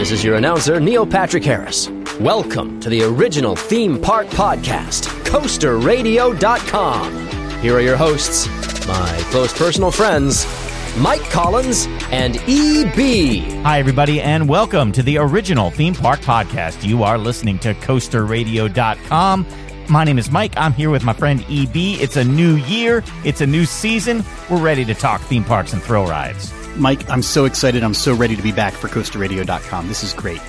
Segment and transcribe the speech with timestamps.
[0.00, 1.90] This is your announcer, Neil Patrick Harris.
[2.18, 7.28] Welcome to the original theme park podcast, CoasterRadio.com.
[7.60, 8.48] Here are your hosts,
[8.88, 10.46] my close personal friends,
[10.96, 13.42] Mike Collins and EB.
[13.62, 16.82] Hi, everybody, and welcome to the original theme park podcast.
[16.82, 19.46] You are listening to CoasterRadio.com.
[19.90, 20.54] My name is Mike.
[20.56, 21.76] I'm here with my friend EB.
[21.76, 24.24] It's a new year, it's a new season.
[24.48, 26.54] We're ready to talk theme parks and thrill rides.
[26.76, 27.82] Mike, I'm so excited.
[27.82, 29.88] I'm so ready to be back for CoasterRadio.com.
[29.88, 30.40] This is great.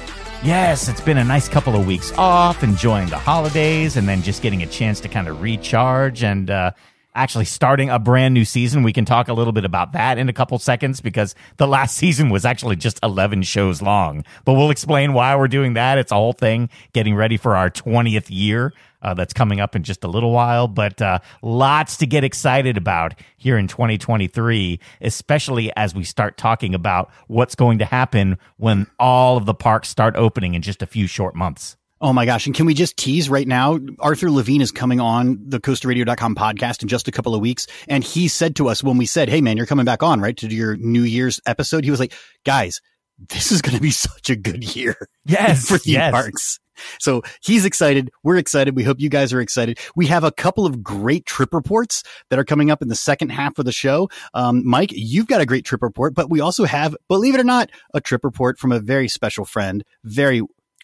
[0.44, 4.42] Yes, it's been a nice couple of weeks off, enjoying the holidays, and then just
[4.42, 6.72] getting a chance to kind of recharge and uh,
[7.16, 8.84] actually starting a brand new season.
[8.84, 11.96] We can talk a little bit about that in a couple seconds because the last
[12.02, 14.24] season was actually just 11 shows long.
[14.46, 15.98] But we'll explain why we're doing that.
[15.98, 18.74] It's a whole thing getting ready for our 20th year.
[19.04, 22.78] Uh, that's coming up in just a little while, but uh, lots to get excited
[22.78, 28.86] about here in 2023, especially as we start talking about what's going to happen when
[29.00, 31.78] all of the parks start opening in just a few short months.
[32.02, 32.48] Oh my gosh.
[32.48, 33.80] And can we just tease right now?
[34.00, 37.68] Arthur Levine is coming on the coasterradio.com podcast in just a couple of weeks.
[37.88, 40.36] And he said to us when we said, Hey man, you're coming back on, right?
[40.38, 41.84] To do your New Year's episode.
[41.84, 42.82] He was like, guys,
[43.30, 44.96] this is going to be such a good year.
[45.26, 45.66] Yes.
[45.70, 46.12] for theme yes.
[46.12, 46.60] parks.
[47.00, 48.10] So he's excited.
[48.24, 48.76] We're excited.
[48.76, 49.78] We hope you guys are excited.
[49.96, 53.30] We have a couple of great trip reports that are coming up in the second
[53.30, 54.10] half of the show.
[54.34, 57.44] Um, Mike, you've got a great trip report, but we also have, believe it or
[57.44, 60.42] not, a trip report from a very special friend, very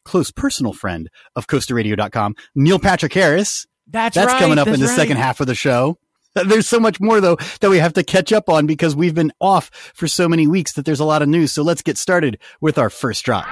[0.08, 3.68] close personal friend of CoasterRadio.com, Neil Patrick Harris.
[3.90, 4.95] That's, That's right, coming up that's in the right.
[4.95, 5.97] second half of the show.
[6.35, 9.16] Uh, there's so much more though that we have to catch up on because we've
[9.16, 11.51] been off for so many weeks that there's a lot of news.
[11.51, 13.46] So let's get started with our first drop.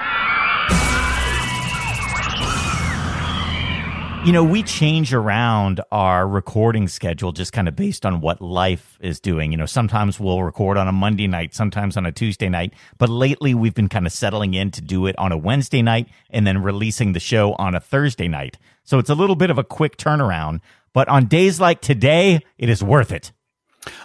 [4.26, 8.98] You know, we change around our recording schedule just kind of based on what life
[9.00, 9.52] is doing.
[9.52, 13.08] You know, sometimes we'll record on a Monday night, sometimes on a Tuesday night, but
[13.08, 16.44] lately we've been kind of settling in to do it on a Wednesday night and
[16.44, 18.58] then releasing the show on a Thursday night.
[18.82, 20.58] So it's a little bit of a quick turnaround,
[20.92, 23.30] but on days like today, it is worth it.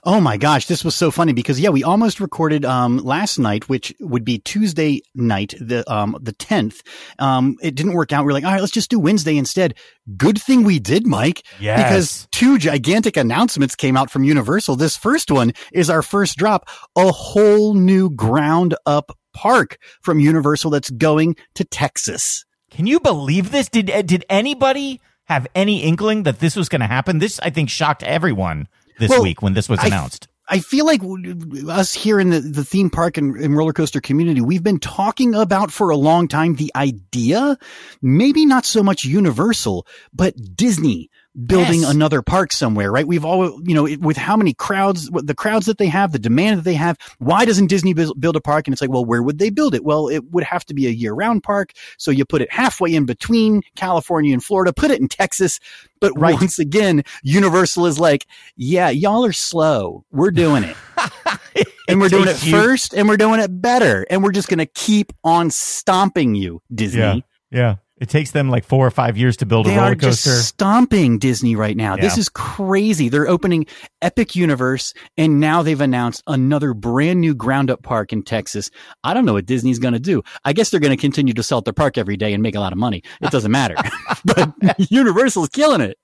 [0.03, 3.69] Oh my gosh, this was so funny because yeah, we almost recorded um last night,
[3.69, 6.81] which would be Tuesday night, the um the tenth.
[7.19, 8.25] Um, it didn't work out.
[8.25, 9.75] We are like, all right, let's just do Wednesday instead.
[10.18, 11.44] Good thing we did, Mike.
[11.59, 11.84] Yes.
[11.84, 14.75] Because two gigantic announcements came out from Universal.
[14.75, 20.72] This first one is our first drop, a whole new ground up park from Universal
[20.72, 22.46] that's going to Texas.
[22.70, 23.70] Can you believe this?
[23.70, 27.20] Did did anybody have any inkling that this was going to happen?
[27.20, 28.68] This I think shocked everyone
[29.01, 30.29] this Well, week when this was announced.
[30.47, 34.01] I feel like w- us here in the, the theme park and, and roller coaster
[34.01, 37.57] community, we've been talking about for a long time the idea,
[38.01, 41.09] maybe not so much Universal, but Disney
[41.46, 41.92] building Yes.
[41.92, 43.08] another park somewhere, right?
[43.08, 46.19] We've all, you know, it- with how many crowds, the crowds that they have, the
[46.19, 48.68] demand that they have, why doesn't Disney build a park?
[48.68, 49.86] And it's like, well, where would they build it?
[49.86, 51.72] Well, it would have to be a year round park.
[51.97, 55.59] So you put it halfway in between California and Florida, put it in Texas.
[56.02, 56.34] But Right.
[56.34, 58.28] once again, Universal is like,
[58.58, 60.03] yeah, y'all are slow.
[60.12, 60.75] We're doing it.
[61.88, 64.06] and we're doing it first and we're doing it better.
[64.09, 67.00] And we're just going to keep on stomping you, Disney.
[67.00, 67.16] Yeah,
[67.52, 67.75] yeah.
[68.01, 70.25] It takes them like four or five years to build a They roller are just
[70.25, 70.41] coaster.
[70.41, 71.95] stomping Disney right now.
[71.95, 73.09] This is crazy.
[73.09, 73.67] They're opening
[74.01, 78.72] Epic Universe and now they've announced another brand new ground up park in Texas.
[79.03, 80.23] I don't know what Disney's going to do.
[80.44, 82.56] I guess they're going to continue to sell at their park every day and make
[82.56, 83.03] a lot of money.
[83.22, 83.75] It doesn't matter.
[84.25, 84.51] but
[84.91, 86.00] Universal's killing it.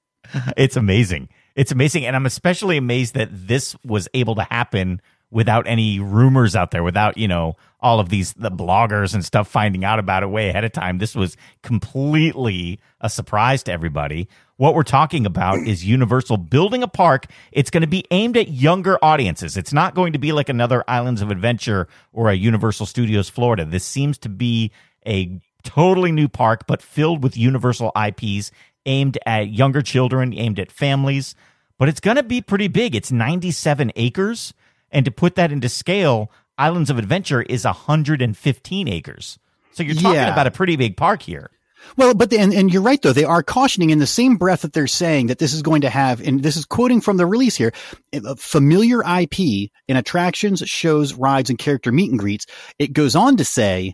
[0.55, 1.29] It's amazing.
[1.55, 2.05] It's amazing.
[2.05, 6.83] And I'm especially amazed that this was able to happen without any rumors out there,
[6.83, 10.49] without, you know, all of these the bloggers and stuff finding out about it way
[10.49, 10.97] ahead of time.
[10.97, 14.27] This was completely a surprise to everybody.
[14.55, 17.27] What we're talking about is Universal building a park.
[17.51, 19.55] It's going to be aimed at younger audiences.
[19.55, 23.65] It's not going to be like another Islands of Adventure or a Universal Studios Florida.
[23.65, 24.71] This seems to be
[25.05, 28.49] a totally new park, but filled with Universal IPs
[28.87, 31.35] aimed at younger children, aimed at families.
[31.77, 32.95] But it's going to be pretty big.
[32.95, 34.55] It's 97 acres.
[34.91, 39.37] And to put that into scale, Islands of Adventure is 115 acres.
[39.73, 40.31] So you're talking Yeah.
[40.31, 41.51] about a pretty big park here.
[41.95, 43.13] Well, but the, and, and you're right though.
[43.13, 45.89] They are cautioning in the same breath that they're saying that this is going to
[45.89, 47.71] have, and this is quoting from the release here,
[48.13, 49.39] a familiar IP
[49.87, 52.45] in attractions, shows, rides, and character meet and greets.
[52.79, 53.93] It goes on to say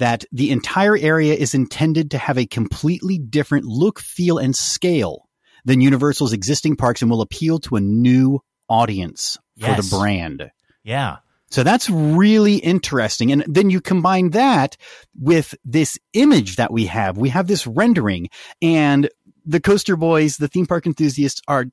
[0.00, 5.28] that the entire area is intended to have a completely different look, feel, and scale
[5.64, 10.50] than Universal's existing parks and will appeal to a new audience for the brand.
[10.82, 11.18] Yeah.
[11.50, 13.30] So that's really interesting.
[13.30, 14.76] And then you combine that
[15.18, 17.16] with this image that we have.
[17.16, 18.28] We have this rendering
[18.60, 19.08] and
[19.46, 21.66] the coaster boys, the theme park enthusiasts are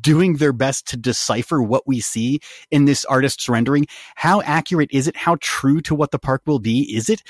[0.00, 2.40] doing their best to decipher what we see
[2.70, 3.86] in this artist's rendering.
[4.16, 5.16] How accurate is it?
[5.16, 7.22] How true to what the park will be is it?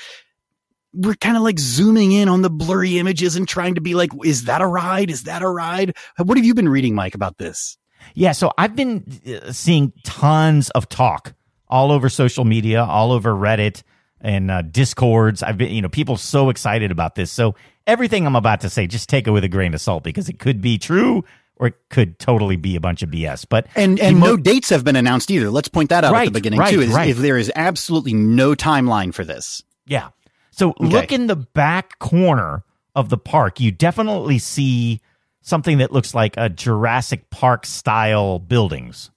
[0.93, 4.09] We're kind of like zooming in on the blurry images and trying to be like,
[4.25, 5.11] is that a ride?
[5.11, 5.95] Is that a ride?
[6.17, 7.77] What have you been reading, Mike, about this?
[8.13, 11.33] Yeah, so I've been uh, seeing tons of talk
[11.67, 13.83] all over social media, all over Reddit
[14.19, 15.41] and uh, discords.
[15.41, 17.31] I've been, you know, people so excited about this.
[17.31, 17.55] So
[17.87, 20.39] everything I'm about to say, just take it with a grain of salt because it
[20.39, 21.23] could be true
[21.55, 23.45] or it could totally be a bunch of BS.
[23.47, 25.49] But And and no dates have been announced either.
[25.49, 26.81] Let's point that out at the beginning right, too.
[26.81, 27.09] Is right.
[27.09, 29.63] if there is absolutely no timeline for this.
[29.85, 30.09] Yeah.
[30.51, 32.63] So look in the back corner
[32.95, 33.59] of the park.
[33.59, 35.01] You definitely see
[35.41, 39.11] something that looks like a Jurassic Park style buildings.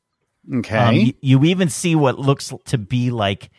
[0.53, 0.76] Okay.
[0.76, 3.50] Um, you, you even see what looks to be like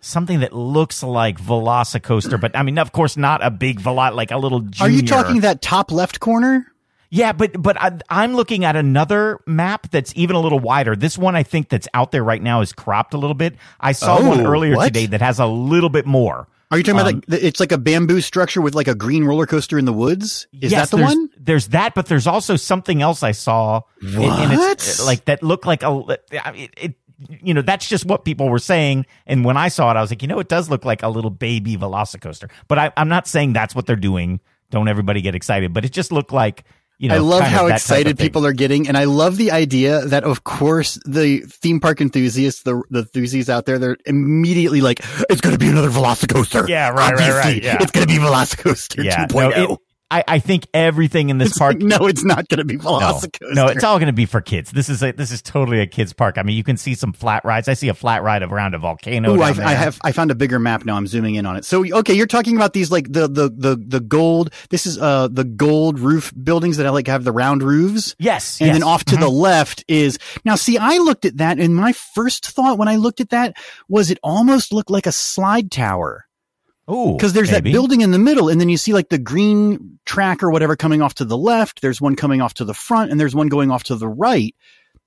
[0.00, 4.30] something that looks like Velocicoaster, but I mean, of course, not a big Velo, like
[4.30, 4.66] a little.
[4.80, 6.66] Are you talking that top left corner?
[7.08, 10.96] Yeah, but but I, I'm looking at another map that's even a little wider.
[10.96, 13.54] This one I think that's out there right now is cropped a little bit.
[13.80, 14.86] I saw Oh, one earlier what?
[14.86, 16.48] today that has a little bit more.
[16.70, 19.24] Are you talking Um, about like it's like a bamboo structure with like a green
[19.24, 20.48] roller coaster in the woods?
[20.60, 21.28] Is Yes, that the there's- one?
[21.38, 23.82] There's that, but there's also something else I saw.
[24.02, 25.06] and it's What?
[25.06, 25.90] like that looked like a
[26.52, 26.94] mean, it,
[27.42, 29.06] you know, that's just what people were saying.
[29.26, 31.08] And when I saw it, I was like, you know, it does look like a
[31.08, 32.50] little baby Velocicoaster.
[32.68, 34.40] But I, I'm not saying that's what they're doing.
[34.70, 35.72] Don't everybody get excited.
[35.72, 36.64] But it just looked like,
[36.98, 40.24] you know, I love how excited people are getting, and I love the idea that,
[40.24, 45.40] of course, the theme park enthusiasts, the the enthusiasts out there, they're immediately like, "It's
[45.40, 47.78] going to be another Velocicoaster." Yeah, right, right, right, yeah.
[47.80, 49.56] It's going to be Velocicoaster Yeah, 2.0.
[49.56, 49.78] no, it-
[50.08, 51.74] I, I think everything in this It's park.
[51.74, 53.54] like, no, it's not going to be No, Velocicoaster.
[53.54, 54.70] no, it's all going to be for kids.
[54.70, 56.38] This is a, this is totally a kids park.
[56.38, 57.66] I mean, you can see some flat rides.
[57.68, 59.34] I see a flat ride around a volcano.
[59.34, 59.48] Ooh, I.
[59.48, 60.94] I have I found a bigger map now.
[60.96, 61.64] I'm zooming in on it.
[61.64, 64.52] So okay, you're talking about these like the the the the gold.
[64.70, 68.14] This is uh the gold roof buildings that I like have the round roofs.
[68.18, 68.76] Yes, And yes.
[68.76, 69.20] then off to Mhm.
[69.20, 70.54] the left is now.
[70.54, 73.56] See, I looked at that, and my first thought when I looked at that
[73.88, 76.25] was it almost looked like a slide tower
[76.90, 77.70] Ooh, because there's maybe.
[77.70, 80.76] that building in the middle, and then you see like the green track or whatever
[80.76, 81.82] coming off to the left.
[81.82, 84.54] There's one coming off to the front, and there's one going off to the right.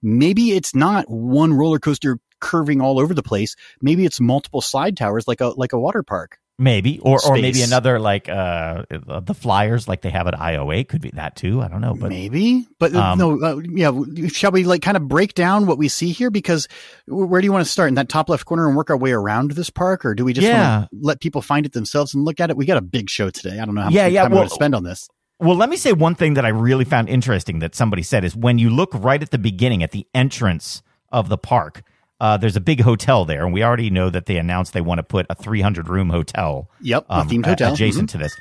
[0.02, 3.56] Maybe it's not one roller coaster curving all over the place.
[3.82, 6.40] Maybe it's multiple slide towers, like a like a water park.
[6.60, 11.02] Maybe, or or maybe another like uh the flyers like they have at IOA could
[11.02, 11.62] be that too.
[11.62, 14.28] I don't know, but Maybe, but uh, Um, no, uh, yeah.
[14.28, 16.30] Shall we like kind of break down what we see here?
[16.30, 16.68] Because
[17.08, 19.12] where do you want to start in that top left corner and work our way
[19.12, 20.86] around this park, or do we just Yeah.
[20.92, 22.58] let people find it themselves and look at it?
[22.58, 23.60] We got a big show today.
[23.60, 25.08] I don't know how Yeah, much yeah, time we well- want to spend on this.
[25.42, 28.36] Well, let me say one thing that I really found interesting that somebody said is
[28.36, 30.82] when you look right at the beginning, at the entrance
[31.14, 31.82] of the park,
[32.20, 35.00] uh, there's a big hotel there, and we already know that they announced they want
[35.00, 38.12] to put a 300 room hotel, Yep, a um, themed hotel adjacent Mhm.
[38.14, 38.36] to this.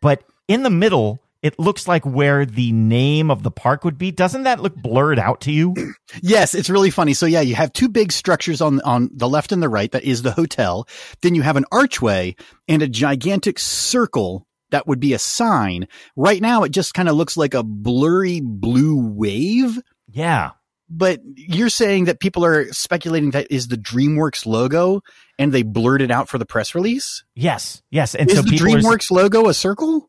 [0.00, 4.10] But in the middle, it looks like where the name of the park would be.
[4.10, 5.74] Doesn't that look blurred out to you?
[6.22, 7.12] Yes, it's really funny.
[7.12, 9.90] So yeah, you have two big structures on on the left and the right.
[9.90, 10.86] That is the hotel.
[11.22, 12.36] Then you have an archway
[12.68, 15.88] and a gigantic circle that would be a sign.
[16.16, 19.80] Right now, it just kind of looks like a blurry blue wave.
[20.10, 20.52] yeah.
[20.96, 25.00] But you're saying that people are speculating that is the DreamWorks logo,
[25.38, 27.24] and they blurred it out for the press release.
[27.34, 27.82] Yes.
[27.90, 28.14] Yes.
[28.14, 30.08] And Is so the people are, DreamWorks logo a circle?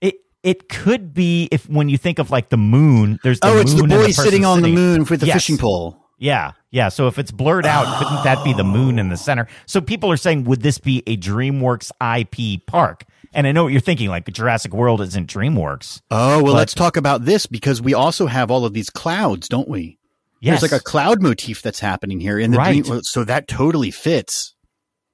[0.00, 3.58] it it could be if when you think of like the moon, there's the oh,
[3.58, 5.34] it's the boy person sitting on the moon with the Yes.
[5.36, 5.96] fishing pole.
[6.16, 6.90] Yeah, yeah.
[6.90, 9.48] So if it's blurred out, couldn't that be the moon in the center?
[9.66, 13.04] So people are saying, would this be a DreamWorks IP park?
[13.32, 16.02] And I know what you're thinking, like Jurassic World isn't DreamWorks.
[16.10, 19.48] Oh well, But- let's talk about this because we also have all of these clouds,
[19.48, 19.98] don't we?
[20.40, 22.82] Yes, There's like a cloud motif that's happening here in the Right.
[22.84, 24.54] dream, so that totally fits.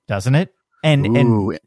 [0.08, 0.54] doesn't it?
[0.84, 1.58] And and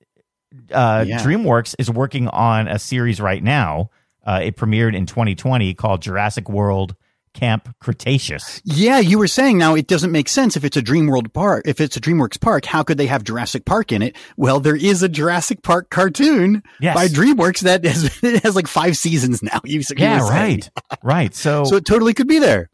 [0.71, 1.19] uh, yeah.
[1.19, 3.89] DreamWorks is working on a series right now.
[4.25, 6.95] Uh, it premiered in 2020 called Jurassic World
[7.33, 8.61] Camp Cretaceous.
[8.65, 11.63] yeah, you were saying now it doesn't make sense if it's a DreamWorld park.
[11.67, 14.15] If it's a DreamWorks park, how could they have Jurassic Park in it?
[14.37, 16.95] Well, there is a Jurassic Park cartoon Yes.
[16.95, 19.59] by DreamWorks that has, it has like five seasons now.
[19.63, 20.69] You, you Yeah, right,
[21.03, 21.35] right.
[21.35, 22.69] So So it totally could be there.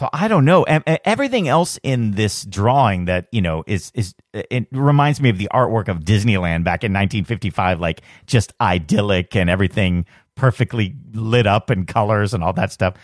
[0.00, 0.62] So I don't know.
[0.62, 5.50] Everything else in this drawing that you know is is it reminds me of the
[5.52, 11.84] artwork of Disneyland back in 1955, like just idyllic and everything perfectly lit up in
[11.84, 12.94] colors and all that stuff.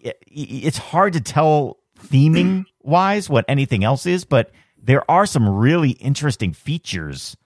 [0.00, 5.90] It's hard to tell theming wise what anything else is, but there are some really
[5.90, 7.36] interesting features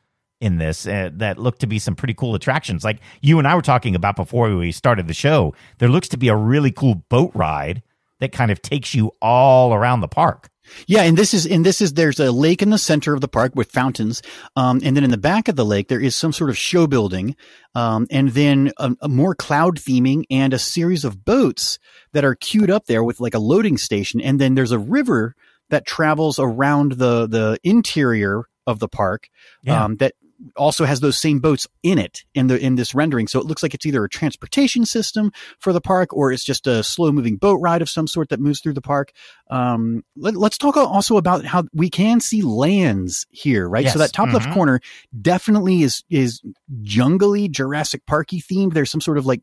[0.40, 2.84] in this uh, that look to be some pretty cool attractions.
[2.84, 6.16] Like you and I were talking about before we started the show, there looks to
[6.16, 7.82] be a really cool boat ride
[8.20, 10.50] that kind of takes you all around the park.
[10.86, 13.28] Yeah, and this is and this is there's a lake in the center of the
[13.28, 14.22] park with fountains,
[14.56, 16.86] um, and then in the back of the lake there is some sort of show
[16.86, 17.36] building,
[17.74, 21.78] um, and then a, a, more cloud theming and a series of boats
[22.12, 25.34] that are queued up there with like a loading station, and then there's a river
[25.68, 29.28] that travels around the the interior of the park
[29.62, 29.84] yeah.
[29.84, 30.14] um, that
[30.56, 33.26] also has those same boats in it in the in this rendering.
[33.26, 36.66] So it looks like it's either a transportation system for the park or it's just
[36.66, 39.12] a slow moving boat ride of some sort that moves through the park.
[39.50, 43.84] Um, let, us talk also about how we can see lands here, right?
[43.84, 43.92] Yes.
[43.92, 44.36] So that top mm-hmm.
[44.36, 44.80] left corner
[45.20, 46.42] definitely is is
[46.82, 48.74] jungly Jurassic Parky themed.
[48.74, 49.42] There's some sort of like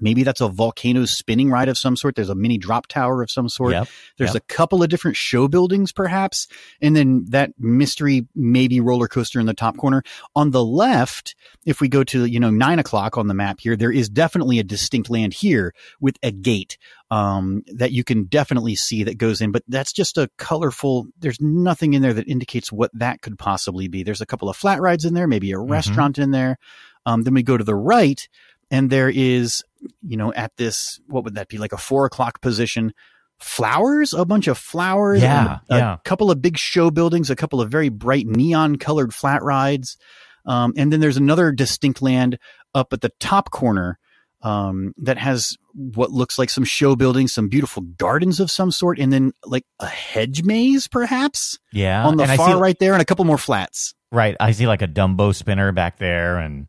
[0.00, 2.14] Maybe that's a volcano spinning ride of some sort.
[2.14, 3.72] There's a mini drop tower of some sort.
[3.72, 4.42] Yep, There's yep.
[4.42, 6.46] a couple of different show buildings, perhaps.
[6.80, 10.02] And then that mystery, maybe roller coaster in the top corner.
[10.34, 11.34] On the left,
[11.64, 14.58] if we go to, you know, nine o'clock on the map here, there is definitely
[14.58, 16.78] a distinct land here with a gate,
[17.10, 21.40] um, that you can definitely see that goes in, but that's just a colorful, there's
[21.40, 24.02] nothing in there that indicates what that could possibly be.
[24.02, 25.70] There's a couple of flat rides in there, maybe a mm-hmm.
[25.70, 26.58] restaurant in there.
[27.06, 28.26] Um, then we go to the right
[28.74, 29.62] and there is,
[30.02, 31.58] you know, at this, what would that be?
[31.58, 32.92] Like a four o'clock position,
[33.38, 35.94] flowers, a bunch of flowers, yeah, a, yeah.
[35.94, 39.96] a couple of big show buildings, a couple of very bright neon colored flat rides.
[40.44, 42.36] Um, and then there's another distinct land
[42.74, 44.00] up at the top corner
[44.42, 48.98] um, that has what looks like some show buildings, some beautiful gardens of some sort,
[48.98, 51.60] and then like a hedge maze, perhaps.
[51.72, 53.94] Yeah, on the and far right there, and a couple more flats.
[54.10, 56.66] Right, I see like a Dumbo spinner back there, and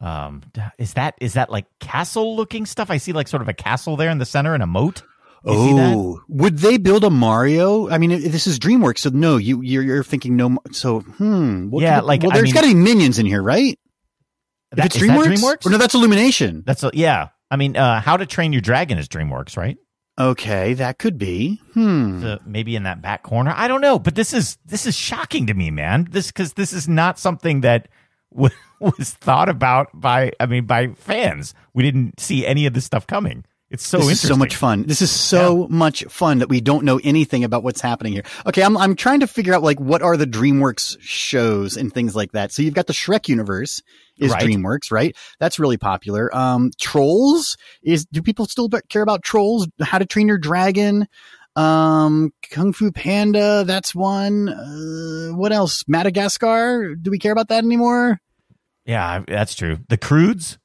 [0.00, 0.42] um,
[0.78, 2.90] is that is that like castle looking stuff?
[2.90, 5.02] I see like sort of a castle there in the center and a moat.
[5.44, 7.88] You oh, would they build a Mario?
[7.88, 10.58] I mean, this is DreamWorks, so no, you you're, you're thinking no.
[10.72, 13.78] So, hmm, yeah, like well, there's got to be minions in here, right?
[14.72, 15.36] That, if it's DreamWorks?
[15.36, 15.66] DreamWorks?
[15.66, 16.64] Or no, that's Illumination.
[16.66, 17.28] That's a, yeah.
[17.48, 19.78] I mean, uh, How to Train Your Dragon is DreamWorks, right?
[20.18, 21.60] Okay, that could be.
[21.74, 22.22] Hmm.
[22.22, 23.52] So maybe in that back corner.
[23.54, 26.08] I don't know, but this is this is shocking to me, man.
[26.10, 27.88] This because this is not something that
[28.80, 31.54] was thought about by I mean by fans.
[31.74, 33.44] We didn't see any of this stuff coming.
[33.68, 34.28] It's so this interesting.
[34.28, 34.84] so much fun.
[34.84, 35.66] This is so yeah.
[35.70, 38.22] much fun that we don't know anything about what's happening here.
[38.46, 42.14] Okay, I'm I'm trying to figure out like what are the DreamWorks shows and things
[42.14, 42.52] like that.
[42.52, 43.82] So you've got the Shrek universe
[44.18, 44.42] is right.
[44.42, 45.16] DreamWorks, right?
[45.40, 46.34] That's really popular.
[46.34, 49.66] Um, Trolls is do people still care about Trolls?
[49.82, 51.08] How to Train Your Dragon?
[51.56, 54.48] Um, Kung Fu Panda, that's one.
[54.48, 55.82] Uh, what else?
[55.88, 56.94] Madagascar.
[56.94, 58.20] Do we care about that anymore?
[58.86, 59.78] Yeah, that's true.
[59.88, 60.58] The Croods.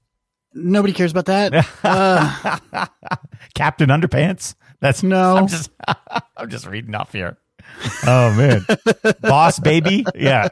[0.53, 1.67] Nobody cares about that.
[1.83, 2.85] Uh,
[3.55, 4.55] Captain Underpants.
[4.79, 5.37] That's no.
[5.37, 5.71] I'm just
[6.37, 7.37] I'm just reading off here.
[8.05, 8.65] Oh man,
[9.21, 10.05] Boss Baby.
[10.15, 10.49] Yeah,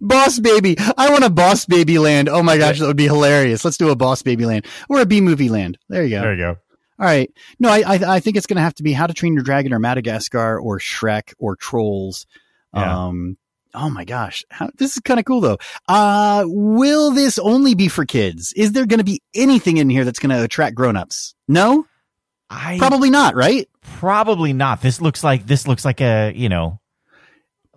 [0.00, 0.76] Boss Baby.
[0.96, 2.28] I want a Boss Baby land.
[2.28, 3.64] Oh my gosh, that would be hilarious.
[3.64, 5.76] Let's do a Boss Baby land or a B movie land.
[5.88, 6.22] There you go.
[6.22, 6.56] There you go.
[6.98, 7.30] All right.
[7.58, 9.42] No, I I, I think it's going to have to be How to Train Your
[9.42, 12.26] Dragon or Madagascar or Shrek or Trolls.
[12.74, 13.06] Yeah.
[13.06, 13.36] Um,
[13.74, 14.44] Oh my gosh.
[14.50, 15.58] How, this is kind of cool though.
[15.88, 18.52] Uh, will this only be for kids?
[18.56, 21.34] Is there going to be anything in here that's going to attract grown-ups?
[21.46, 21.86] No?
[22.48, 23.68] I probably not, right?
[23.82, 24.82] Probably not.
[24.82, 26.80] This looks like this looks like a, you know.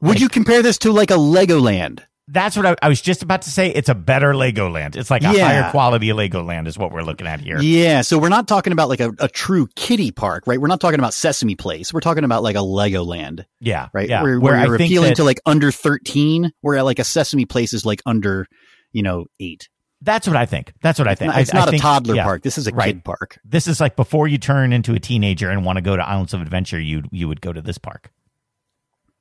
[0.01, 2.01] Would like, you compare this to like a Legoland?
[2.27, 3.69] That's what I, I, was just about to say.
[3.69, 4.95] It's a better Legoland.
[4.95, 5.45] It's like a yeah.
[5.45, 7.59] higher quality Legoland is what we're looking at here.
[7.61, 8.01] Yeah.
[8.01, 10.59] So we're not talking about like a, a true kiddie park, right?
[10.59, 11.93] We're not talking about Sesame Place.
[11.93, 13.43] We're talking about like a Legoland.
[13.59, 13.89] Yeah.
[13.93, 14.07] Right.
[14.07, 14.23] Yeah.
[14.23, 17.73] Where, where, where you're appealing that, to like under 13, where like a Sesame Place
[17.73, 18.47] is like under,
[18.93, 19.67] you know, eight.
[20.01, 20.73] That's what I think.
[20.81, 21.33] That's what I think.
[21.35, 22.43] It's not, it's not a toddler yeah, park.
[22.43, 22.93] This is a right.
[22.93, 23.39] kid park.
[23.45, 26.33] This is like before you turn into a teenager and want to go to Islands
[26.33, 28.11] of Adventure, you you would go to this park.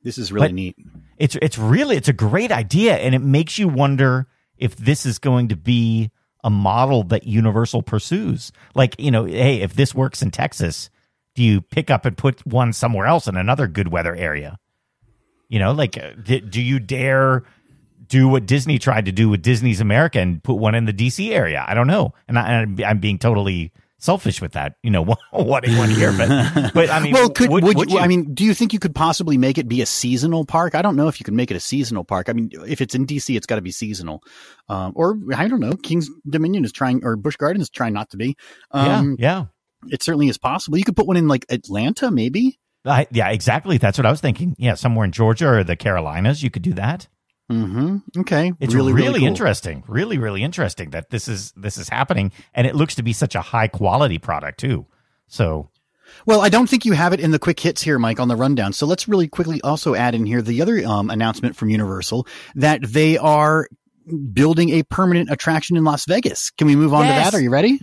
[0.02, 0.76] This is really but neat.
[1.16, 5.18] It's it's really it's a great idea, and it makes you wonder if this is
[5.18, 6.10] going to be
[6.44, 8.52] a model that Universal pursues.
[8.74, 10.90] Like you know, hey, if this works in Texas,
[11.34, 14.58] do you pick up and put one somewhere else in another good weather area?
[15.48, 17.44] You know, like uh, do you dare
[18.08, 21.30] do what Disney tried to do with Disney's America and put one in the DC
[21.30, 21.64] area?
[21.66, 24.76] I don't know, and, I, am being totally selfish with that.
[24.82, 27.98] You know, what one year, but but I mean, well, could would, would, would you,
[27.98, 30.74] I mean, do you think you could possibly make it be a seasonal park?
[30.74, 32.28] I don't know if you could make it a seasonal park.
[32.28, 34.22] I mean, if it's in DC, it's got to be seasonal,
[34.68, 35.72] um, or I don't know.
[35.74, 38.36] King's Dominion is trying, or Busch Gardens is trying not to be.
[38.70, 39.44] Um, yeah,
[39.86, 39.92] yeah.
[39.92, 40.78] it certainly is possible.
[40.78, 42.58] You could put one in like Atlanta, maybe.
[42.84, 43.78] Uh, yeah, exactly.
[43.78, 44.56] That's what I was thinking.
[44.58, 47.06] Yeah, somewhere in Georgia or the Carolinas, you could do that.
[47.52, 49.28] Hmm Okay, It's really, really, really cool.
[49.28, 49.84] interesting.
[49.86, 53.34] Really, really interesting that this is this is happening, and it looks to be such
[53.34, 54.86] a high quality product too.
[55.28, 55.68] So
[56.26, 58.36] Well, I don't think you have it in the quick hits here, Mike, on the
[58.36, 58.72] rundown.
[58.72, 62.80] So let's really quickly also add in here the other um, announcement from Universal that
[62.82, 63.68] they are
[64.32, 66.50] building a permanent attraction in Las Vegas.
[66.50, 67.14] Can we move on Yes.
[67.26, 67.38] to that?
[67.38, 67.78] Are you ready?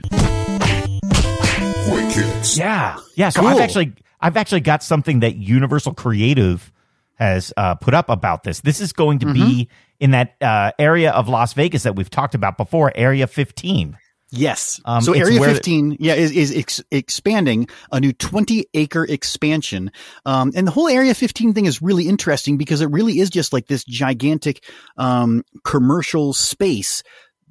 [1.89, 2.57] Quick hits.
[2.57, 3.29] yeah, yeah.
[3.29, 3.49] So Cool.
[3.49, 6.71] I've actually I've actually got something that Universal Creative
[7.19, 8.61] has uh, put up about this.
[8.61, 9.33] This is going to Mm-hmm.
[9.47, 13.97] be in that uh, area of Las Vegas that we've talked about before, Area 15.
[14.31, 14.79] Yes.
[14.85, 19.91] Um, so Area where- 15, yeah, is, is ex- expanding a new 20 acre expansion.
[20.25, 23.51] Um, and the whole Area 15 thing is really interesting because it really is just
[23.53, 24.63] like this gigantic,
[24.97, 27.03] um, commercial space,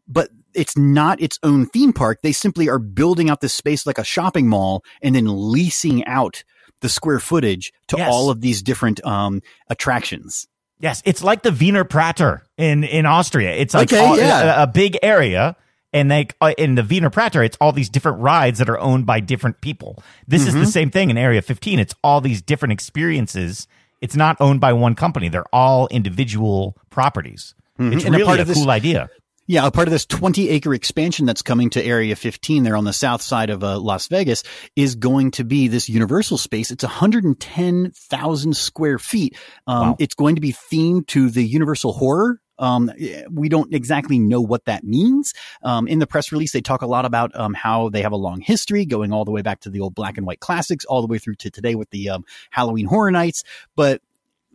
[0.07, 2.21] but it's not its own theme park.
[2.23, 6.43] They simply are building out this space like a shopping mall and then leasing out
[6.81, 8.09] the square footage to Yes.
[8.11, 10.47] all of these different, um, attractions.
[10.81, 13.53] Yes, it's like the Wiener Prater in in Austria.
[13.53, 14.61] It's like Okay, all- yeah.
[14.61, 15.57] a, a big area,
[15.93, 19.05] and they uh, in the Wiener Prater, it's all these different rides that are owned
[19.05, 20.03] by different people.
[20.29, 20.59] This Mm-hmm.
[20.61, 21.81] is the same thing in Area 15.
[21.81, 23.67] It's all these different experiences.
[24.01, 25.29] It's not owned by one company.
[25.29, 27.55] They're all individual properties.
[27.79, 28.07] It's Mm-hmm.
[28.07, 29.09] And a really part a, of this- cool idea.
[29.51, 32.85] Yeah, a part of this 20 acre expansion that's coming to Area 15 there on
[32.85, 34.43] the south side of uh, Las Vegas
[34.77, 36.71] is going to be this universal space.
[36.71, 39.37] It's 110,000 square feet.
[39.67, 39.97] Um, Wow.
[39.99, 42.41] It's going to be themed to the universal horror.
[42.59, 42.91] Um,
[43.31, 45.33] we don't exactly know what that means.
[45.63, 48.17] Um, in the press release, they talk a lot about um, how they have a
[48.17, 51.01] long history going all the way back to the old black and white classics, all
[51.01, 53.45] the way through to today with the um, Halloween Horror Nights.
[53.77, 54.03] But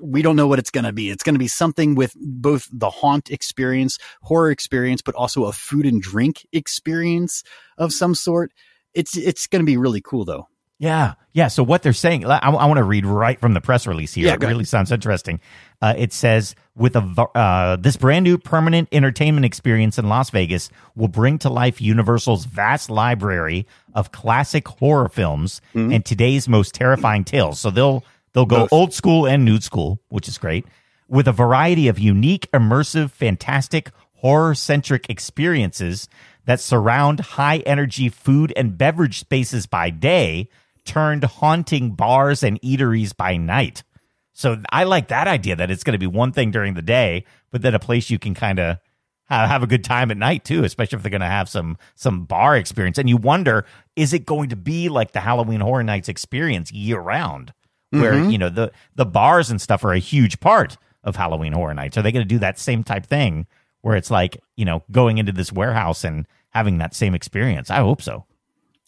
[0.03, 1.09] we don't know what it's going to be.
[1.09, 5.51] It's going to be something with both the haunt experience, horror experience, but also a
[5.53, 7.43] food and drink experience
[7.77, 8.51] of some sort.
[8.93, 10.47] It's it's going to be really cool though.
[10.79, 11.47] Yeah, yeah.
[11.47, 14.25] So what they're saying, I, I want to read right from the press release here.
[14.25, 14.51] Yeah, it ahead.
[14.51, 15.39] really sounds interesting.
[15.81, 16.99] Uh, it says, "With a
[17.35, 22.45] uh, this brand new permanent entertainment experience in Las Vegas will bring to life Universal's
[22.45, 25.93] vast library of classic horror films Mm-hmm.
[25.93, 28.03] and today's most terrifying tales." So they'll
[28.33, 30.65] they'll go old school and new school, which is great,
[31.07, 36.07] with a variety of unique, immersive, fantastic, horror centric experiences
[36.45, 40.49] that surround high energy food and beverage spaces by day,
[40.85, 43.83] turned haunting bars and eateries by night.
[44.33, 47.25] So I like that idea that it's going to be one thing during the day,
[47.51, 48.77] but then a place you can kind of
[49.25, 52.25] have a good time at night too, especially if they're going to have some some
[52.25, 52.97] bar experience.
[52.97, 56.99] And you wonder, is it going to be like the Halloween Horror Nights experience year
[56.99, 57.53] round,
[58.01, 61.73] where you know the the bars and stuff are a huge part of Halloween Horror
[61.73, 61.97] Nights?
[61.97, 63.45] Are they going to do that same type thing
[63.81, 67.69] where it's like you know going into this warehouse and having that same experience?
[67.69, 68.25] I hope so.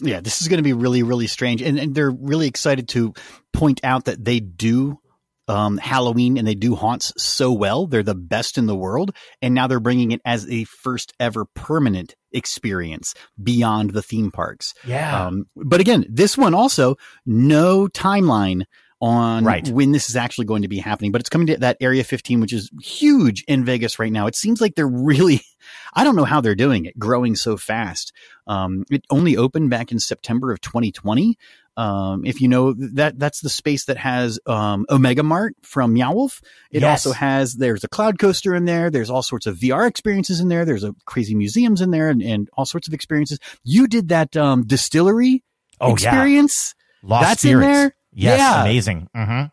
[0.02, 3.13] Yeah, this is going to be really really strange, and and they're really excited to
[3.54, 5.00] point out that they do.
[5.48, 7.86] Um, Halloween and they do haunts so well.
[7.86, 9.15] They're the best in the world.
[9.44, 14.74] And now they're bringing it as a first ever permanent experience beyond the theme parks.
[14.88, 15.28] Yeah.
[15.28, 16.96] Um, but again, this one also
[17.28, 18.63] no timeline
[19.01, 19.67] on Right.
[19.69, 22.39] when this is actually going to be happening, but it's coming to that area 15,
[22.39, 24.25] which is huge in Vegas right now.
[24.27, 25.41] It seems like they're really,
[25.93, 28.13] I don't know how they're doing it, growing so fast.
[28.47, 31.38] Um, it only opened back in September of 2020.
[31.77, 36.13] Um, if you know that that's the space that has, um, Omega Mart from Meow
[36.13, 36.41] Wolf.
[36.71, 37.05] It Yes.
[37.05, 38.89] also has, there's a cloud coaster in there.
[38.89, 40.63] There's all sorts of VR experiences in there.
[40.63, 43.39] There's a crazy museums in there and, and all sorts of experiences.
[43.65, 45.43] You did that, um, distillery
[45.81, 45.93] Oh, yeah.
[45.93, 46.75] experience.
[47.03, 47.95] Lost That's in there?
[48.15, 48.62] Yes, Yeah.
[48.62, 49.10] amazing.
[49.15, 49.45] Mm-hmm.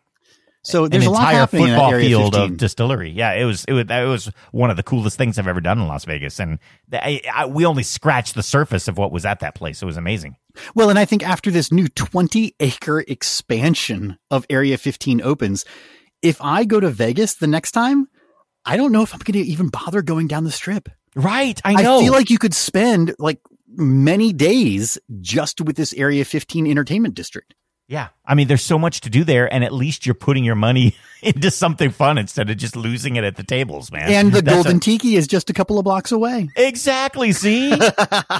[0.65, 2.51] So there's an a lot entire football field 15.
[2.53, 3.09] of distillery.
[3.11, 5.77] Yeah, it was it was that was one of the coolest things I've ever done
[5.77, 6.57] in Las Vegas, and
[6.91, 9.81] I, I, we only scratched the surface of what was at that place.
[9.81, 10.37] It was amazing.
[10.73, 15.65] Well, and I think after this new 20 acre expansion of Area 15 opens,
[16.21, 18.07] if I go to Vegas the next time,
[18.63, 20.87] I don't know if I'm going to even bother going down the strip.
[21.13, 21.99] Right, I know.
[21.99, 27.15] I feel like you could spend like many days just with this Area 15 entertainment
[27.15, 27.53] district.
[27.87, 30.55] Yeah, I mean, there's so much to do there, and at least you're putting your
[30.55, 34.09] money into something fun instead of just losing it at the tables, man.
[34.11, 36.49] And the That's a- Golden Tiki is just a couple of blocks away.
[36.55, 37.31] exactly.
[37.33, 37.75] See,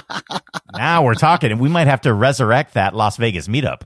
[0.76, 3.82] now we're talking, and we might have to resurrect that Las Vegas meetup.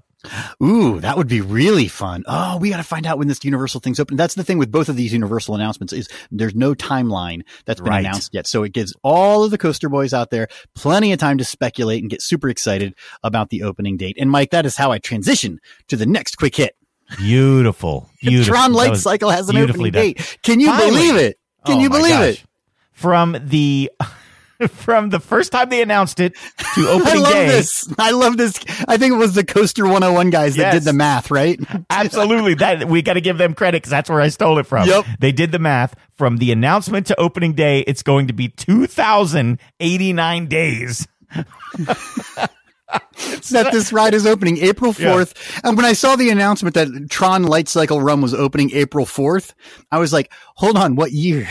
[0.63, 2.25] Ooh, that would be really fun.
[2.27, 4.17] Oh, we got to find out when this Universal thing's open.
[4.17, 7.91] That's the thing with both of these Universal announcements is there's no timeline that's been
[7.91, 8.01] Right.
[8.01, 8.47] announced yet.
[8.49, 12.03] So it gives all of the coaster boys out there plenty of time to speculate
[12.03, 14.17] and get super excited about the opening date.
[14.19, 16.75] And Mike, that is how I transition to the next quick hit.
[17.17, 18.55] Beautiful, beautiful.
[18.55, 20.03] Tron Light Cycle has an opening done.
[20.03, 20.39] date.
[20.43, 20.91] Can you Finally.
[20.91, 21.39] believe it?
[21.65, 22.29] Can Oh you believe gosh.
[22.35, 22.45] it?
[22.93, 23.91] From the
[24.69, 26.35] from the first time they announced it
[26.75, 27.47] to opening I love day.
[27.47, 27.93] this.
[27.99, 28.59] I love this.
[28.89, 30.75] I think it was the Coaster 101 guys that Yes.
[30.75, 31.61] did the math, right?
[31.91, 32.55] Absolutely.
[32.55, 34.89] That we got to give them credit because that's where I stole it from.
[34.89, 35.05] Yep.
[35.21, 37.81] They did the math from the announcement to opening day.
[37.81, 41.07] It's going to be 2,089 days.
[43.51, 45.61] that this ride is opening April 4th.
[45.63, 49.53] And when I saw the announcement that Tron Light Cycle Run was opening April 4th,
[49.93, 51.47] I was like, hold on, what year?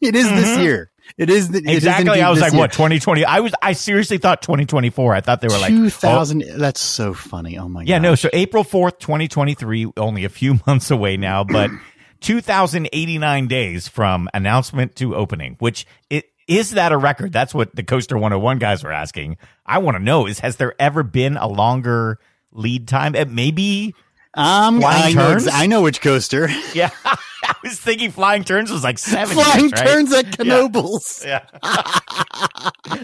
[0.00, 0.62] it is this mm-hmm.
[0.62, 0.90] year.
[1.16, 1.76] It is the, is.
[1.76, 2.20] Exactly.
[2.20, 2.60] I was like, year.
[2.60, 3.24] what, 2020?
[3.24, 5.14] I was, I seriously thought 2024.
[5.14, 6.44] I thought they were like, oh, 2000.
[6.56, 7.58] That's so funny.
[7.58, 7.88] Oh my god.
[7.88, 8.02] Yeah, god.
[8.02, 8.14] no.
[8.14, 11.70] So April 4th, 2023, only a few months away now, but
[12.20, 17.32] 2,089 days from announcement to opening, which it, is that a record?
[17.32, 19.36] That's what the Coaster 101 guys were asking.
[19.64, 22.18] I want to know is, has there ever been a longer
[22.52, 23.14] lead time?
[23.14, 23.94] It maybe,
[24.36, 25.46] Um, Flying I know, turns?
[25.46, 26.48] ex- I know which coaster.
[26.74, 26.90] yeah.
[27.04, 29.86] I was thinking Flying Turns was like seven Flying right?
[29.86, 31.24] turns at Knoebels.
[31.26, 31.40] Yeah.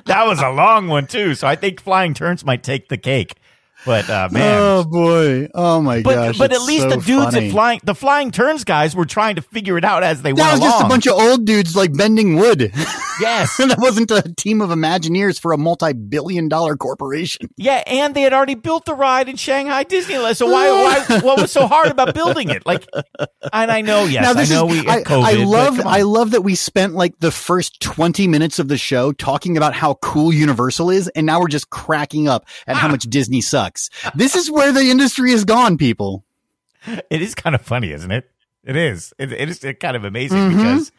[0.07, 1.35] that was a long one too.
[1.35, 3.35] So I think Flying Turns might take the cake.
[3.87, 5.49] But uh, man, Oh boy.
[5.55, 6.39] Oh my But gosh.
[6.39, 7.47] but at least so the dudes funny.
[7.47, 10.51] at flying the flying turns guys were trying to figure it out as they That
[10.51, 12.73] went was just a bunch of old dudes like bending wood.
[13.21, 17.49] Yes, and that wasn't a team of Imagineers for a multi-billion dollar corporation.
[17.57, 20.37] yeah, and they had already built the ride in Shanghai Disneyland.
[20.37, 20.71] So why
[21.09, 22.65] why what was so hard about building it?
[22.67, 22.87] Like,
[23.53, 25.25] and I know yes, now I know is we I, COVID.
[25.25, 25.81] I love.
[25.81, 29.75] I love that we spent like the first 20 minutes of the show talking about
[29.75, 33.91] how cool Universal is and now we're just cracking up at how much Disney sucks.
[34.15, 36.25] This is where the industry has gone, people.
[37.11, 38.31] it is kind of funny, isn't it?
[38.65, 39.13] It is.
[39.19, 40.57] It, it is kind of amazing Mhm.
[40.57, 40.93] because,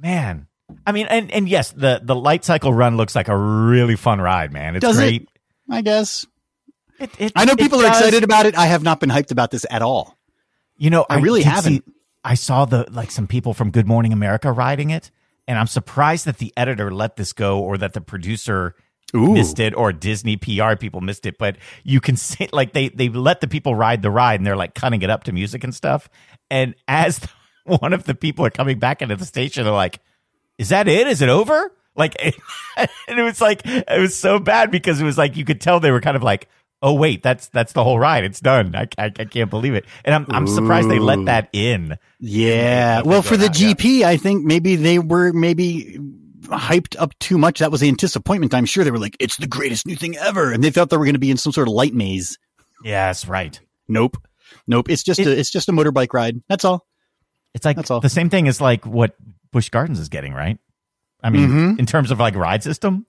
[0.00, 0.47] man.
[0.86, 4.20] I mean, and and yes, the the light cycle run looks like a really fun
[4.20, 4.76] ride, man.
[4.76, 5.02] It's Does it?
[5.02, 5.28] great.
[5.70, 6.26] I guess.
[6.98, 7.98] It, it, I know it people are does.
[7.98, 8.56] excited about it.
[8.56, 10.18] I have not been hyped about this at all.
[10.76, 11.84] You know, I really haven't.
[11.86, 11.92] see-
[12.24, 15.10] I saw the like some people from Good Morning America riding it,
[15.46, 18.74] and I'm surprised that the editor let this go, or that the producer
[19.16, 19.32] Ooh.
[19.32, 21.38] missed it, or Disney PR people missed it.
[21.38, 24.56] But you can see, like they they let the people ride the ride, and they're
[24.56, 26.08] like cutting it up to music and stuff.
[26.50, 27.20] And as
[27.64, 30.00] one of the people are coming back into the station, they're like,
[30.58, 31.06] "Is that it?
[31.06, 32.14] Is it over?" Like,
[32.76, 35.80] and it was like it was so bad because it was like you could tell
[35.80, 36.48] they were kind of like.
[36.80, 38.22] Oh wait, that's that's the whole ride.
[38.22, 38.76] It's done.
[38.76, 41.98] I, I, I can't believe it, and I'm I'm surprised they let that in.
[42.20, 43.02] Yeah.
[43.02, 43.72] Well, for the out, yeah.
[43.72, 45.98] GP, I think maybe they were maybe
[46.42, 47.58] hyped up too much.
[47.58, 48.54] That was the disappointment.
[48.54, 50.52] I'm sure they were like, it's the greatest new thing ever.
[50.52, 52.38] And they thought they were going to be in some sort of light maze.
[52.84, 53.58] Yes, right.
[53.88, 54.16] Nope.
[54.68, 54.88] Nope.
[54.88, 56.40] It's just It- a, it's just a motorbike ride.
[56.48, 56.86] That's all.
[57.54, 57.98] It's like That's all.
[58.00, 59.16] the same thing as like what
[59.52, 60.58] Busch Gardens is getting, right?
[61.22, 61.78] I mean, Mhm.
[61.78, 63.06] in terms of like ride system.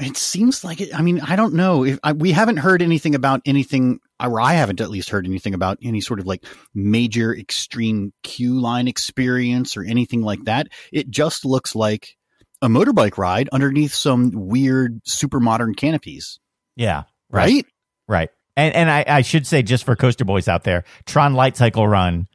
[0.00, 0.94] It seems like it.
[0.98, 4.54] I mean, I don't know if I, we haven't heard anything about anything, or I
[4.54, 9.76] haven't at least heard anything about any sort of like major extreme queue line experience
[9.76, 10.68] or anything like that.
[10.92, 12.16] It just looks like
[12.62, 16.38] a motorbike ride underneath some weird super modern canopies,
[16.74, 17.66] Yeah, right?
[18.08, 18.30] right.
[18.56, 21.86] And and I, I should say just for coaster boys out there, Tron Light Cycle
[21.86, 22.28] Run,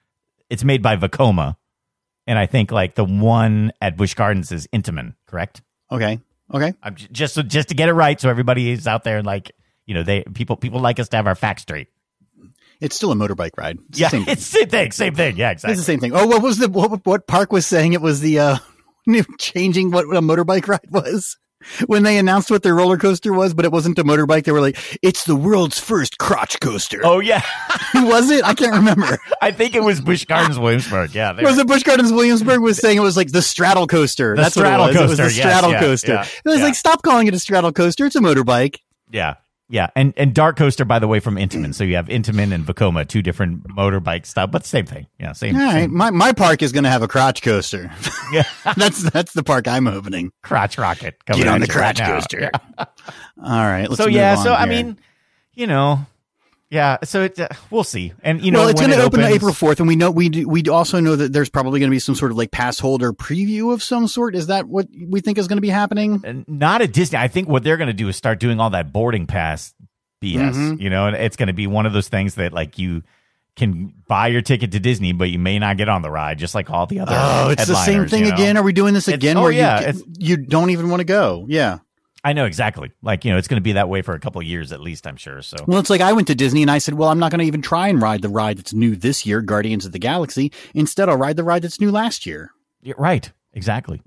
[0.51, 1.55] it's made by Vekoma,
[2.27, 5.61] and I think like the one at Busch Gardens is Intamin, correct?
[5.91, 6.19] Okay.
[6.53, 6.73] Okay.
[6.83, 9.25] I'm j- just so just to get it right, so everybody is out there and
[9.25, 9.51] like
[9.85, 11.87] you know they people people like us to have our facts straight.
[12.79, 13.79] It's still a motorbike ride.
[13.89, 14.33] It's Yeah, the same thing.
[14.33, 15.37] it's same thing, same thing.
[15.37, 15.73] Yeah, exactly.
[15.73, 16.11] It's the same thing.
[16.13, 17.93] Oh, what was the what, what Park was saying?
[17.93, 18.57] It was the uh
[19.39, 21.37] changing what a motorbike ride was
[21.87, 24.45] when they announced what their roller coaster was, but it wasn't a motorbike.
[24.45, 27.41] They were like, "It's the world's first crotch coaster." Oh yeah,
[27.95, 28.43] was it?
[28.43, 29.19] I can't remember.
[29.41, 31.13] I think it was Busch Gardens Williamsburg.
[31.13, 34.35] Yeah, was were- it Busch Gardens Williamsburg was saying it was like the straddle coaster?
[34.35, 35.01] The That's straddle what it was.
[35.01, 36.13] It was coaster, the yes, straddle yeah, coaster.
[36.13, 36.65] yeah, it was yeah.
[36.65, 38.05] like, stop calling it a straddle coaster.
[38.05, 38.77] It's a motorbike.
[39.11, 39.35] Yeah.
[39.69, 39.89] Yeah.
[39.95, 41.73] And and Dark Coaster, by the way, from Intamin.
[41.75, 45.07] So you have Intamin and Vekoma, two different motorbike style, but same thing.
[45.19, 45.33] Yeah.
[45.33, 47.91] Same, All right, same my my park is going to have a crotch coaster.
[48.31, 48.43] yeah.
[48.77, 50.31] that's that's the park I'm opening.
[50.41, 51.23] crotch rocket.
[51.25, 52.49] coming Get on the you right crotch coaster.
[52.53, 52.85] Yeah.
[53.43, 54.35] All right, let's So yeah.
[54.35, 54.97] So I mean,
[55.53, 56.05] you know,
[56.69, 56.97] yeah.
[57.03, 58.13] So it, uh, we'll see.
[58.21, 60.29] And you know, well, it's going to open opens, April fourth, and we know we
[60.29, 62.79] do, we also know that there's probably going to be some sort of like pass
[62.79, 64.35] holder preview of some sort.
[64.35, 66.21] Is that what we think is going to be happening?
[66.23, 67.17] and not at Disney.
[67.17, 69.73] I think what they're going to do is start doing all that boarding pass
[70.21, 70.53] BS.
[70.55, 70.81] Mhm.
[70.81, 73.03] You know, and it's going to be one of those things that like you
[73.55, 76.53] can buy your ticket to Disney, but you may not get on the ride, just
[76.53, 77.13] like all the other.
[77.15, 78.35] Oh, it's the same thing you know?
[78.35, 78.57] again.
[78.57, 79.35] Are we doing this It's- again?
[79.37, 81.45] oh, where yeah, you, you don't even want to go?
[81.49, 81.79] Yeah.
[82.27, 82.91] I know exactly.
[83.01, 84.81] Like you know, it's going to be that way for a couple of years at
[84.81, 85.07] least.
[85.07, 85.41] I'm sure.
[85.41, 87.39] So Well, it's like I went to Disney and I said, well, I'm not going
[87.39, 90.51] to even try and ride the ride that's new this year, Guardians of the Galaxy.
[90.73, 92.51] Instead, I'll ride the ride that's new last year.
[92.81, 93.31] Yeah, right.
[93.53, 94.01] Exactly.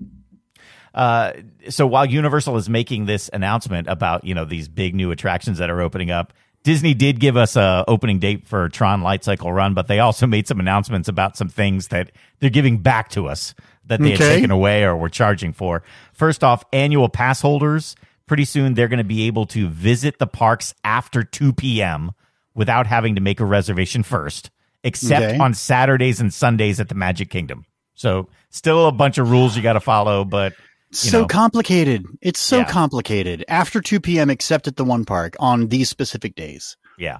[0.93, 1.33] Uh,
[1.69, 5.71] so while Universal is making this announcement about you know these big new attractions that
[5.71, 6.31] are opening up,
[6.61, 10.27] Disney did give us a opening date for Tron Light Cycle Run, but they also
[10.27, 13.55] made some announcements about some things that they're giving back to us
[13.85, 15.81] that they had taken away or were charging for.
[16.13, 17.95] First off, annual pass holders,
[18.31, 22.11] pretty soon they're going to be able to visit the parks after 2 p.m.
[22.55, 24.49] without having to make a reservation first,
[24.85, 25.37] except Okay.
[25.37, 27.65] on Saturdays and Sundays at the Magic Kingdom.
[27.93, 30.53] So, still a bunch of rules you got to follow, but
[30.93, 31.27] so know.
[31.27, 32.05] complicated.
[32.21, 32.63] It's so Yeah.
[32.63, 33.43] complicated.
[33.49, 36.77] After 2 p.m., except at the one park on these specific days.
[36.97, 37.17] Yeah.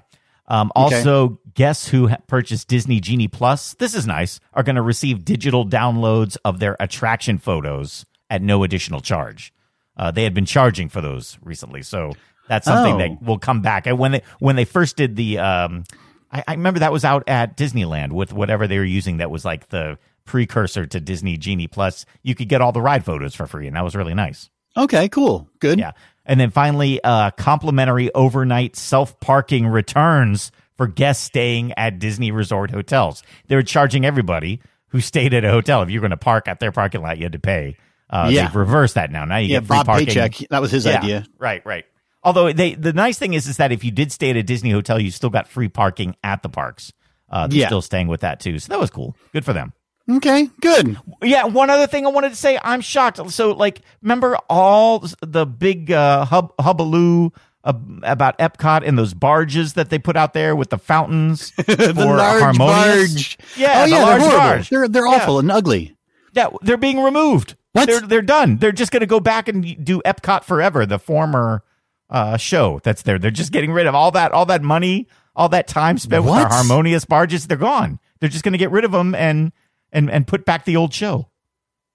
[0.48, 0.96] Um, Okay.
[0.96, 5.26] also, guests who ha- purchased Disney Genie Plus, this is nice, are going to receive
[5.26, 9.52] digital downloads of their attraction photos at no additional charge.
[9.96, 12.12] Uh, they had been charging for those recently, so
[12.48, 12.98] that's something Oh.
[12.98, 13.86] that will come back.
[13.86, 15.84] And when they when they first did the, um,
[16.30, 19.44] I, I remember that was out at Disneyland with whatever they were using that was
[19.44, 22.06] like the precursor to Disney Genie Plus.
[22.22, 24.48] You could get all the ride photos for free, and that was really nice.
[24.76, 25.48] Okay, cool.
[25.60, 25.78] Good.
[25.78, 25.92] Yeah.
[26.24, 32.70] And then finally, uh, complimentary overnight self parking returns for guests staying at Disney resort
[32.70, 33.22] hotels.
[33.48, 35.82] They were charging everybody who stayed at a hotel.
[35.82, 37.76] If you're going to park at their parking lot, you had to pay.
[38.12, 38.46] Uh, Yeah.
[38.46, 39.24] They've reversed that now.
[39.24, 40.06] Now you Yeah, get free Bob parking.
[40.06, 40.34] Paycheck.
[40.50, 41.26] That was his Yeah, idea.
[41.38, 41.84] Right, right.
[42.22, 44.70] Although they, the nice thing is, is that if you did stay at a Disney
[44.70, 46.92] hotel, you still got free parking at the parks.
[47.30, 47.66] Uh, they're Yeah.
[47.66, 48.58] still staying with that too.
[48.58, 49.16] So that was cool.
[49.32, 49.72] Good for them.
[50.10, 50.96] Okay, good.
[51.22, 53.30] Yeah, one other thing I wanted to say, I'm shocked.
[53.30, 57.32] So, like, remember all the big uh, hub hubbaloo
[57.64, 57.72] uh,
[58.02, 62.16] about Epcot and those barges that they put out there with the fountains the for
[62.16, 63.14] large Harmonious?
[63.14, 63.38] barge.
[63.56, 64.68] Yeah, oh the yeah, large they're barge.
[64.70, 65.14] They're they're Yeah.
[65.14, 65.96] awful and ugly.
[66.32, 67.56] Yeah, they're being removed.
[67.72, 67.86] What?
[67.86, 68.56] They're they're done.
[68.58, 71.62] They're just going to go back and do Epcot Forever, the former
[72.10, 73.18] uh, show that's there.
[73.18, 76.30] They're just getting rid of all that all that money, all that time spent with
[76.32, 76.42] What?
[76.44, 77.46] our harmonious barges.
[77.46, 77.98] They're gone.
[78.20, 79.52] They're just going to get rid of them and
[79.92, 81.28] and and put back the old show.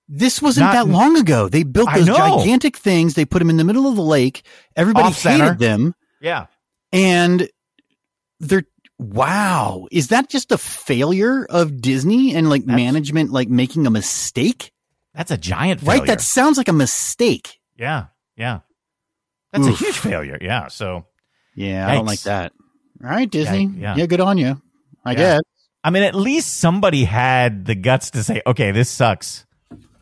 [0.10, 1.50] This wasn't Not- that long ago.
[1.50, 3.14] They built those gigantic things.
[3.16, 4.44] They put them in the middle of the lake.
[4.76, 5.44] Everybody Off-center.
[5.44, 6.46] hated them, Yeah.
[6.94, 7.50] and
[8.40, 8.64] they're
[9.00, 9.88] wow.
[9.92, 14.72] Is that just a failure of Disney and like That's- management, like making a mistake?
[15.14, 16.00] That's a giant failure.
[16.02, 16.08] Right?
[16.08, 17.60] That sounds like a mistake.
[17.78, 18.60] yeah, yeah.
[19.54, 20.38] That's a huge failure.
[20.42, 20.68] Yeah.
[20.68, 21.06] So
[21.56, 22.52] Yeah, I don't like that.
[23.04, 23.64] All right, Disney.
[23.66, 24.06] Yeah, Yeah, yeah.
[24.06, 24.62] good on you.
[25.06, 25.18] I Yeah.
[25.18, 25.42] guess.
[25.84, 29.46] I mean, at least somebody had the guts to say, "Okay, this sucks."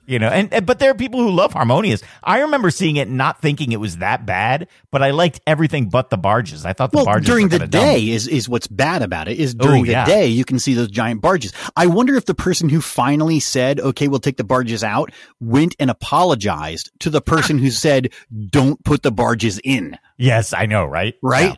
[0.07, 2.03] You know, and, and but there are people who love Harmonious.
[2.23, 6.11] I remember seeing it, not thinking it was that bad, but I liked everything but
[6.11, 6.63] the barges.
[6.63, 7.81] I thought the Well, barges during the kinda dumb.
[7.85, 9.39] day is is what's bad about it.
[9.39, 10.05] Is during Oh, the yeah.
[10.05, 11.53] day you can see those giant barges.
[11.75, 15.75] I wonder if the person who finally said, "Okay, we'll take the barges out," went
[15.79, 18.09] and apologized to the person who said,
[18.51, 21.15] "Don't put the barges in." Yes, I know, right?
[21.23, 21.57] Right?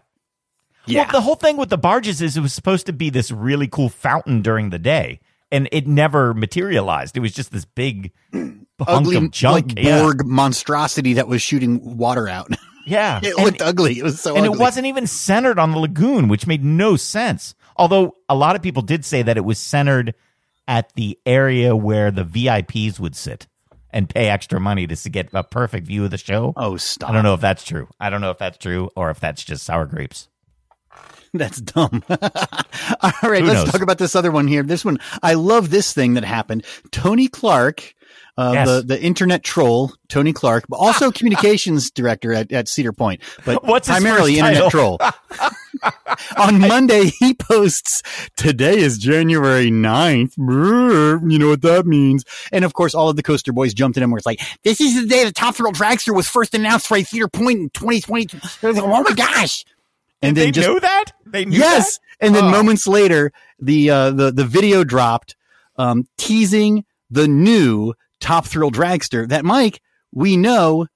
[0.86, 1.04] Yeah.
[1.04, 3.68] Well, the whole thing with the barges is it was supposed to be this really
[3.68, 5.20] cool fountain during the day,
[5.52, 7.16] and it never materialized.
[7.18, 8.12] It was just this big
[8.88, 9.68] ugly of junk.
[9.76, 10.02] like yeah.
[10.02, 12.50] Borg monstrosity that was shooting water out.
[12.86, 13.20] yeah.
[13.24, 14.00] it And- looked ugly.
[14.00, 14.40] It was so ugly.
[14.40, 14.58] and ugly.
[14.58, 17.56] it wasn't even centered on the lagoon, which made no sense.
[17.76, 20.14] Although a lot of people did say that it was centered
[20.68, 23.48] at the area where the VIPs would sit
[23.92, 26.54] and pay extra money to get a perfect view of the show.
[26.58, 27.10] Oh, stop.
[27.10, 27.88] I don't know if that's true.
[28.00, 30.28] I don't know if that's true or if that's just sour grapes.
[31.34, 32.04] That's dumb.
[32.10, 32.18] All
[33.24, 33.72] right, Who let's knows?
[33.72, 34.63] talk about this other one here.
[34.63, 36.66] This one, I love this thing that happened.
[36.92, 37.94] Tony Clark,
[38.38, 38.68] uh, Yes.
[38.68, 43.63] the, the internet troll, Tony Clark, but also communications director at, at Cedar Point, but
[43.66, 45.00] What's primarily internet troll.
[46.38, 48.02] On Monday, he posts,
[48.36, 50.36] today is January 9th.
[50.38, 52.24] Brr, You know what that means.
[52.52, 55.00] And of course, all of the coaster boys jumped in and were like, this is
[55.02, 58.40] the day the Top Thrill Dragster was first announced for Cedar Point in 2022.
[58.62, 59.66] They're like, oh my gosh.
[60.21, 61.06] And they then just knew that?
[61.25, 61.97] They knew yes.
[61.97, 62.25] that?
[62.25, 62.49] And then Oh.
[62.51, 65.36] moments later, the uh, the the video dropped,
[65.77, 69.80] um, teasing the new Top Thrill Dragster that Mike
[70.12, 70.88] we know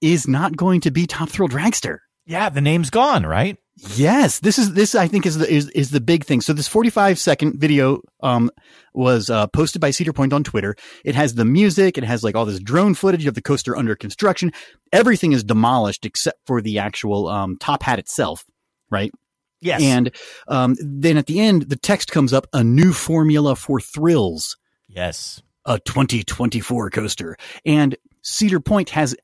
[0.00, 1.98] is not going to be Top Thrill Dragster.
[2.26, 3.56] Yeah, the name's gone, right?
[3.94, 6.40] Yes, this is this I think is the is, is the big thing.
[6.40, 8.50] So this 45 second video um
[8.94, 10.74] was uh, posted by Cedar Point on Twitter.
[11.04, 13.94] It has the music, it has like all this drone footage of the coaster under
[13.94, 14.50] construction.
[14.92, 18.44] Everything is demolished except for the actual um top hat itself,
[18.90, 19.12] right?
[19.60, 19.82] Yes.
[19.82, 20.14] And
[20.48, 24.56] um, then at the end, the text comes up: a new formula for thrills,
[24.88, 25.42] yes.
[25.64, 27.36] a 2024 coaster.
[27.64, 29.16] And Cedar Point has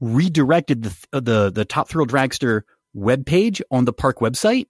[0.00, 2.62] redirected the the the Top Thrill Dragster
[2.96, 4.66] webpage on the park website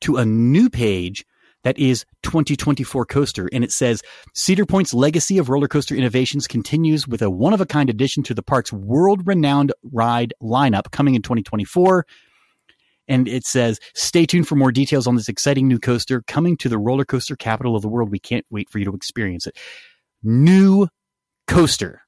[0.00, 1.24] to a new page
[1.64, 4.02] that is 2024 coaster and it says
[4.34, 8.22] Cedar Point's legacy of roller coaster innovations continues with a one of a kind addition
[8.24, 12.06] to the park's world renowned ride lineup coming in 2024
[13.08, 16.68] and it says stay tuned for more details on this exciting new coaster coming to
[16.68, 19.56] the roller coaster capital of the world we can't wait for you to experience it
[20.22, 20.88] new
[21.46, 22.02] coaster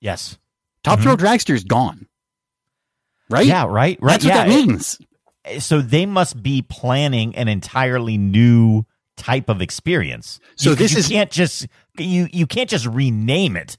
[0.00, 0.38] Yes.
[0.82, 1.02] top Mhm.
[1.02, 2.06] thrill dragster is gone
[3.30, 4.12] right Yeah, right, right.
[4.12, 4.44] that's what yeah.
[4.46, 4.98] that means
[5.58, 8.84] so they must be planning an entirely new
[9.16, 10.40] type of experience.
[10.56, 13.78] So You- this you is- can't just you you can't just rename it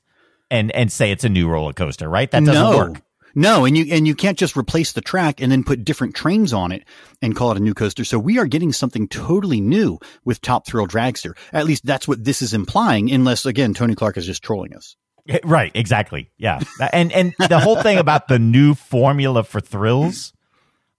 [0.50, 2.32] and and say it's a new roller coaster, right?
[2.32, 2.78] That doesn't no.
[2.78, 3.02] work.
[3.38, 6.54] No, and you and you can't just replace the track and then put different trains
[6.54, 6.86] on it
[7.22, 8.04] and call it a new coaster.
[8.04, 11.38] So we are getting something totally new with Top Thrill Dragster.
[11.54, 14.96] At least that's what this is implying, unless again Tony Clark is just trolling us.
[15.30, 16.32] Eh, right, exactly.
[16.40, 16.62] Yeah.
[16.92, 20.34] and and the whole thing about the new formula for thrills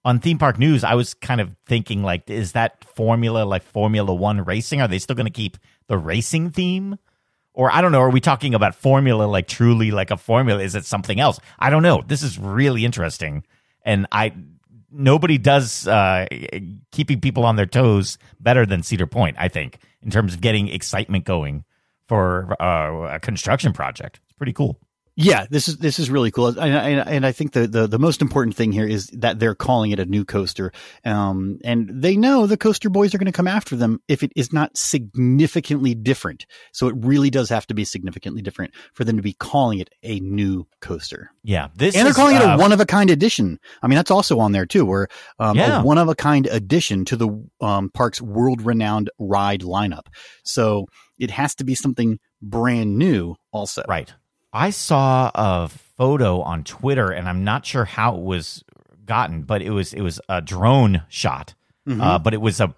[0.05, 4.15] on theme park news, I was kind of thinking like is that formula like Formula
[4.15, 4.81] 1 racing?
[4.81, 5.57] Are they still going to keep
[5.89, 6.99] the racing theme?
[7.59, 10.63] Or I don't know, are we talking about formula like truly like a formula?
[10.63, 11.41] Is it something else?
[11.59, 12.05] I don't know.
[12.07, 13.43] This is really interesting.
[13.83, 14.33] And I
[14.93, 16.27] nobody does uh
[16.93, 20.69] keeping people on their toes better than Cedar Point, I think, in terms of getting
[20.69, 21.65] excitement going
[22.07, 24.21] for uh, a construction project.
[24.23, 24.79] It's pretty cool.
[25.21, 27.99] Yeah, this is this is really cool, and, and, and I think the, the the
[27.99, 30.71] most important thing here is that they're calling it a new coaster,
[31.05, 34.31] um, and they know the coaster boys are going to come after them if it
[34.37, 36.47] is not significantly different.
[36.73, 39.91] So it really does have to be significantly different for them to be calling it
[40.05, 41.33] a new coaster.
[41.43, 43.59] Yeah, this and they're is, calling it uh, a one of a kind edition.
[43.83, 45.09] I mean, that's also on there too, where
[45.41, 45.81] um, Yeah.
[45.81, 50.07] a one of a kind addition to the um, park's world renowned ride lineup.
[50.45, 50.87] So
[51.19, 53.83] it has to be something brand new, also.
[53.89, 54.15] Right.
[54.53, 58.65] I saw a photo on Twitter, and I'm not sure how it was
[59.05, 61.55] gotten, but it was it was a drone shot.
[61.87, 62.03] Mm-hmm.
[62.03, 62.75] Uh, but it was a,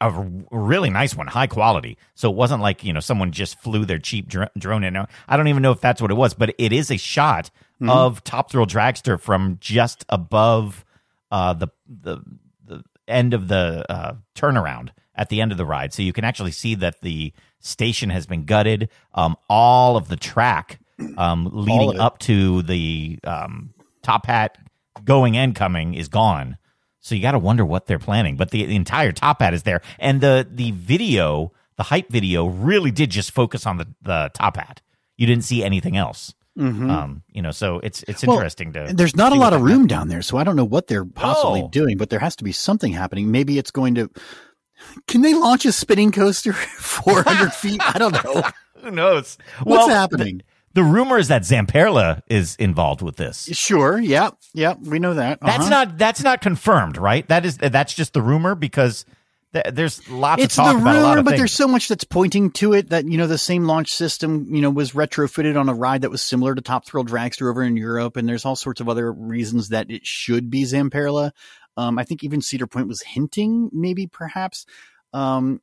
[0.00, 1.96] a really nice one, high quality.
[2.16, 4.96] So it wasn't like you know someone just flew their cheap dr- drone in.
[4.96, 7.50] I don't even know if that's what it was, but it is a shot
[7.80, 7.90] Mm-hmm.
[7.90, 10.84] of Top Thrill Dragster from just above
[11.30, 12.18] uh, the the
[12.64, 16.24] the end of the uh, turnaround at the end of the ride, so you can
[16.24, 18.88] actually see that the station has been gutted.
[19.14, 20.80] Um, all of the track
[21.16, 24.58] um, leading up to the um, top hat
[25.04, 26.56] going and coming is gone.
[27.00, 28.36] So you got to wonder what they're planning.
[28.36, 32.46] But the, the entire top hat is there, and the the video, the hype video,
[32.46, 34.82] really did just focus on the the top hat.
[35.16, 36.34] You didn't see anything else.
[36.58, 38.90] Um, you know, so it's it's Well, interesting to.
[38.92, 41.68] There's not a lot of room down there, so I don't know what they're possibly
[41.70, 43.30] doing, but there has to be something happening.
[43.30, 44.10] Maybe it's going to.
[45.06, 47.80] Can they launch a spinning coaster 400 feet?
[47.84, 48.42] I don't know.
[48.82, 49.38] Who knows?
[49.62, 50.38] What's Well, happening?
[50.38, 53.48] The, the rumor is that Zamperla is involved with this.
[53.52, 53.98] Sure.
[53.98, 54.30] Yeah.
[54.54, 54.74] Yeah.
[54.80, 55.40] We know that.
[55.40, 55.68] That's Uh-huh.
[55.70, 57.26] not that's not confirmed, right?
[57.28, 59.04] That is that's just the rumor because
[59.54, 61.40] th- there's lots It's of talk the about a lot rumor, of but things.
[61.40, 64.60] there's so much that's pointing to it that, you know, the same launch system, you
[64.60, 67.76] know, was retrofitted on a ride that was similar to Top Thrill Dragster over in
[67.76, 68.16] Europe.
[68.16, 71.30] And there's all sorts of other reasons that it should be Zamperla.
[71.76, 74.66] Um, I think even Cedar Point was hinting, maybe perhaps.
[75.12, 75.60] Um,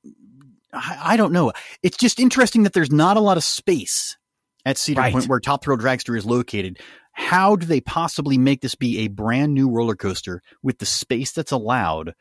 [0.73, 1.51] I, I don't know.
[1.83, 4.17] It's just interesting that there's not a lot of space
[4.65, 5.13] at Cedar Right.
[5.13, 6.80] Point where Top Thrill Dragster is located.
[7.12, 11.32] How do they possibly make this be a brand new roller coaster with the space
[11.32, 12.13] that's allowed?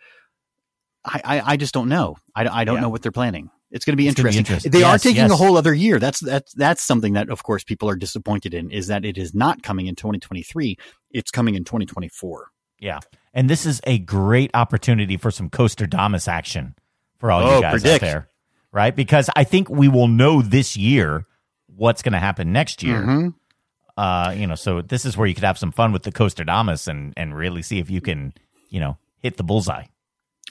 [1.05, 2.17] I, I, I just don't know.
[2.35, 2.81] I, I don't Yeah.
[2.83, 3.51] know what they're planning.
[3.71, 4.71] It's going to be interesting.
[4.71, 5.99] They are Yes, taking a whole other year.
[5.99, 8.71] That's that's that's something that, of course, people are disappointed in.
[8.71, 10.77] Is that it is not coming in 2023.
[11.11, 12.49] It's coming in 2024.
[12.79, 13.01] yeah,
[13.33, 16.77] and this is a great opportunity for some Coasterdamus action
[17.19, 18.05] for all Oh, you guys predict.
[18.05, 18.29] out there,
[18.71, 18.95] right?
[18.95, 21.25] Because I think we will know this year
[21.77, 23.03] what's going to happen next year.
[23.03, 23.35] Mhm.
[23.97, 26.89] Uh, you know, so this is where you could have some fun with the Coasterdamus
[26.89, 28.33] and and really see if you can,
[28.69, 29.85] you know, hit the bullseye.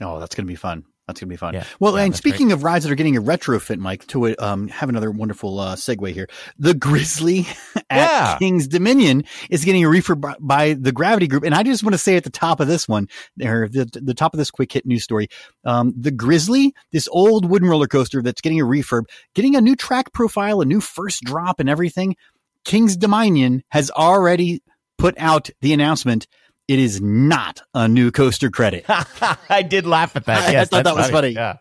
[0.01, 0.85] Oh, that's going to be fun.
[1.07, 1.53] That's going to be fun.
[1.53, 1.65] Yeah.
[1.81, 4.87] Well, Yeah, and speaking of rides that are getting a retrofit, Mike, to um, have
[4.87, 6.29] another wonderful uh, segue here.
[6.57, 7.45] The Grizzly
[7.89, 8.37] at Yeah.
[8.37, 11.43] King's Dominion is getting a refurb by, by the Gravity Group.
[11.43, 13.09] And I just want to say at the top of this one,
[13.43, 15.27] or the, the top of this quick hit news story,
[15.65, 19.03] um, the Grizzly, this old wooden roller coaster that's getting a refurb,
[19.35, 22.15] getting a new track profile, a new first drop and everything.
[22.63, 24.61] King's Dominion has already
[24.97, 26.27] put out the announcement.
[26.67, 28.85] It is not a new coaster credit.
[29.49, 30.49] I did laugh at that.
[30.55, 31.29] I- I thought that's that was funny.
[31.29, 31.57] Yeah,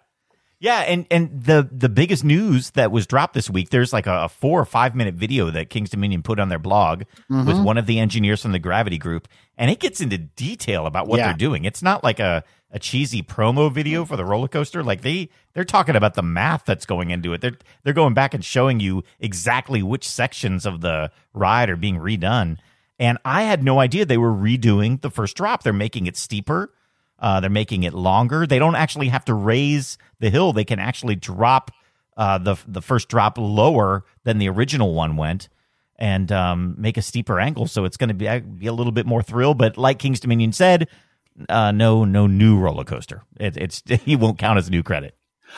[0.60, 3.70] yeah, and and the the biggest news that was dropped this week.
[3.70, 6.60] There's like a, a four or five minute video that Kings Dominion put on their
[6.60, 7.46] blog Mm-hmm.
[7.48, 9.26] with one of the engineers from the Gravity Group,
[9.58, 11.26] and it gets into detail about what Yeah.
[11.28, 11.64] they're doing.
[11.64, 14.84] It's not like a a cheesy promo video for the roller coaster.
[14.84, 17.40] Like they they're talking about the math that's going into it.
[17.40, 21.96] They're they're going back and showing you exactly which sections of the ride are being
[21.96, 22.58] redone.
[23.02, 25.64] And I had no idea they were redoing the first drop.
[25.64, 26.72] They're making it steeper.
[27.18, 28.46] Uh, they're making it longer.
[28.46, 30.52] They don't actually have to raise the hill.
[30.52, 31.72] They can actually drop
[32.16, 35.48] uh, the the first drop lower than the original one went,
[35.96, 37.66] and um, make a steeper angle.
[37.66, 39.54] So it's going to be, uh, be a little bit more thrill.
[39.54, 40.86] But like Kings Dominion said,
[41.48, 43.24] uh, no no new roller coaster.
[43.40, 45.16] It, it's he won't count as new credit.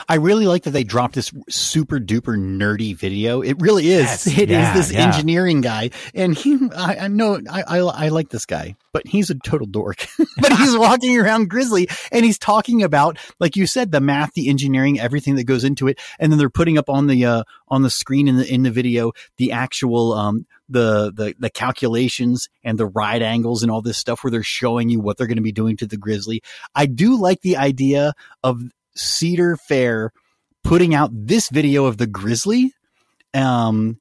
[0.09, 3.41] I really like that they dropped this super duper nerdy video.
[3.41, 4.05] It really is.
[4.05, 5.07] Yes, It is yeah, this yeah.
[5.07, 6.59] engineering guy, and he.
[6.77, 7.41] I, I know.
[7.51, 10.07] I, I I like this guy, but he's a total dork.
[10.39, 14.49] but he's walking around Grizzly, and he's talking about, like you said, the math, the
[14.49, 17.83] engineering, everything that goes into it, and then they're putting up on the uh, on
[17.83, 22.79] the screen in the in the video the actual um the the the calculations and
[22.79, 25.43] the ride angles and all this stuff where they're showing you what they're going to
[25.43, 26.43] be doing to the Grizzly.
[26.75, 28.63] I do like the idea of
[28.97, 30.13] Cedar Fair
[30.63, 32.73] putting out this video of the Grizzly
[33.35, 33.99] um,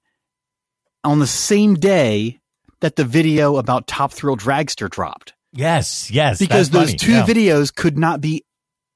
[1.03, 2.39] on the same day
[2.81, 5.33] that the video about Top Thrill Dragster dropped.
[5.51, 6.39] Yes, yes.
[6.39, 6.97] Because those funny.
[6.97, 7.25] two Yeah.
[7.25, 8.43] videos could not be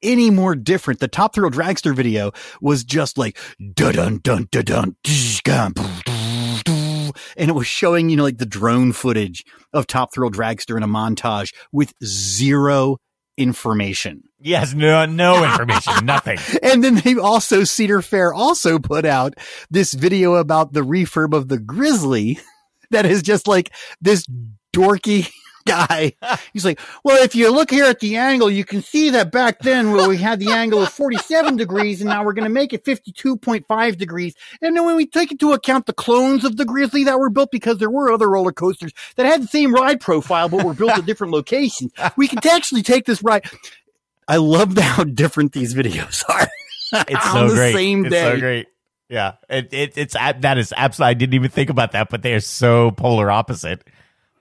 [0.03, 0.99] any more different.
[0.99, 2.31] The Top Thrill Dragster video
[2.61, 3.37] was just like
[3.73, 5.73] dun dun dun dun dun, tsh, gum,
[7.35, 9.43] and it was showing, you know, like the drone footage
[9.73, 12.97] of Top Thrill Dragster in a montage with zero
[13.37, 14.23] information.
[14.39, 16.37] Yes, no, no information, nothing.
[16.61, 19.35] And then they also, Cedar Fair also put out
[19.69, 22.39] this video about the refurb of the Grizzly
[22.91, 23.71] that is just like
[24.01, 24.25] this
[24.73, 25.29] dorky
[25.67, 26.13] guy.
[26.53, 29.59] He's like, well, if you look here at the angle, you can see that back
[29.59, 32.73] then where we had the angle of 47 degrees and now we're going to make
[32.73, 34.35] it 52.5 degrees.
[34.61, 37.51] And then when we take into account the clones of the Grizzly that were built
[37.51, 40.97] because there were other roller coasters that had the same ride profile, but were built
[40.97, 43.45] at different locations, we can actually take this ride.
[44.27, 46.47] I love how different these videos are.
[47.07, 47.73] It's on so the great.
[47.73, 48.33] same it's day.
[48.33, 48.67] so great.
[49.09, 51.11] Yeah, it, it it's that is absolutely.
[51.11, 53.87] I didn't even think about that, but they are so polar opposite.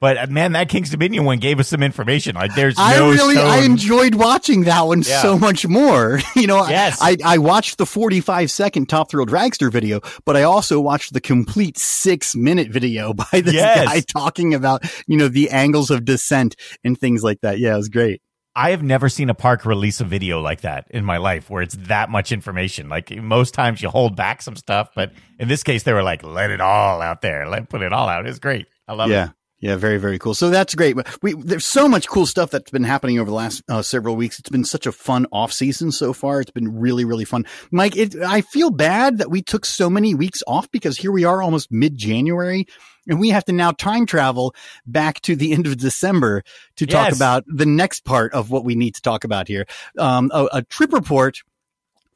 [0.00, 2.34] But uh, man, that King's Dominion one gave us some information.
[2.34, 5.22] Like, there's I no really, I enjoyed watching that one Yeah.
[5.22, 6.20] so much more.
[6.36, 6.98] You know, I- Yes.
[7.00, 11.20] I, I watched the 45 second Top Thrill Dragster video, but I also watched the
[11.20, 13.86] complete six minute video by this Yes.
[13.86, 17.58] guy talking about, you know, the angles of descent and things like that.
[17.58, 18.20] Yeah, it was great.
[18.54, 21.60] I have never seen a park release a video like that in my life where
[21.62, 22.88] it's that much information.
[22.88, 26.22] Like most times you hold back some stuff, but in this case they were like,
[26.22, 27.46] let it all out there.
[27.48, 28.26] Let put it all out.
[28.26, 28.66] It's great.
[28.88, 29.24] I love yeah.
[29.26, 29.30] it.
[29.66, 30.32] Yeah, very, very cool.
[30.32, 30.96] So that's great.
[31.22, 34.38] We, there's so much cool stuff that's been happening over the last uh, several weeks.
[34.38, 36.40] It's been such a fun off season so far.
[36.40, 37.46] It's been really, really fun.
[37.72, 41.24] Mike, it, I feel bad that we took so many weeks off because here we
[41.24, 42.68] are almost mid January
[43.08, 44.54] and we have to now time travel
[44.86, 46.44] back to the end of December
[46.76, 47.16] to talk Yes.
[47.16, 49.66] about the next part of what we need to talk about here.
[49.98, 51.38] Um, a, a trip report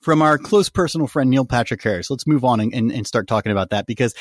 [0.02, 2.10] from our close personal friend Neil Patrick Harris.
[2.10, 4.14] Let's move on and, and, and start talking about that because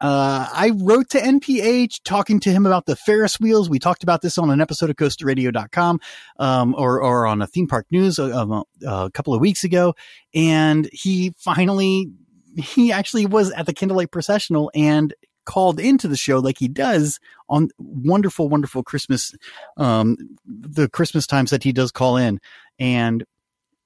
[0.00, 3.68] uh, I wrote to NPH talking to him about the Ferris wheels.
[3.68, 6.00] We talked about this on an episode of CoasterRadio.com
[6.38, 9.94] um, or, or on a theme park news a, a, a couple of weeks ago.
[10.34, 12.10] And he finally,
[12.56, 17.18] he actually was at the Candlelight Processional and called into the show like he does
[17.48, 19.34] on wonderful, wonderful Christmas,
[19.78, 22.38] um, the Christmas times that he does call in.
[22.78, 23.24] And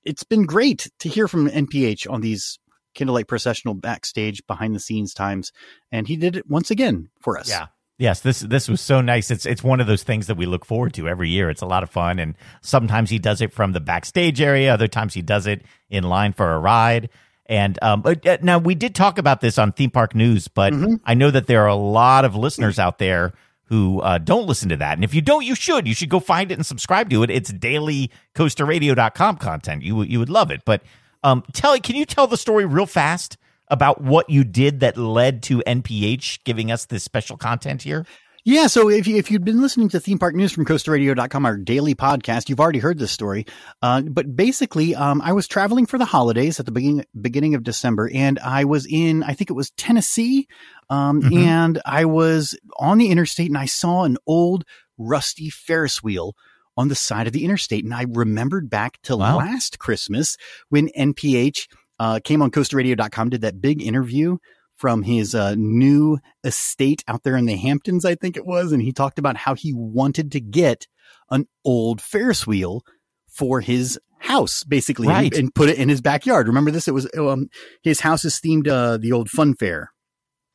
[0.04, 2.58] it's been great to hear from NPH on these
[2.94, 5.52] Candlelight Processional backstage behind the scenes times.
[5.90, 7.48] And he did it once again for us.
[7.48, 7.66] Yeah.
[7.98, 9.30] Yes, this this was so nice.
[9.30, 11.50] It's it's one of those things that we look forward to every year.
[11.50, 14.74] It's a lot of fun, and sometimes he does it from the backstage area.
[14.74, 17.10] Other times he does it in line for a ride.
[17.46, 20.72] And um, uh, now we did talk about this on Theme Park News, but
[21.04, 23.34] I know that there are a lot of listeners out there
[23.64, 24.94] who uh, don't listen to that.
[24.98, 25.86] And if you don't, you should.
[25.86, 27.30] You should go find it and subscribe to it.
[27.30, 29.82] It's daily coasterradio.com content.
[29.82, 30.62] You you would love it.
[30.64, 30.82] But
[31.22, 33.36] um, tell can you tell the story real fast
[33.68, 38.04] about what you did that led to NPH giving us this special content here?
[38.44, 41.56] Yeah, so if you if you'd been listening to Theme Park News from CoasterRadio.com, our
[41.56, 43.46] daily podcast, you've already heard this story.
[43.82, 47.62] Uh, but basically, um, I was traveling for the holidays at the beginning beginning of
[47.62, 50.48] December, and I was in I think it was Tennessee,
[50.90, 51.36] um, Mhm.
[51.44, 54.64] and I was on the interstate, and I saw an old
[54.98, 56.34] rusty Ferris wheel
[56.76, 59.38] on the side of the interstate, and I remembered back to Wow.
[59.38, 60.36] last Christmas
[60.68, 61.68] when NPH
[61.98, 64.38] uh, came on CoasterRadio.com, did that big interview
[64.74, 68.72] from his uh, new estate out there in the Hamptons, I think it was.
[68.72, 70.88] And he talked about how he wanted to get
[71.30, 72.82] an old Ferris wheel
[73.28, 76.48] for his house, basically, and- and, put it in his backyard.
[76.48, 76.88] Remember this?
[76.88, 77.48] It was um,
[77.82, 79.92] his house is themed uh, the old fun fair.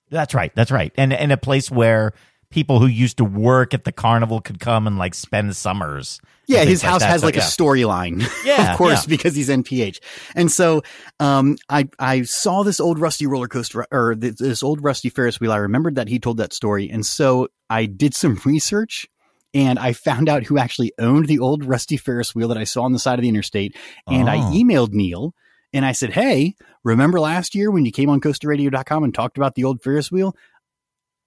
[0.10, 0.54] That's right.
[0.56, 0.92] That's right.
[0.98, 2.14] And and a place where
[2.50, 6.20] people who used to work at the carnival could come and like spend summers.
[6.48, 7.10] Yeah, his house that.
[7.10, 7.42] has So, like yeah.
[7.42, 9.10] a storyline, Yeah, of course, yeah.
[9.18, 10.00] because he's NPH.
[10.34, 10.82] And so,
[11.20, 15.40] um, I I saw this old rusty roller coaster or th- this old rusty Ferris
[15.42, 15.52] wheel.
[15.52, 19.08] I remembered that he told that story, and so I did some research.
[19.54, 22.84] And I found out who actually owned the old rusty Ferris wheel that I saw
[22.84, 23.76] on the side of the interstate.
[24.06, 24.52] And I Oh.
[24.54, 25.34] emailed Neil
[25.74, 29.56] and I said, Hey, remember last year when you came on coasterradio.com and talked about
[29.56, 30.36] the old Ferris wheel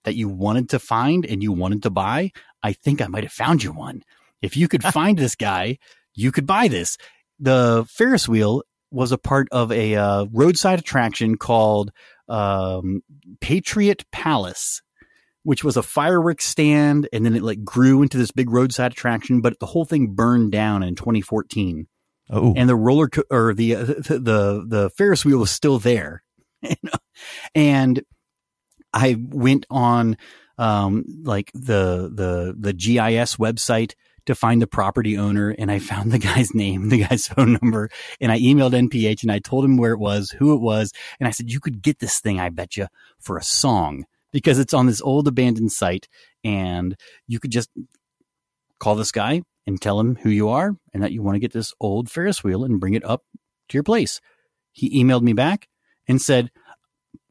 [0.04, 2.32] that you wanted to find and you wanted to buy?
[2.62, 4.02] I think I might have found you one.
[4.42, 5.78] If you could find this guy,
[6.14, 6.96] you could buy this.
[7.38, 11.92] The Ferris wheel was a part of a uh, roadside attraction called
[12.28, 13.02] um,
[13.40, 14.82] Patriot Palace,
[15.42, 19.40] which was a fireworks stand, and then it like grew into this big roadside attraction.
[19.40, 21.86] But the whole thing burned down in 2014,
[22.32, 25.78] Oh, and the roller co- or the, uh, the the the Ferris wheel was still
[25.80, 26.22] there,
[27.54, 28.02] and
[28.92, 30.16] I went on
[30.58, 33.94] um, like the the the GIS website
[34.26, 37.90] to find the property owner, and I found the guy's name, the guy's phone number,
[38.20, 41.26] and I emailed NPH and I told him where it was, who it was, and
[41.26, 42.88] I said you could get this thing, I bet you,
[43.18, 46.08] for a song because it's on this old abandoned site,
[46.44, 47.70] and you could just
[48.78, 51.52] call this guy and tell him who you are and that you want to get
[51.52, 53.24] this old Ferris wheel and bring it up
[53.68, 54.20] to your place.
[54.72, 55.68] He emailed me back
[56.08, 56.50] and said,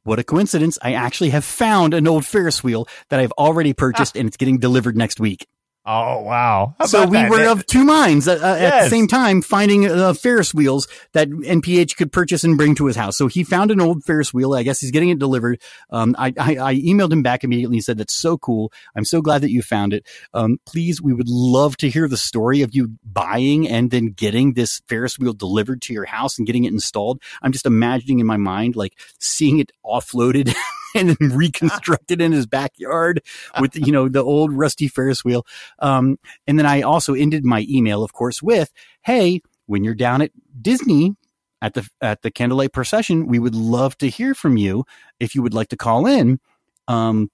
[0.04, 0.78] what a coincidence.
[0.82, 4.20] I actually have found an old Ferris wheel that I've already purchased ah.
[4.20, 5.48] and it's getting delivered next week.
[5.90, 6.76] Oh wow!
[6.80, 7.32] How So we that?
[7.32, 11.30] were of two minds uh, uh, at the same time finding uh, Ferris wheels that
[11.30, 13.18] NPH could purchase and bring to his house.
[13.18, 14.54] So he found an old Ferris wheel.
[14.54, 15.62] I guess he's getting it delivered.
[15.90, 18.72] Um, I, I, I emailed him back immediately and said, that's so cool.
[18.96, 20.06] I'm so glad that you found it.
[20.34, 24.54] Um, please, we would love to hear the story of you buying and then getting
[24.54, 27.22] this Ferris wheel delivered to your house and getting it installed.
[27.42, 30.54] I'm just imagining in my mind, like seeing it offloaded
[30.96, 33.22] and then reconstructed in his backyard
[33.60, 35.46] with, you know, the old rusty Ferris wheel.
[35.80, 36.18] Um,
[36.48, 38.72] and then I also ended my email, of course, with,
[39.02, 40.32] Hey, when you're down at
[40.62, 41.16] Disney
[41.62, 44.86] at the, at the candlelight procession, we would love to hear from you
[45.20, 46.40] if you would like to call in.
[46.88, 47.30] Um,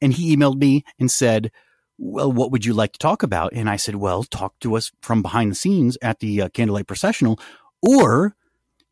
[0.00, 1.50] and he emailed me and said,
[1.96, 3.52] well, what would you like to talk about?
[3.54, 6.86] And I said, well, talk to us from behind the scenes at the uh, candlelight
[6.86, 7.38] processional,
[7.82, 8.34] or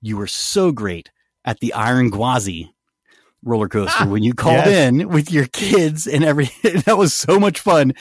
[0.00, 1.10] you were so great
[1.44, 2.70] at the Iron Gwazi
[3.44, 4.88] roller coaster ah, when you called yes.
[4.88, 6.80] in with your kids and everything.
[6.86, 7.92] that was so much fun.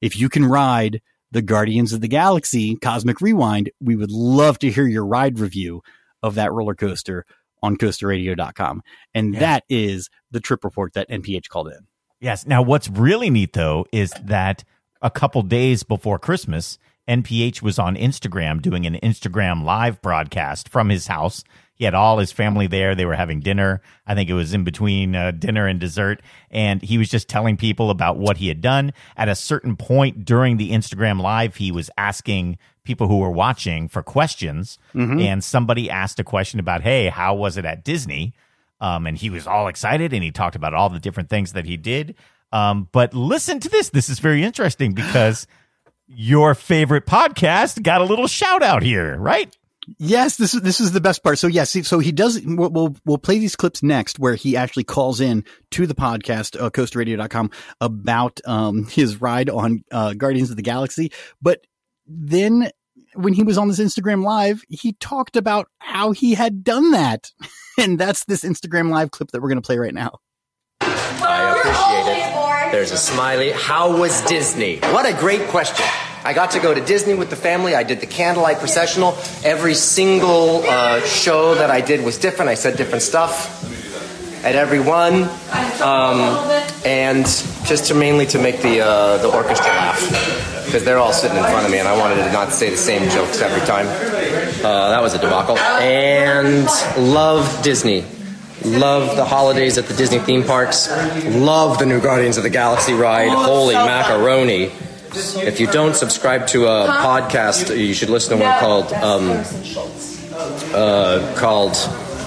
[0.00, 1.00] If you can ride
[1.30, 5.82] the Guardians of the Galaxy Cosmic Rewind, we would love to hear your ride review
[6.22, 7.24] of that roller coaster
[7.62, 8.82] on coasterradio.com.
[9.14, 9.40] And Yeah.
[9.40, 11.86] that is the trip report that NPH called in.
[12.20, 12.46] Yes.
[12.46, 14.64] Now, what's really neat though is that
[15.02, 20.88] a couple days before Christmas, NPH was on Instagram doing an Instagram live broadcast from
[20.88, 21.44] his house.
[21.74, 22.94] He had all his family there.
[22.94, 23.82] They were having dinner.
[24.06, 26.22] I think it was in between uh, dinner and dessert.
[26.50, 28.92] And he was just telling people about what he had done.
[29.16, 33.88] At a certain point during the Instagram live, he was asking people who were watching
[33.88, 34.78] for questions.
[35.20, 38.34] And somebody asked a question about, hey, how was it at Disney?
[38.80, 41.64] Um, and he was all excited and he talked about all the different things that
[41.64, 42.14] he did.
[42.52, 43.88] Um, but listen to this.
[43.88, 45.46] This is very interesting because
[46.06, 49.56] your favorite podcast got a little shout out here, right?
[49.98, 51.38] Yes, this is this is the best part.
[51.38, 52.40] So yes, so he does.
[52.44, 57.48] We'll we'll, play these clips next, where he actually calls in to the podcast, uh,
[57.80, 61.12] about um, his ride on uh, Guardians of the Galaxy.
[61.42, 61.66] But
[62.06, 62.70] then,
[63.14, 67.30] when he was on this Instagram live, he talked about how he had done that,
[67.78, 70.18] and that's this Instagram live clip that we're going to play right now.
[70.80, 72.72] I appreciate it.
[72.72, 73.52] There's a smiley.
[73.52, 74.78] How was Disney?
[74.78, 75.86] What a great question.
[76.26, 77.74] I got to go to Disney with the family.
[77.74, 79.14] I did the candlelight processional.
[79.44, 82.48] Every single uh, show that I did was different.
[82.48, 83.62] I said different stuff
[84.42, 85.24] at every one,
[85.82, 86.20] um,
[86.86, 87.26] and
[87.66, 90.00] just to mainly to make the uh, the orchestra laugh
[90.64, 92.76] because they're all sitting in front of me, and I wanted to not say the
[92.76, 93.86] same jokes every time.
[94.64, 95.58] Uh, that was a debacle.
[95.58, 96.66] And
[96.96, 98.04] love Disney.
[98.64, 100.88] Love the holidays at the Disney theme parks.
[101.26, 103.28] Love the new Guardians of the Galaxy ride.
[103.28, 104.72] Holy macaroni.
[105.16, 109.30] If you don't subscribe to a podcast, you should listen to one called um,
[110.74, 111.76] uh, called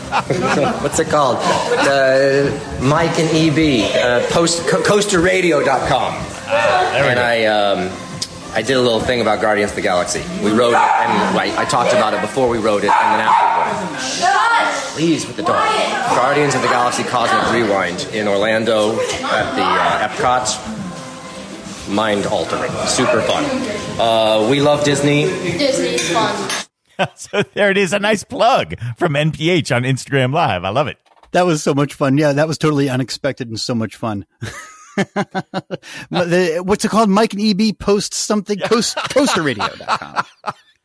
[0.82, 1.38] what's it called?
[1.86, 2.50] The
[2.82, 6.14] Mike and EB uh, post co- coasterradio.com.
[6.48, 7.92] and I um,
[8.54, 10.22] I did a little thing about Guardians of the Galaxy.
[10.42, 13.28] We wrote it, and I, I talked about it before we wrote it, and then
[13.28, 14.94] after.
[14.94, 15.64] Please with the dog.
[16.16, 20.77] Guardians of the Galaxy Cosmic Rewind in Orlando at the uh, Epcot.
[21.90, 23.46] Mind altering, super fun.
[24.00, 25.24] Uh, we love Disney.
[25.24, 26.50] Disney's fun.
[27.16, 30.64] so there it is, a nice plug from NPH on Instagram Live.
[30.64, 30.98] I love it.
[31.32, 32.18] That was so much fun.
[32.18, 34.26] Yeah, that was totally unexpected and so much fun.
[36.10, 37.10] what's it called?
[37.10, 40.26] Mike and EB post something coast, coasterradio.com.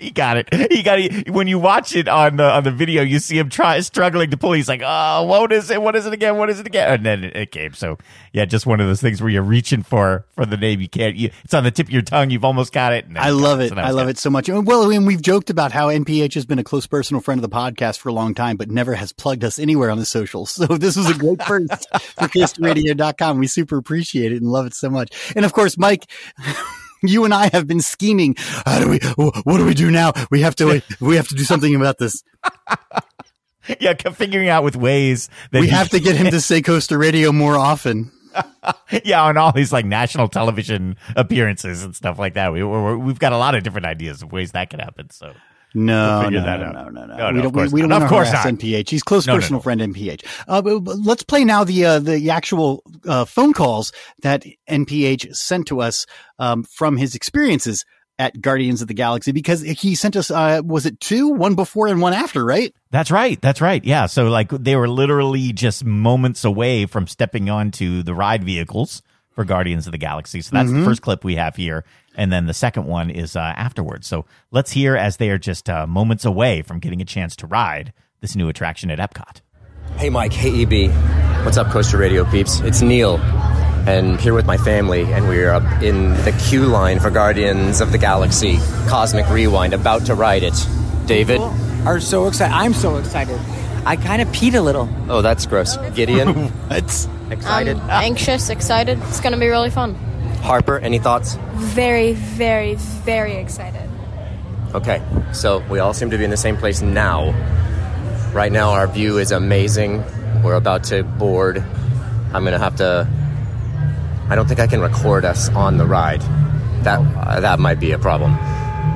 [0.02, 0.52] He got it.
[0.72, 1.30] He got it.
[1.30, 4.36] When you watch it on the on the video, you see him try struggling to
[4.36, 4.52] pull.
[4.52, 5.80] He's like, "Oh, what is it?
[5.80, 6.36] What is it again?
[6.36, 7.72] What is it again?" And then it, it came.
[7.74, 7.98] So
[8.32, 10.80] yeah, just one of those things where you're reaching for for the name.
[10.80, 11.14] You can't.
[11.14, 12.30] You, it's on the tip of your tongue.
[12.30, 13.06] You've almost got it.
[13.14, 13.68] I love it.
[13.68, 14.48] So I love got it so much.
[14.48, 17.54] Well, and we've joked about how NPH has been a close personal friend of the
[17.54, 20.52] podcast for a long time, but never has plugged us anywhere on the socials.
[20.62, 23.38] So this was a great first for coasterradio.com.
[23.38, 25.32] We super appreciate it and love it so much.
[25.34, 26.08] And of course, Mike,
[27.02, 28.34] you and I have been scheming.
[28.38, 28.98] How do we?
[29.44, 30.12] What do we do now?
[30.30, 30.82] We have to.
[31.00, 32.22] We have to do something about this.
[33.80, 37.32] yeah, figuring out with ways that we have to get him to say Coaster Radio
[37.32, 38.10] more often.
[39.04, 42.52] yeah, on all these like national television appearances and stuff like that.
[42.52, 45.10] We, we're, we've got a lot of different ideas of ways that could happen.
[45.10, 45.34] So
[45.74, 48.02] No, We'll no, that no, no, no, no, No, We don't, we, we don't want
[48.02, 48.54] to course harass not.
[48.54, 48.90] NPH.
[48.90, 49.62] He's close No, personal no.
[49.62, 50.24] friend NPH.
[50.46, 53.92] Uh, let's play now the uh, the actual uh, phone calls
[54.22, 56.06] that NPH sent to us
[56.38, 57.84] um, from his experiences
[58.18, 61.86] at Guardians of the Galaxy because he sent us uh, was it two, one before
[61.88, 62.74] and one after, right?
[62.90, 63.40] that's right.
[63.40, 63.82] That's right.
[63.84, 64.06] Yeah.
[64.06, 69.02] So like they were literally just moments away from stepping onto the ride vehicles
[69.34, 70.40] for Guardians of the Galaxy.
[70.42, 71.84] So that's the first clip we have here.
[72.14, 74.06] And then the second one is uh, afterwards.
[74.06, 77.46] So let's hear as they are just uh, moments away from getting a chance to
[77.46, 79.40] ride this new attraction at Epcot.
[79.96, 80.32] Hey, Mike.
[80.32, 80.92] Hey, EB.
[81.44, 82.60] What's up, Coaster Radio peeps?
[82.60, 83.18] It's Neil,
[83.86, 87.90] and here with my family, and we're up in the queue line for Guardians of
[87.90, 90.54] the Galaxy Cosmic Rewind, about to ride it.
[91.06, 91.40] David?
[91.84, 92.54] are so excited.
[92.54, 93.38] I'm so excited.
[93.84, 94.88] I kind of peed a little.
[95.08, 95.76] Oh, that's gross.
[95.94, 96.52] Gideon?
[96.68, 97.78] That's Excited?
[97.78, 98.98] I'm anxious, excited.
[99.04, 99.94] It's going to be really fun.
[100.42, 101.36] Harper, any thoughts?
[101.54, 103.88] Very, very, very excited.
[104.74, 105.02] Okay,
[105.32, 107.30] so we all seem to be in the same place now.
[108.34, 110.02] Right now, our view is amazing.
[110.42, 111.58] We're about to board.
[112.34, 113.08] I'm gonna have to.
[114.28, 116.22] I don't think I can record us on the ride.
[116.84, 118.32] That uh, that might be a problem,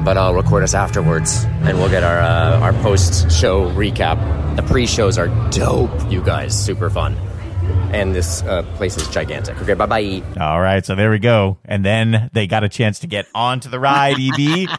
[0.06, 4.54] but I'll record us afterwards, and we'll get our uh, our post show recap.
[4.54, 6.56] The pre shows are dope, you guys.
[6.56, 7.16] Super fun,
[7.92, 9.60] and this uh, place is gigantic.
[9.60, 10.22] Okay, bye bye.
[10.40, 11.58] All right, so there we go.
[11.64, 14.70] And then they got a chance to get onto the ride, EB.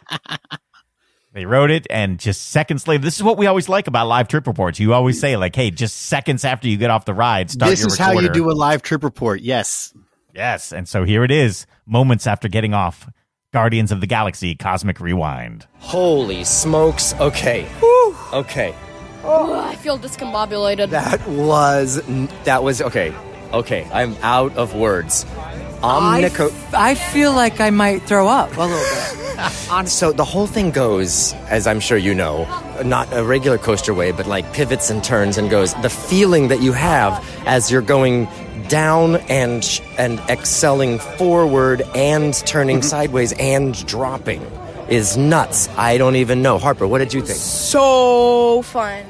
[1.34, 4.28] they wrote it, and just seconds later, this is what we always like about live
[4.28, 4.80] trip reports.
[4.80, 7.80] You always say, like, hey, just seconds after you get off the ride, start this
[7.80, 9.42] your is how you do a live trip report.
[9.42, 9.92] Yes.
[10.34, 13.10] Yes, and so here it is, moments after getting off
[13.54, 15.66] Guardians of the Galaxy Cosmic Rewind.
[15.78, 17.14] Holy smokes!
[17.14, 17.66] Okay,
[18.30, 18.74] okay.
[19.24, 20.90] Oh, I feel discombobulated.
[20.90, 22.02] That was
[22.44, 23.14] that was okay.
[23.54, 25.24] Okay, I'm out of words.
[25.82, 26.50] I, Omnico.
[26.50, 29.24] f- I feel like I might throw up a little bit.
[29.88, 32.44] So the whole thing goes, as I'm sure you know,
[32.84, 35.72] not a regular coaster way, but like pivots and turns and goes.
[35.74, 38.26] The feeling that you have as you're going
[38.68, 42.88] down and sh- and excelling forward and turning mm-hmm.
[42.88, 44.42] sideways and dropping
[44.88, 45.68] is nuts.
[45.76, 46.58] I don't even know.
[46.58, 47.38] Harper, what did you think?
[47.38, 49.04] So fun.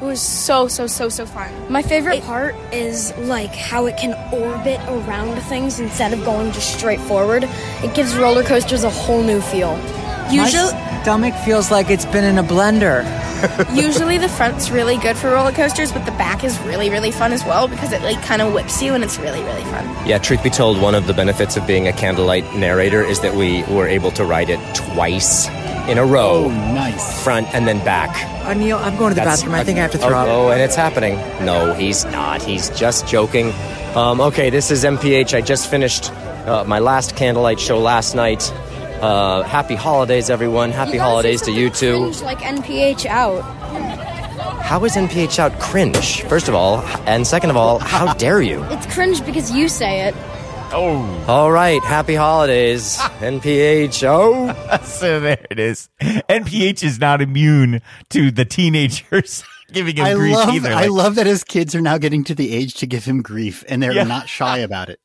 [0.00, 1.50] It was so, so, so, so fun.
[1.72, 6.76] My favorite part is like how it can orbit around things instead of going just
[6.76, 7.44] straight forward.
[7.44, 9.76] It gives roller coasters a whole new feel.
[10.30, 13.04] Usually, My stomach feels like it's been in a blender.
[13.74, 17.32] usually the front's really good for roller coasters, but the back is really, really fun
[17.32, 19.84] as well because it like kind of whips you and it's really, really fun.
[20.06, 23.34] Yeah, truth be told, one of the benefits of being a candlelight narrator is that
[23.34, 25.48] we were able to ride it twice
[25.88, 26.44] in a row.
[26.46, 27.22] Oh, nice.
[27.22, 28.10] Front and then back.
[28.46, 29.54] Uh, Neil, I'm going to the That's- bathroom.
[29.54, 30.28] I think I have to oh, throw up.
[30.28, 31.16] Oh, and it's happening.
[31.44, 32.42] No, he's not.
[32.42, 33.52] He's just joking.
[33.94, 35.36] Um, okay, this is NPH.
[35.36, 36.10] I just finished
[36.46, 38.52] uh, my last candlelight show last night.
[39.04, 40.70] Uh, happy holidays, everyone.
[40.70, 41.98] Happy holidays to you too.
[41.98, 43.42] Cringe like NPH out.
[44.62, 46.22] How is NPH out cringe?
[46.22, 48.64] First of all, and second of all, how dare you?
[48.70, 50.14] It's cringe because you say it.
[50.76, 54.02] Oh, All right, happy holidays, NPH.
[54.04, 54.78] Oh.
[54.84, 55.90] so there it is.
[56.00, 60.72] NPH is not immune to the teenagers giving him I grief love either.
[60.72, 63.64] I love that his kids are now getting to the age to give him grief
[63.68, 64.04] and they're Yeah.
[64.04, 64.98] not shy about it.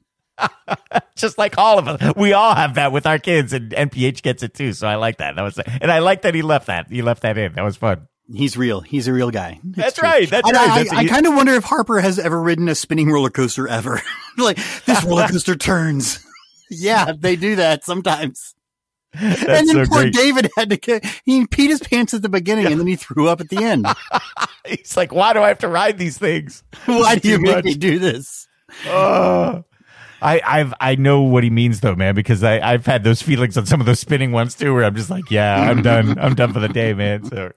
[1.16, 2.16] just like all of us.
[2.16, 4.74] We all have that with our kids, and NPH gets it too.
[4.74, 5.36] So I like that.
[5.36, 6.90] That was, and I like that he left that.
[6.90, 7.54] He left that in.
[7.54, 8.08] That was fun.
[8.32, 8.82] He's real.
[8.82, 9.60] He's a real guy.
[9.64, 10.08] It's That's true.
[10.08, 10.30] right.
[10.30, 10.70] That's And right.
[10.70, 13.68] I, That's- I, kind of wonder if Harper has ever ridden a spinning roller coaster
[13.68, 14.02] ever.
[14.38, 16.24] like this roller coaster turns.
[16.70, 18.54] yeah, they do that sometimes.
[19.20, 20.14] That's and then so poor great.
[20.14, 23.28] David had to get, he peed his pants at the beginning and then he threw
[23.28, 23.88] up at the end.
[24.68, 26.64] He's like, why do I have to ride these things?
[26.86, 27.66] Why do you make much.
[27.66, 28.48] me do this?
[28.86, 29.64] Oh.
[30.22, 33.58] I, I've I know what he means though, man, because I, I've had those feelings
[33.58, 36.18] on some of those spinning ones too, where I'm just like, yeah, I'm done.
[36.22, 37.24] I'm done for the day, man.
[37.26, 37.52] So,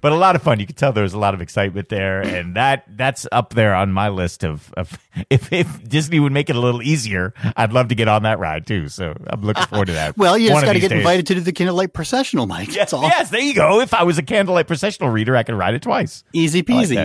[0.00, 0.60] but a lot of fun.
[0.60, 3.74] You can tell there was a lot of excitement there, and that that's up there
[3.74, 4.98] on my list of, of
[5.30, 8.38] if if Disney would make it a little easier, I'd love to get on that
[8.38, 8.88] ride too.
[8.88, 10.16] So I'm looking forward to that.
[10.16, 10.98] Well, you just got to get days.
[10.98, 12.68] invited to the Candlelight Processional, Mike.
[12.68, 13.02] Yes, That's all.
[13.02, 13.80] yes, there you go.
[13.80, 16.24] If I was a candlelight processional reader, I could ride it twice.
[16.32, 16.96] Easy peasy.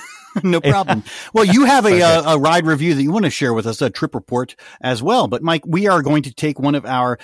[0.42, 1.02] no problem.
[1.32, 3.82] Well, you have a, uh, a ride review that you want to share with us,
[3.82, 5.28] a trip report as well.
[5.28, 7.18] But Mike, we are going to take one of our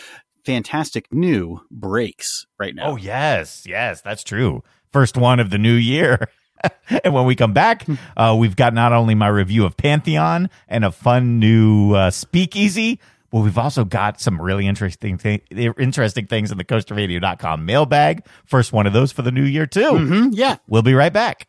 [0.45, 2.93] fantastic new breaks right now.
[2.93, 4.63] Oh yes, yes, that's true.
[4.93, 6.29] First one of the new year.
[7.05, 7.85] and when we come back,
[8.17, 13.01] uh, we've got not only my review of Pantheon and a fun new uh, speakeasy,
[13.31, 18.25] but we've also got some really interesting th- interesting things in the coasterradio.com mailbag.
[18.47, 19.81] First one of those for the new year too.
[19.81, 20.57] Mm-hmm, yeah.
[20.69, 21.49] We'll be right back.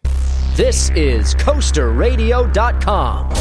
[0.58, 3.32] This is CoasterRadio.com.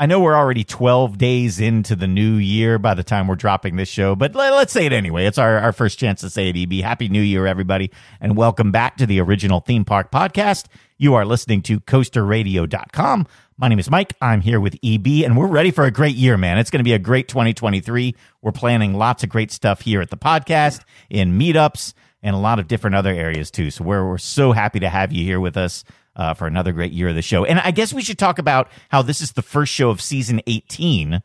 [0.00, 3.76] I know we're already 12 days into the new year by the time we're dropping
[3.76, 5.26] this show, but let, us say it anyway.
[5.26, 6.82] It's our, our first chance to say it, EB.
[6.82, 10.66] Happy New Year, everybody, and welcome back to the original theme park podcast.
[10.96, 13.28] You are listening to coasterradio.com.
[13.58, 14.14] My name is Mike.
[14.20, 16.58] I'm here with EB, and we're ready for a great year, man.
[16.58, 18.16] It's going to be a great 2023.
[18.42, 22.58] We're planning lots of great stuff here at the podcast, in meetups, and a lot
[22.58, 23.70] of different other areas too.
[23.70, 25.84] So we're, we're so happy to have you here with us
[26.16, 27.44] uh, for another great year of the show.
[27.44, 30.40] And I guess we should talk about how this is the first show of season
[30.46, 31.22] 18.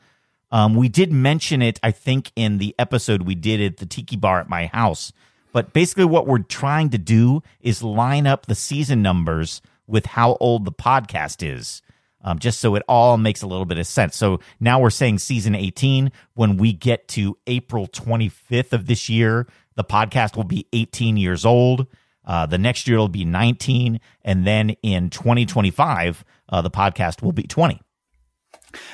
[0.51, 4.15] Um, we did mention it, I think, in the episode we did at the Tiki
[4.15, 5.11] Bar at my house.
[5.51, 10.37] But basically, what we're trying to do is line up the season numbers with how
[10.39, 11.81] old the podcast is,
[12.23, 14.15] um, just so it all makes a little bit of sense.
[14.15, 16.11] So now we're saying season 18.
[16.35, 21.45] When we get to April 25th of this year, the podcast will be 18 years
[21.45, 21.87] old.
[22.25, 27.33] Uh, the next year it'll be 19, and then in 2025, uh, the podcast will
[27.33, 27.81] be 20.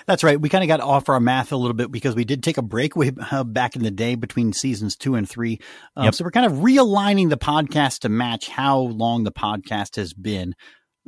[0.08, 0.40] That's right.
[0.40, 2.62] We kind of got off our math a little bit because we did take a
[2.62, 5.60] break way uh, back in the day between seasons two and three.
[5.96, 6.16] Um, yep.
[6.16, 10.56] So we're kind of realigning the podcast to match how long the podcast has been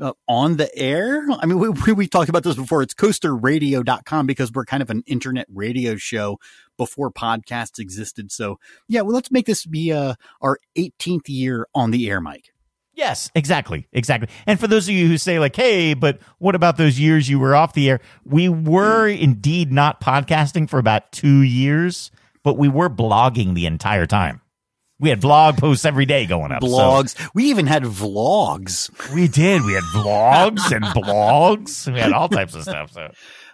[0.02, 1.26] uh, on the air.
[1.30, 2.82] I mean, we, we talked about this before.
[2.82, 6.38] It's coasterradio.com because we're kind of an internet radio show
[6.82, 8.32] before podcasts existed.
[8.32, 8.58] So
[8.88, 12.50] yeah, well, let's make this be uh, our 18th year on the air, Mike.
[12.96, 13.88] Yes, exactly.
[13.94, 14.30] Exactly.
[14.48, 17.38] And for those of you who say like, "Hey, but what about those years you
[17.38, 22.10] were off the air?" We were indeed not podcasting for about 2 years,
[22.44, 24.42] but we were blogging the entire time.
[25.00, 26.64] We had blog posts every day going up.
[26.64, 27.18] Blogs.
[27.18, 27.30] So.
[27.36, 28.90] We even had vlogs.
[29.14, 29.64] We did.
[29.66, 31.92] We had vlogs and blogs.
[31.92, 32.92] We had all types of stuff.
[32.92, 33.12] So.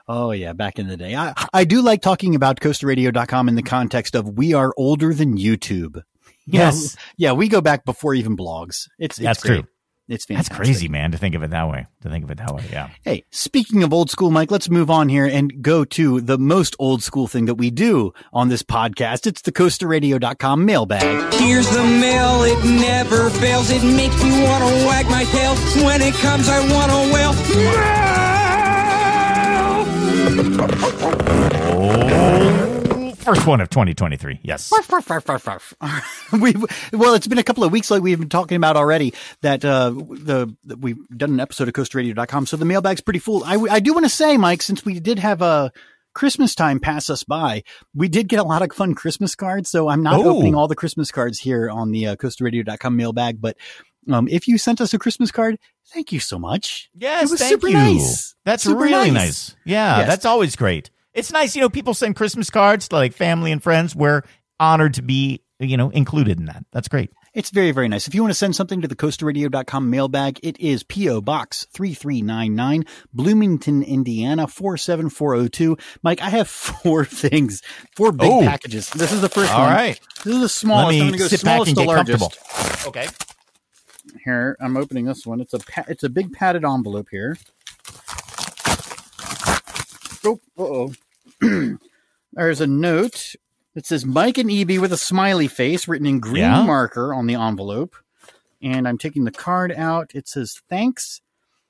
[0.08, 1.16] Oh yeah, back in the day.
[1.16, 5.38] I, I do like talking about coasterradio.com in the context of we are older than
[5.38, 6.02] YouTube.
[6.46, 6.96] Yes.
[7.18, 8.88] yeah, we go back before even blogs.
[8.98, 9.62] It's, it's That's great.
[9.64, 9.68] true.
[10.08, 10.54] It's fantastic.
[10.54, 11.86] That's crazy, man, to think of it that way.
[12.04, 12.90] To think of it that way, yeah.
[13.04, 16.78] Hey, speaking of old school, Mike, let's move on here and go to the most
[16.80, 19.28] old school thing that we do on this podcast.
[19.28, 21.34] It's the coasterradio.com mailbag.
[21.34, 22.44] Here's the mail.
[22.44, 23.70] It never fails.
[23.70, 25.56] It makes me want to wag my tail.
[25.84, 28.27] When it comes, I want to wail.
[31.70, 34.40] Oh, first one of 2023.
[34.44, 34.70] Yes.
[36.32, 36.54] we
[36.94, 39.90] well, it's been a couple of weeks like we've been talking about already that uh,
[39.90, 42.46] the that we've done an episode of coasterradio.com.
[42.46, 43.44] So the mailbag's pretty full.
[43.44, 45.72] I, I do want to say, Mike, since we did have a
[46.14, 47.64] Christmas time pass us by,
[47.94, 49.70] we did get a lot of fun Christmas cards.
[49.70, 50.36] So I'm not Oh.
[50.36, 52.16] opening all the Christmas cards here on the uh,
[52.90, 53.56] mailbag, but
[54.14, 55.58] um, if you sent us a Christmas card,
[55.94, 56.90] thank you so much.
[56.96, 57.74] Yes, it was thank super you.
[57.74, 58.36] nice.
[58.46, 59.14] That's Super really nice.
[59.14, 59.56] nice.
[59.66, 60.08] Yeah, Yes.
[60.08, 60.90] that's always great.
[61.14, 63.96] It's nice, you know, people send Christmas cards to like family and friends.
[63.96, 64.22] We're
[64.60, 66.64] honored to be, you know, included in that.
[66.72, 67.12] That's great.
[67.34, 68.08] It's very, very nice.
[68.08, 71.22] If you want to send something to the coasterradio.com mailbag, it is P.O.
[71.22, 72.84] Box 3399,
[73.14, 75.78] Bloomington, Indiana 47402.
[76.04, 76.48] Mike, I have
[76.84, 77.62] four things,
[77.96, 78.42] four big Oh.
[78.42, 78.90] packages.
[78.90, 79.70] This is the first All one.
[79.70, 80.00] All right.
[80.24, 80.86] This is the smallest.
[80.88, 82.20] Let me I'm going to go sit back smallest and to get largest.
[82.40, 82.90] comfortable.
[82.90, 83.08] Okay.
[84.28, 85.40] Here, I'm opening this one.
[85.40, 87.38] It's a it's a big padded envelope here.
[90.26, 90.94] Oh, uh-oh.
[92.34, 93.36] There's a note
[93.74, 96.64] that says Mike and EB with a smiley face written in green Yeah.
[96.66, 97.96] marker on the envelope.
[98.62, 100.12] And I'm taking the card out.
[100.14, 101.22] It says thanks.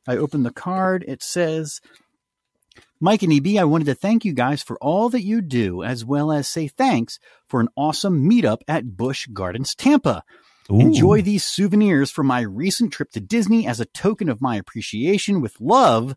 [0.07, 1.05] I open the card.
[1.07, 1.79] It says
[2.99, 6.03] Mike and EB, I wanted to thank you guys for all that you do, as
[6.03, 10.23] well as say thanks for an awesome meetup at Busch Gardens, Tampa.
[10.71, 10.79] Ooh.
[10.79, 15.41] Enjoy these souvenirs from my recent trip to Disney as a token of my appreciation
[15.41, 16.15] with love,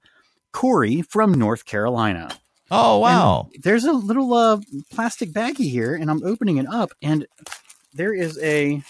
[0.53, 2.31] Corey from North Carolina.
[2.71, 3.49] Oh, wow.
[3.53, 7.27] And there's a little uh, plastic baggie here, and I'm opening it up, and
[7.93, 8.83] there is a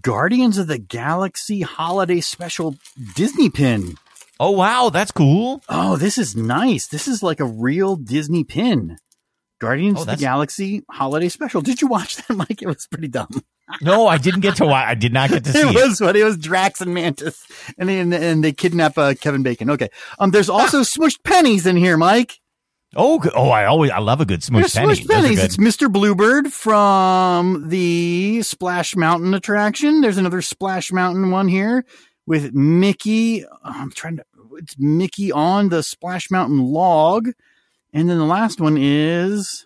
[0.00, 2.76] Guardians of the Galaxy Holiday Special
[3.14, 3.96] Disney pin.
[4.40, 4.90] Oh, wow.
[4.90, 5.62] That's cool.
[5.68, 6.86] Oh, this is nice.
[6.86, 8.98] This is like a real Disney pin.
[9.64, 11.60] Guardians Oh, of the Galaxy Holiday Special.
[11.62, 12.60] Did you watch that, Mike?
[12.62, 13.28] It was pretty dumb.
[13.80, 14.86] No, I didn't get to watch.
[14.86, 15.74] I did not get to see it it.
[15.88, 17.42] was what it was Drax and Mantis,
[17.78, 19.70] and they, and they kidnap uh, Kevin Bacon.
[19.70, 19.88] Okay,
[20.18, 22.38] um, there's also smushed pennies in here, Mike.
[22.96, 24.94] Oh, oh, I always I love a good smushed penny.
[24.94, 25.42] smushed pennies.
[25.42, 25.90] It's Mr.
[25.90, 30.00] Bluebird from the Splash Mountain attraction.
[30.00, 31.84] There's another Splash Mountain one here
[32.26, 33.44] with Mickey.
[33.64, 34.24] I'm trying to.
[34.58, 37.30] It's Mickey on the Splash Mountain log,
[37.94, 39.64] and then the last one is.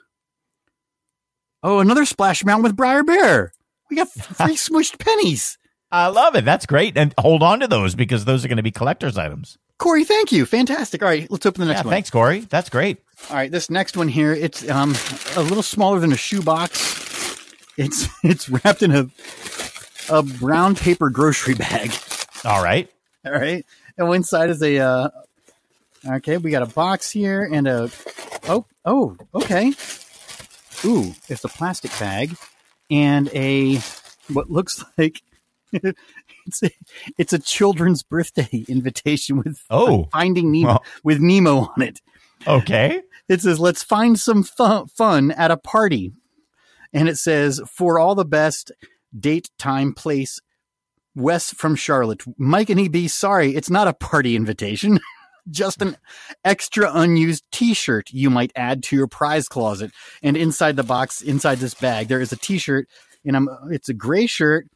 [1.62, 3.52] Oh, another Splash Mountain with Brer Bear.
[3.90, 5.58] We got three smushed pennies.
[5.90, 6.44] I love it.
[6.44, 6.96] That's great.
[6.96, 9.58] And hold on to those because those are going to be collector's items.
[9.78, 10.44] Corey, thank you.
[10.44, 11.02] Fantastic.
[11.02, 11.92] All right, let's open the next Yeah, one.
[11.92, 12.40] thanks, Corey.
[12.40, 12.98] That's great.
[13.30, 14.94] All right, this next one here, it's um
[15.36, 17.36] a little smaller than a shoebox.
[17.76, 19.08] It's it's wrapped in a
[20.10, 21.92] a brown paper grocery bag.
[22.44, 22.90] All right.
[23.24, 23.64] All right,
[23.96, 25.10] and inside is a uh,
[26.08, 26.36] okay.
[26.38, 27.90] We got a box here and a
[28.48, 29.72] oh oh okay.
[30.84, 32.36] Ooh, it's a plastic bag
[32.90, 33.78] and a
[34.32, 35.22] what looks like
[35.72, 36.70] it's a,
[37.18, 40.08] it's a children's birthday invitation with Oh.
[40.12, 40.84] Finding Nemo Well.
[41.04, 42.00] with Nemo on it.
[42.46, 43.02] Okay.
[43.28, 46.12] It says, let's find some fu- fun at a party.
[46.94, 48.72] And it says, for all the best,
[49.18, 50.40] date, time, place,
[51.14, 52.22] Wes from Charlotte.
[52.38, 55.00] Mike and EB, sorry, it's not a party invitation.
[55.50, 55.96] Just an
[56.44, 59.90] extra unused t shirt you might add to your prize closet.
[60.22, 62.88] And inside the box, inside this bag, there is a t shirt,
[63.24, 64.66] and I'm, it's a gray shirt.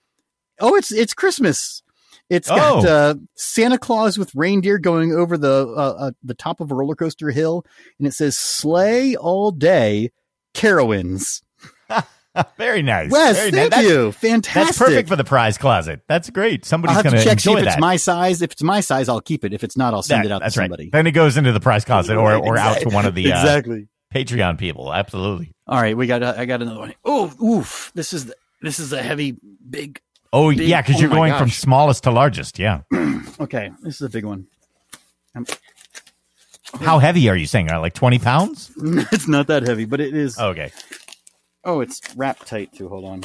[0.61, 1.83] Oh, it's it's Christmas.
[2.31, 2.89] It's got Oh.
[2.89, 6.95] uh, Santa Claus with reindeer going over the uh, uh, the top of a roller
[6.95, 7.65] coaster hill,
[7.99, 10.11] and it says "Sleigh all day,
[10.55, 11.43] Carowinds."
[12.57, 13.11] Very nice.
[13.11, 13.85] Wes, Very thank nice.
[13.85, 14.13] you.
[14.13, 14.65] Fantastic.
[14.67, 16.01] That's perfect for the prize closet.
[16.09, 16.65] That's great.
[16.65, 18.41] Somebody's going to check see if it's my size.
[18.43, 19.53] If it's my size, I'll keep it.
[19.53, 20.85] If it's not, I'll send That- it out to that's somebody.
[20.85, 20.93] right.
[20.93, 23.41] Then it goes into the prize closet or, or out to one of the uh,
[23.41, 23.89] exactly.
[24.15, 24.93] Patreon people.
[24.93, 25.53] Absolutely.
[25.67, 26.23] All right, we got.
[26.23, 26.95] Uh, I got another one.
[27.05, 27.91] Oh, oof!
[27.95, 29.37] This is the, this is a heavy,
[29.71, 30.01] big.
[30.35, 32.59] Oh, Big- yeah, because oh you're going from smallest to largest.
[32.59, 32.83] Yeah.
[33.41, 34.47] Okay, this is a big one.
[35.35, 35.47] Um,
[36.81, 37.71] How heavy are you saying?
[37.73, 38.71] Uh, like 20 pounds?
[38.77, 40.39] it's not that heavy, but it is.
[40.39, 40.71] Okay.
[41.65, 42.89] Oh, it's wrapped tight too.
[42.89, 43.25] Hold on.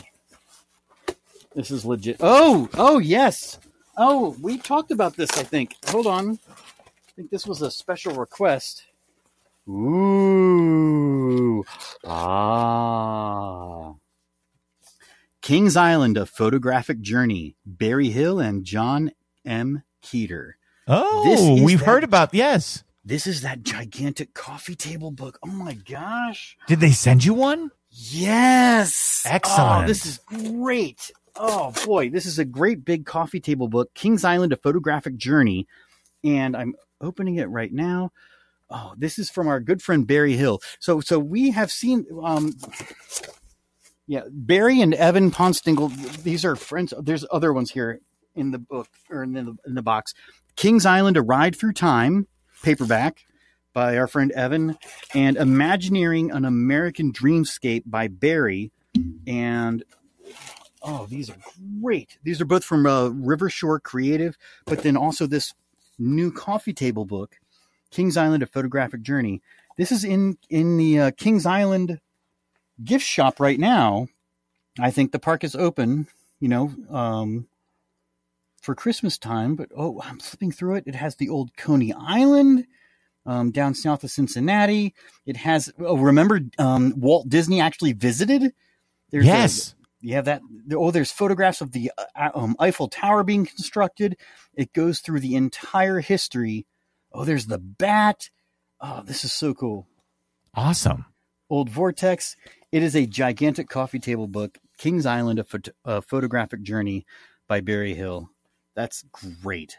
[1.55, 2.17] This is legit.
[2.19, 3.59] Oh, oh yes.
[3.97, 5.31] Oh, we talked about this.
[5.37, 5.75] I think.
[5.87, 6.39] Hold on.
[6.49, 8.83] I think this was a special request.
[9.67, 11.63] Ooh.
[12.05, 13.93] Ah.
[15.41, 17.55] Kings Island: A Photographic Journey.
[17.65, 19.11] Barry Hill and John
[19.45, 19.83] M.
[20.03, 20.53] Keeter.
[20.87, 22.83] Oh, we've that- heard about, yes.
[23.03, 25.39] This is that gigantic coffee table book.
[25.43, 26.57] Oh my gosh.
[26.67, 27.71] Did they send you one?
[27.99, 29.23] Yes.
[29.25, 29.83] Excellent.
[29.83, 31.11] Oh, this is great.
[31.35, 35.67] Oh boy, this is a great big coffee table book, Kings Island: A Photographic Journey,
[36.23, 38.11] and I'm opening it right now.
[38.69, 40.59] Oh, this is from our good friend Barry Hill.
[40.79, 42.53] So, so we have seen, um,
[44.07, 45.89] yeah, Barry and Evan Ponstingle.
[46.23, 46.93] These are friends.
[47.01, 48.01] There's other ones here
[48.35, 50.13] in the book or in the in the box.
[50.55, 52.27] Kings Island: A Ride Through Time,
[52.61, 53.25] paperback
[53.77, 54.75] by our friend Evan,
[55.13, 58.71] and Imagineering an American Dreamscape by Barry.
[59.27, 59.83] And
[60.81, 61.37] oh, these are
[61.79, 62.17] great.
[62.23, 65.53] These are both from uh, River Shore Creative, but then also this
[65.99, 67.35] new coffee table book,
[67.91, 69.43] Kings Island: A Photographic Journey.
[69.77, 71.99] This is in in the uh, Kings Island
[72.83, 74.07] gift shop right now.
[74.79, 76.07] I think the park is open.
[76.39, 77.47] You know, um,
[78.59, 79.55] for Christmas time.
[79.55, 80.85] But oh, I'm flipping through it.
[80.87, 82.65] It has the old Coney Island
[83.27, 84.95] um, down south of Cincinnati.
[85.27, 85.71] It has.
[85.79, 88.53] Oh, remember um, Walt Disney actually visited.
[89.11, 89.75] There's a- yes.
[90.01, 90.41] you have that.
[90.73, 94.17] Oh, there's photographs of the uh, um, Eiffel Tower being constructed.
[94.55, 96.65] It goes through the entire history.
[97.13, 98.29] Oh, there's the bat.
[98.81, 99.87] Oh, this is so cool.
[100.55, 101.05] awesome.
[101.49, 102.35] Old Vortex.
[102.71, 107.05] It is a gigantic coffee table book, Kings Island, a, phot- a photographic journey
[107.47, 108.29] by Barry Hill.
[108.75, 109.03] That's
[109.41, 109.77] great.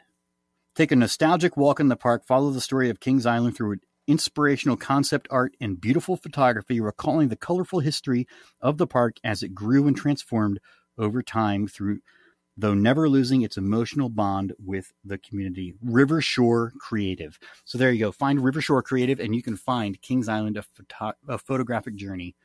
[0.79, 4.77] Take a nostalgic walk in the park, follow the story of Kings Island through inspirational
[4.77, 8.29] concept art and beautiful photography, recalling the colorful history
[8.61, 10.61] of the park as it grew and transformed
[10.97, 11.99] over time through
[12.57, 15.75] though never losing its emotional bond with the community.
[15.83, 17.41] River Shore Creative.
[17.65, 18.13] So there you go.
[18.13, 22.37] Find River Shore Creative and you can find Kings Island, a, photo- a photographic journey,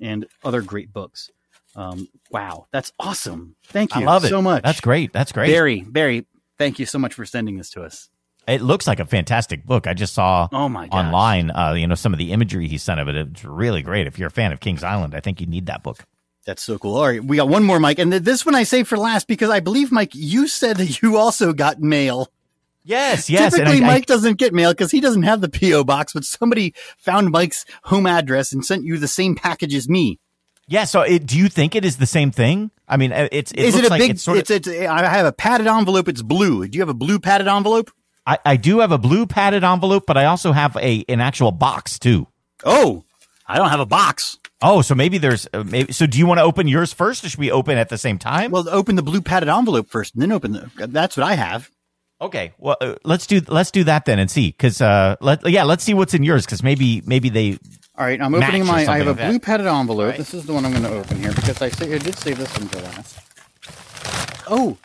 [0.00, 1.32] and other great books.
[1.74, 3.56] Um, wow, that's awesome.
[3.64, 4.62] Thank you I love it so much.
[4.62, 5.12] That's great.
[5.12, 5.48] That's great.
[5.48, 6.26] Barry, Barry,
[6.58, 8.08] thank you so much for sending this to us.
[8.48, 9.86] It looks like a fantastic book.
[9.86, 10.98] I just saw Oh my gosh.
[11.04, 13.14] online, uh, you know, some of the imagery he sent of it.
[13.14, 14.06] It's really great.
[14.08, 15.98] If you're a fan of Kings Island, I think you need that book.
[16.44, 16.96] That's so cool.
[16.96, 19.28] All right, we got one more, Mike, and th- this one I saved for last
[19.28, 22.32] because I believe, Mike, you said that you also got mail.
[22.82, 23.54] Yes, yes.
[23.54, 26.24] Typically, I- I- Mike doesn't get mail because he doesn't have the PO box, but
[26.24, 30.18] somebody found Mike's home address and sent you the same package as me.
[30.68, 30.84] Yeah.
[30.84, 32.70] So, it, do you think it is the same thing?
[32.88, 33.52] I mean, it's.
[33.52, 34.10] It Is it a like big?
[34.12, 36.08] It's sort It's, of, it's, I have a padded envelope.
[36.08, 36.66] It's blue.
[36.66, 37.90] Do you have a blue padded envelope?
[38.26, 41.50] I, I do have a blue padded envelope, but I also have a an actual
[41.50, 42.28] box too.
[42.64, 43.04] Oh,
[43.46, 44.38] I don't have a box.
[44.60, 45.92] Oh, so maybe there's uh, maybe.
[45.92, 48.18] So, do you want to open yours first, or should we open at the same
[48.18, 48.52] time?
[48.52, 50.86] Well, open the blue padded envelope first, and then open the.
[50.86, 51.68] That's what I have.
[52.20, 55.64] Okay, well, uh, let's do let's do that then and see because uh, let yeah,
[55.64, 57.58] let's see what's in yours because maybe maybe they
[57.96, 58.86] All right, I'm opening my.
[58.86, 60.16] I have a like blue padded envelope.
[60.16, 62.38] This is the one I'm going to open here because I, sa- I did save
[62.38, 63.18] this one for last.
[64.48, 64.78] Oh,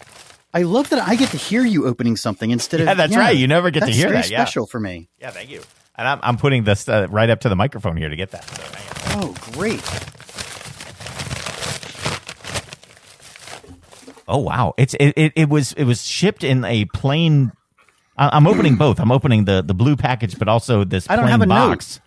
[0.53, 3.36] I love that I get to hear you opening something instead of Yeah, that's right.
[3.36, 4.43] You never get to hear very that, yeah.
[4.43, 5.08] Special for me.
[5.20, 5.62] Yeah, thank you.
[5.95, 8.43] And I'm, I'm putting this uh, right up to the microphone here to get that.
[8.43, 9.20] So.
[9.20, 9.82] Oh, great.
[14.30, 14.74] Oh wow!
[14.78, 17.53] It's it, it, it was it was shipped in a plain.
[18.18, 18.99] I- I'm opening both.
[18.99, 21.10] I'm opening the the blue package, but also this.
[21.10, 21.99] I don't plain have a note.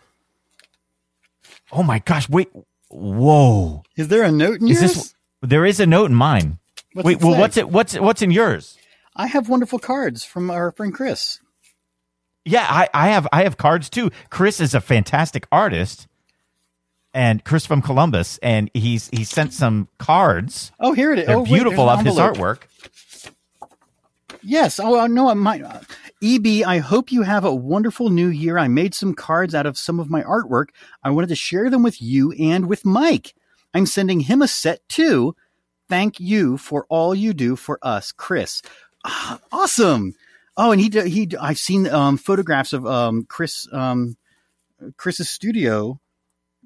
[1.72, 2.28] Oh my gosh!
[2.28, 2.50] Wait,
[2.88, 3.82] whoa!
[3.96, 4.94] Is there a note in Is yours?
[4.94, 5.14] this?
[5.42, 6.58] There is a note in mine.
[6.92, 7.40] What's Wait, well, say?
[7.40, 7.70] what's it?
[7.70, 8.76] What's what's in yours?
[9.16, 11.40] I have wonderful cards from our friend Chris.
[12.44, 14.10] Yeah, I, I have I have cards too.
[14.30, 16.08] Chris is a fantastic artist,
[17.14, 20.72] and Chris from Columbus, and he's he sent some cards.
[20.80, 21.26] Oh, here it is.
[21.26, 22.62] They're oh, beautiful there's of his artwork.
[24.42, 24.80] Yes.
[24.80, 25.62] Oh, no, I might.
[26.22, 28.58] EB, I hope you have a wonderful new year.
[28.58, 30.66] I made some cards out of some of my artwork.
[31.02, 33.34] I wanted to share them with you and with Mike.
[33.72, 35.34] I'm sending him a set too.
[35.88, 38.62] Thank you for all you do for us, Chris.
[39.04, 40.14] Ah, awesome.
[40.56, 41.28] Oh, and he he.
[41.40, 44.16] I've seen um, photographs of um, Chris um,
[44.96, 46.00] Chris's studio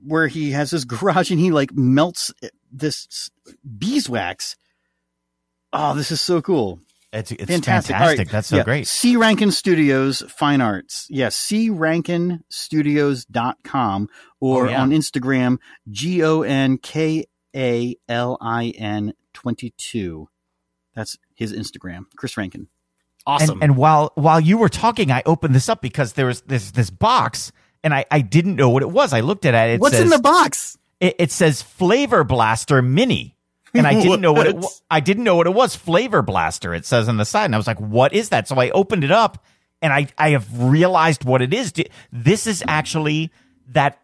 [0.04, 2.32] where he has his garage and he like melts
[2.72, 3.30] this
[3.78, 4.56] beeswax.
[5.72, 6.80] Oh, this is so cool.
[7.14, 7.94] It's, it's fantastic.
[7.94, 7.96] fantastic.
[7.96, 8.28] All right.
[8.30, 8.64] That's so Yeah.
[8.64, 8.86] great.
[8.86, 11.06] C Rankin Studios Fine Arts.
[11.08, 14.08] Yes, C rankinstudios.com
[14.40, 14.82] or Oh, yeah.
[14.82, 15.58] on Instagram,
[15.90, 20.28] G O N K A L I N 22.
[20.94, 22.68] That's his Instagram, Chris Rankin.
[23.26, 23.54] Awesome.
[23.54, 26.72] And, and while while you were talking, I opened this up because there was this
[26.72, 27.52] this box,
[27.82, 29.12] and I, I didn't know what it was.
[29.12, 29.74] I looked at it.
[29.74, 30.76] it What's in the box?
[31.00, 33.33] It, it says Flavor Blaster Mini,
[33.74, 34.54] and I didn't know what it.
[34.56, 34.80] wa- What?
[34.90, 35.74] I didn't know what it was.
[35.76, 36.72] Flavor Blaster.
[36.74, 39.04] It says on the side, and I was like, "What is that?" So I opened
[39.04, 39.44] it up,
[39.82, 41.72] and I I have realized what it is.
[42.12, 43.30] This is actually
[43.68, 43.98] that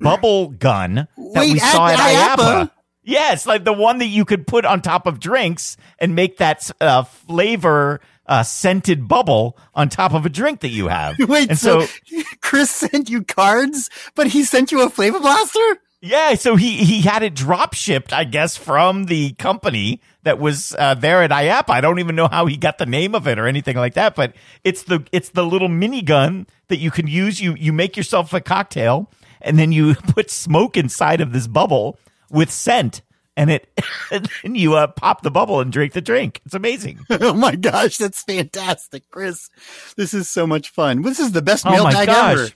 [0.00, 2.38] bubble gun that Wait, we saw at at, IAAPA?
[2.38, 2.70] IAAPA.
[3.08, 6.68] Yeah, like the one that you could put on top of drinks and make that
[6.80, 11.16] uh, flavor uh, scented bubble on top of a drink that you have.
[11.28, 15.78] Wait, and so, so Chris sent you cards, but he sent you a Flavor Blaster?
[16.06, 20.74] Yeah, so he he had it drop shipped, I guess, from the company that was
[20.78, 21.70] uh, there at IAAPA.
[21.70, 24.14] I don't even know how he got the name of it or anything like that,
[24.14, 27.40] but it's the it's the little minigun that you can use.
[27.40, 31.98] You you make yourself a cocktail and then you put smoke inside of this bubble
[32.30, 33.02] with scent,
[33.36, 33.68] and it
[34.12, 36.40] and then you uh, pop the bubble and drink the drink.
[36.44, 37.00] It's amazing.
[37.10, 39.50] oh my gosh, that's fantastic, Chris.
[39.96, 41.02] This is so much fun.
[41.02, 42.48] This is the best Oh mailbag ever.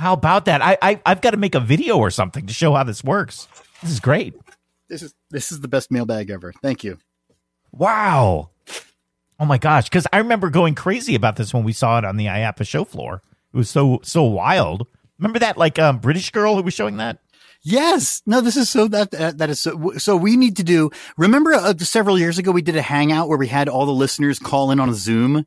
[0.00, 0.62] How about that?
[0.62, 3.46] I, I I've got to make a video or something to show how this works.
[3.82, 4.34] This is great.
[4.88, 6.54] This is this is the best mailbag ever.
[6.62, 6.96] Thank you.
[7.70, 8.48] Wow.
[9.38, 9.90] Oh my gosh.
[9.90, 12.84] Because I remember going crazy about this when we saw it on the IAAPA show
[12.84, 13.20] floor.
[13.52, 14.86] It was so so wild.
[15.18, 17.18] Remember that like um, British girl who was showing that?
[17.62, 18.22] Yes.
[18.24, 19.92] No, this is so that that, that is so.
[19.98, 20.90] So we need to do.
[21.18, 24.38] Remember, uh, several years ago we did a hangout where we had all the listeners
[24.38, 25.44] call in on a Zoom.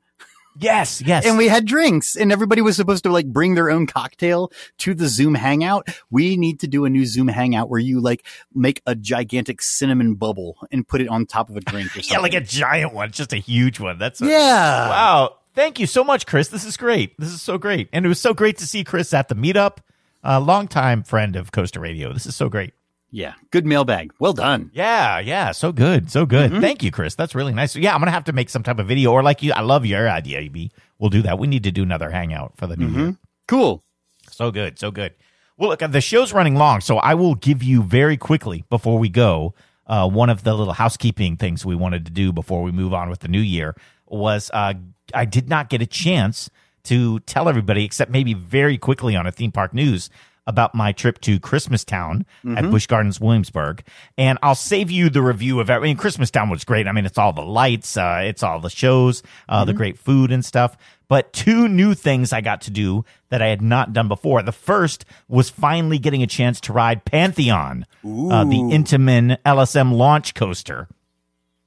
[0.60, 1.26] Yes, yes.
[1.26, 4.94] And we had drinks, and everybody was supposed to like bring their own cocktail to
[4.94, 5.88] the Zoom hangout.
[6.10, 10.16] We need to do a new Zoom hangout where you like make a gigantic cinnamon
[10.16, 12.12] bubble and put it on top of a drink or something.
[12.12, 13.98] yeah, like a giant one, just a huge one.
[13.98, 14.90] That's a, Yeah.
[14.90, 15.36] Wow.
[15.56, 16.48] Thank you so much, Chris.
[16.48, 17.16] This is great.
[17.20, 19.78] This is so great, and it was so great to see Chris at the meetup.
[20.24, 22.14] A longtime friend of Coaster Radio.
[22.14, 22.74] This is so great.
[23.14, 23.36] Yeah.
[23.52, 24.12] Good mailbag.
[24.18, 24.72] Well done.
[24.74, 26.52] Yeah, yeah, so good, so good.
[26.52, 26.62] Mm-hmm.
[26.62, 27.14] Thank you, Chris.
[27.14, 27.76] That's really nice.
[27.76, 29.86] Yeah, I'm gonna have to make some type of video, or like you, I love
[29.86, 30.72] your idea, EB.
[30.98, 31.38] We'll do that.
[31.38, 33.16] We need to do another hangout for the new year.
[33.48, 33.84] Cool.
[34.32, 35.14] So good, so good.
[35.58, 39.10] Well, look, the show's running long, so I will give you very quickly before we
[39.10, 39.54] go.
[39.86, 43.10] Uh, one of the little housekeeping things we wanted to do before we move on
[43.10, 43.76] with the new year
[44.08, 44.74] was uh,
[45.14, 46.50] I did not get a chance
[46.86, 50.10] to tell everybody, except maybe very quickly on a theme park news,
[50.46, 52.26] about my trip to Christmas Town
[52.58, 53.84] at Busch Gardens, Williamsburg.
[54.18, 55.70] And I'll save you the review of.
[55.70, 56.88] I mean, Christmas Town was great.
[56.88, 60.32] I mean, it's all the lights, uh, it's all the shows, uh, the great food
[60.32, 60.76] and stuff.
[61.08, 64.42] But two new things I got to do that I had not done before.
[64.42, 70.34] The first was finally getting a chance to ride Pantheon, uh, the Intamin LSM launch
[70.34, 70.88] coaster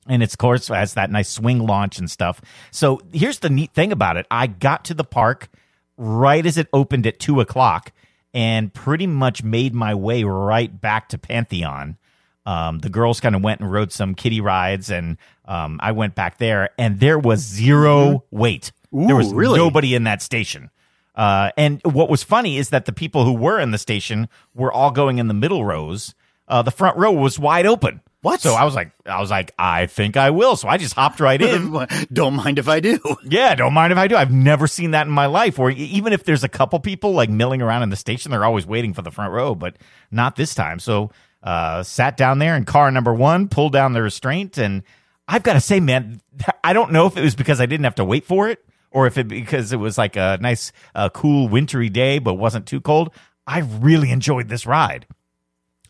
[0.09, 2.41] and it's of course has that nice swing launch and stuff.
[2.71, 5.49] So here's the neat thing about it: I got to the park
[5.97, 7.93] right as it opened at two o'clock,
[8.37, 11.97] and pretty much made my way right back to Pantheon.
[12.45, 15.17] Um, the girls kind of went and rode some kiddie rides, and
[15.47, 18.73] um, I went back there, and there was 0 wait.
[18.93, 19.37] there was Mm-hmm.
[19.37, 19.59] Really?
[19.59, 20.71] nobody in that station.
[21.15, 24.71] Uh, and what was funny is that the people who were in the station were
[24.71, 26.15] all going in the middle rows.
[26.47, 28.03] Uh, the front row was wide open.
[28.27, 28.41] What?
[28.41, 30.57] So I was like, I was like, I think I will.
[30.57, 31.87] So I just hopped right in.
[32.13, 32.99] Don't mind if I do.
[33.23, 34.17] yeah, don't mind if I do.
[34.17, 35.61] I've never seen that in my life.
[35.61, 38.67] E- even if there's a couple people like milling around in the station, they're always
[38.67, 39.77] waiting for the front row, but
[40.11, 40.81] not this time.
[40.81, 41.13] So
[41.45, 44.83] uh, sat down there in car number one, pulled down the restraint, and
[45.29, 46.21] I've got to say, man,
[46.65, 48.59] I don't know if it was because I didn't have to wait for it
[48.91, 52.67] or if it because it was like a nice, uh, cool, wintry day, but wasn't
[52.67, 53.15] too cold.
[53.47, 55.07] I really enjoyed this ride.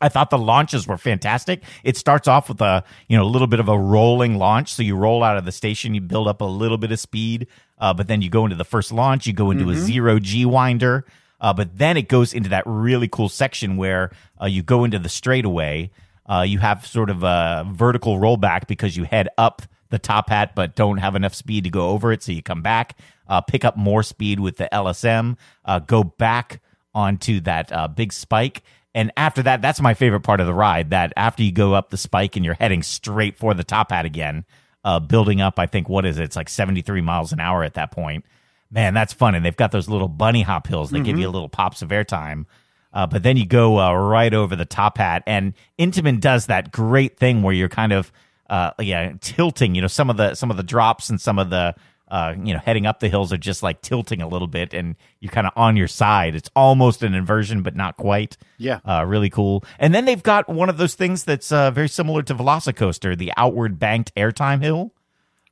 [0.00, 1.62] I thought the launches were fantastic.
[1.84, 4.82] It starts off with a you know a little bit of a rolling launch, so
[4.82, 7.46] you roll out of the station, you build up a little bit of speed,
[7.78, 9.72] uh, but then you go into the first launch, you go into Mm-hmm.
[9.74, 11.04] a zero G winder,
[11.40, 14.98] uh, but then it goes into that really cool section where uh, you go into
[14.98, 15.90] the straightaway.
[16.28, 20.52] Uh, you have sort of a vertical rollback because you head up the top hat,
[20.56, 23.64] but don't have enough speed to go over it, so you come back, uh, pick
[23.64, 26.60] up more speed with the LSM, uh, go back
[26.92, 28.62] onto that uh, big spike.
[28.96, 30.88] And after that, that's my favorite part of the ride.
[30.88, 34.06] That after you go up the spike and you're heading straight for the top hat
[34.06, 34.46] again,
[34.84, 36.24] uh, building up, I think, what is it?
[36.24, 38.24] It's like 73 miles an hour at that point.
[38.70, 39.34] Man, that's fun.
[39.34, 42.46] And they've got those little bunny hop hills that give you little pops of airtime.
[42.90, 45.22] Uh, but then you go uh, right over the top hat.
[45.26, 48.10] And Intamin does that great thing where you're kind of,
[48.48, 49.74] uh, yeah, tilting.
[49.74, 51.74] You know, some of the some of the drops and some of the
[52.08, 54.96] uh, you know, heading up the hills are just like tilting a little bit and
[55.20, 56.34] you're kind of on your side.
[56.34, 58.36] It's almost an inversion, but not quite.
[58.58, 58.80] Yeah.
[58.84, 59.64] Uh, really cool.
[59.78, 63.32] And then they've got one of those things that's uh, very similar to Velocicoaster, the
[63.36, 64.92] outward banked airtime hill.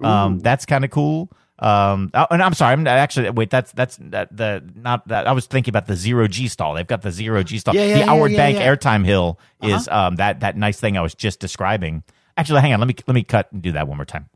[0.00, 1.30] Um, that's kind of cool.
[1.58, 3.48] Um, oh, and I'm sorry, I'm actually wait.
[3.48, 6.74] That's that's that, the not that I was thinking about the zero G stall.
[6.74, 7.74] They've got the zero G stall.
[7.74, 10.98] Yeah, yeah, the yeah, outward yeah, bank airtime hill is um that that nice thing
[10.98, 12.02] I was just describing.
[12.36, 12.80] Actually, hang on.
[12.80, 14.28] Let me let me cut and do that one more time.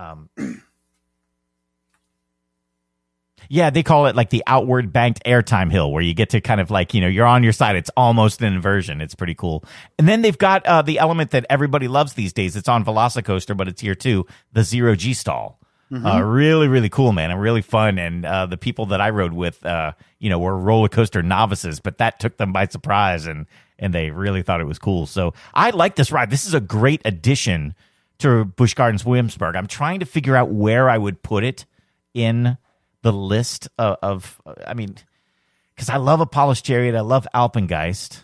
[0.00, 0.28] Um.
[3.52, 6.60] Yeah, they call it like the outward banked airtime hill, where you get to kind
[6.60, 7.74] of like you know you're on your side.
[7.74, 9.00] It's almost an inversion.
[9.00, 9.64] It's pretty cool.
[9.98, 12.54] And then they've got uh, the element that everybody loves these days.
[12.54, 14.24] It's on Velocicoaster, but it's here too.
[14.52, 15.58] The zero G stall.
[15.92, 17.98] Uh, really, really cool, man, and really fun.
[17.98, 21.80] And uh, the people that I rode with, uh, you know, were roller coaster novices,
[21.80, 23.46] but that took them by surprise, and
[23.76, 25.06] and they really thought it was cool.
[25.06, 26.30] So I like this ride.
[26.30, 27.74] This is a great addition
[28.20, 29.56] to Busch Gardens Williamsburg.
[29.56, 31.66] I'm trying to figure out where I would put it
[32.14, 32.56] in
[33.02, 34.96] the list of, of I mean,
[35.74, 38.22] because I love Apollo's Chariot, I love Alpengeist.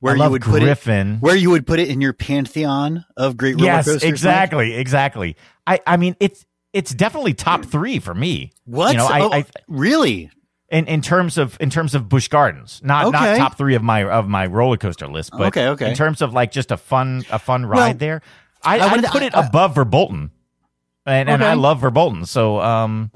[0.00, 3.36] Where I you would put it, where you would put it in your pantheon of
[3.38, 4.02] great roller Yes, coasters.
[4.04, 4.10] Mike?
[4.10, 5.36] exactly, exactly.
[5.66, 8.52] I, I mean, it's it's definitely top three for me.
[8.66, 8.92] What?
[8.92, 10.30] You know, I, Oh, I really?
[10.68, 14.04] in, in terms of in terms of Busch Gardens, not not top three of my
[14.04, 15.88] of my roller coaster list, but Okay, okay.
[15.88, 18.22] in terms of like just a fun a fun ride Well, there,
[18.66, 20.30] I, I I, wanted would to- put it I- above Verbolten,
[21.06, 22.26] and and I love Verbolten.
[22.26, 23.10] So um,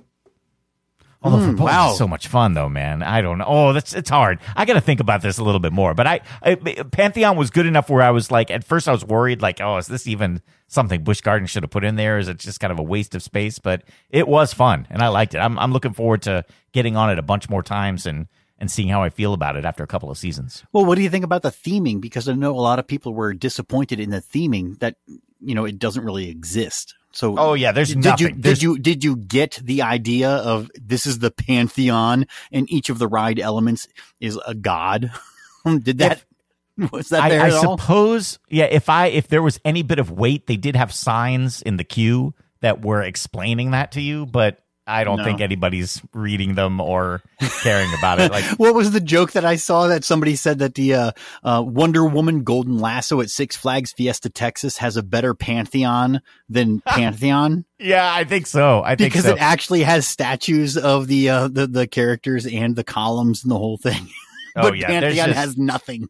[1.23, 1.93] although Mm, Verbolten wow.
[1.93, 3.03] is so much fun though, man.
[3.03, 3.45] I don't know.
[3.47, 4.39] Oh, that's it's hard.
[4.57, 5.93] I got to think about this a little bit more.
[5.95, 9.05] But I, I Pantheon was good enough where I was like, at first I was
[9.05, 12.19] worried, like, oh, is this even something Busch Gardens should have put in there?
[12.19, 13.59] Is it just kind of a waste of space?
[13.59, 15.39] But it was fun, and I liked it.
[15.39, 18.27] I'm I'm looking forward to getting on it a bunch more times and
[18.59, 20.65] and seeing how I feel about it after a couple of seasons.
[20.73, 21.99] Well, what do you think about the theming?
[22.01, 24.97] Because I know a lot of people were disappointed in the theming that
[25.41, 26.95] you know it doesn't really exist.
[27.13, 28.37] So, Oh, yeah, there's did nothing.
[28.37, 32.71] you There's- did you did you get the idea of this is the pantheon and
[32.71, 33.89] each of the ride elements
[34.21, 35.11] is a god?
[35.83, 36.23] did that
[36.93, 37.77] was that there I at all?
[37.79, 38.65] suppose, yeah.
[38.65, 41.85] If I if there was any bit of weight, they did have signs in the
[41.85, 44.61] queue that were explaining that to you, but
[44.91, 45.25] I don't No.
[45.25, 47.23] think anybody's reading them or
[47.63, 48.31] caring about it.
[48.31, 51.13] Like, what was the joke that I saw that somebody said that the uh,
[51.45, 56.81] uh, Wonder Woman Golden Lasso at Six Flags Fiesta Texas has a better pantheon than
[56.87, 58.83] Pantheon yeah, I think so.
[58.83, 59.33] I think because so.
[59.33, 63.57] it actually has statues of the, uh, the the characters and the columns and the
[63.59, 64.09] whole thing.
[64.57, 66.09] Oh, yeah, Pantheon just- has nothing.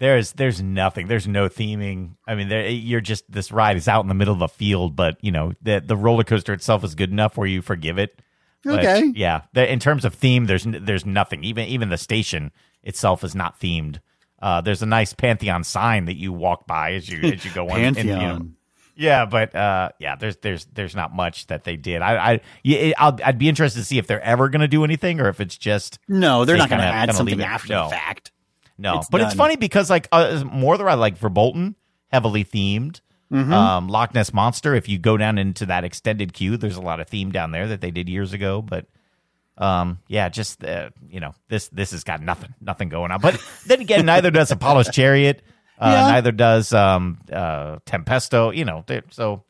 [0.00, 1.06] There's there's nothing.
[1.06, 2.16] There's no theming.
[2.26, 4.96] I mean, there, you're just this ride is out in the middle of a field,
[4.96, 8.20] but you know the the roller coaster itself is good enough where you forgive it.
[8.64, 9.12] But, Okay.
[9.14, 9.42] yeah.
[9.52, 11.44] The, in terms of theme, there's there's nothing.
[11.44, 12.50] Even even the station
[12.82, 14.00] itself is not themed.
[14.42, 17.68] Uh, there's a nice Pantheon sign that you walk by as you as you go
[17.68, 17.78] on.
[17.80, 18.54] and, you know, Pantheon.
[18.96, 22.00] yeah, but uh, yeah, there's there's there's not much that they did.
[22.00, 25.20] I I I'll, I'd be interested to see if they're ever going to do anything
[25.20, 27.84] or if it's just No, they're not going to add something after No.
[27.90, 28.32] the fact.
[28.80, 31.74] No, It's but it's funny because like uh, more the ride like Verbolten,
[32.08, 33.00] heavily themed.
[33.32, 33.52] Mm-hmm.
[33.52, 34.74] Um, Loch Ness Monster.
[34.74, 37.68] If you go down into that extended queue, there's a lot of theme down there
[37.68, 38.60] that they did years ago.
[38.60, 38.86] But
[39.56, 43.20] um, yeah, just uh, you know, this this has got nothing, nothing going on.
[43.20, 45.42] But then again, neither does Apollo's Chariot.
[45.78, 46.10] Uh, Yeah.
[46.12, 48.56] Neither does um, uh, Tempesto.
[48.56, 49.44] You know, so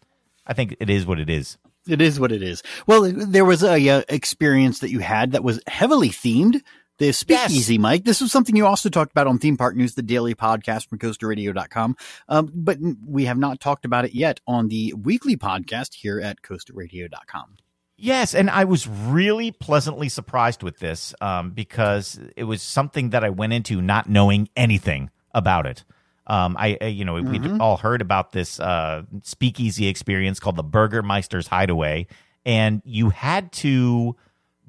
[0.47, 1.57] I think it is what it is.
[1.89, 2.63] It is what it is.
[2.87, 6.61] Well, there was a uh, experience that you had that was heavily themed.
[7.01, 8.05] The Speakeasy, Mike.
[8.05, 10.99] This was something you also talked about on Theme Park News, the daily podcast from
[10.99, 11.97] coasterradio.com.
[12.29, 16.43] Um, but we have not talked about it yet on the weekly podcast here at
[16.43, 17.57] coasterradio.com.
[17.97, 23.25] Yes, and I was really pleasantly surprised with this um, because it was something that
[23.25, 25.85] I went into not knowing anything about it.
[26.27, 27.53] Um, I, I you know we Mhm.
[27.53, 32.09] would all heard about this uh, speakeasy experience called the Burgermeister's Hideaway,
[32.45, 34.17] and you had to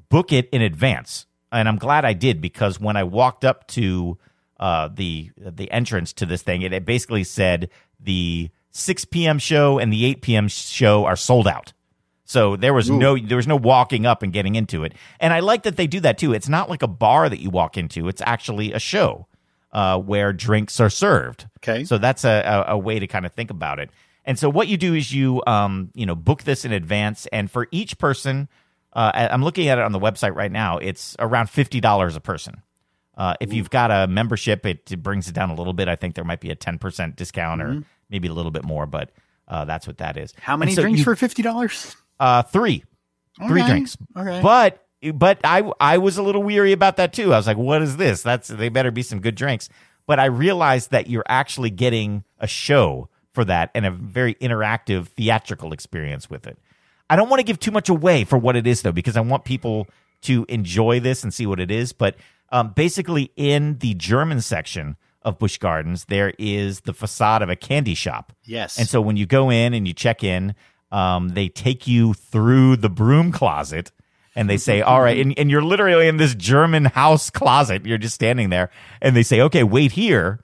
[0.08, 1.26] book it in advance.
[1.52, 4.18] And I'm glad I did because when I walked up to
[4.60, 7.70] uh, the the entrance to this thing, it, it basically said
[8.00, 9.38] the 6 p.m.
[9.40, 10.48] show and the 8 p.m.
[10.48, 11.74] show are sold out.
[12.24, 12.98] So there was Ooh.
[12.98, 14.94] no there was no walking up and getting into it.
[15.20, 16.34] And I like that they do that too.
[16.34, 18.08] It's not like a bar that you walk into.
[18.08, 19.28] It's actually a show
[19.74, 21.48] uh, where drinks are served.
[21.60, 21.84] Okay.
[21.84, 23.90] So that's a, a, a way to kind of think about it.
[24.24, 27.52] And so what you do is you um you know book this in advance, and
[27.52, 28.48] for each person,
[28.94, 30.78] uh, I'm looking at it on the website right now.
[30.78, 32.62] It's around fifty dollars a person.
[33.18, 35.88] Uh, if you've got a membership, it, it brings it down a little bit.
[35.88, 37.84] I think there might be a ten percent discount or Mhm.
[38.10, 39.12] maybe a little bit more, but
[39.48, 40.34] uh, that's what that is.
[40.42, 41.96] How many so drinks you- for fifty dollars?
[42.20, 42.84] uh, three,
[43.48, 43.98] three drinks.
[44.18, 44.40] okay.
[44.42, 47.34] But but I I was a little weary about that too.
[47.34, 48.22] I was like, what is this?
[48.24, 49.68] That's they better be some good drinks.
[50.08, 55.08] But I realized that you're actually getting a show for that and a very interactive
[55.08, 56.58] theatrical experience with it.
[57.12, 59.22] I don't want to give too much away for what it is though, because I
[59.22, 59.86] want people
[60.22, 61.92] to enjoy this and see what it is.
[61.92, 62.16] But
[62.54, 67.58] um, basically, in the German section of Busch Gardens, there is the facade of a
[67.58, 68.32] candy shop.
[68.46, 68.80] Yes.
[68.80, 70.56] And so when you go in and you check in,
[70.90, 73.92] um, they take you through the broom closet
[74.34, 77.86] and they say, all right, and, and you're literally in this German house closet.
[77.86, 78.70] You're just standing there
[79.02, 80.40] and they say, okay, wait here.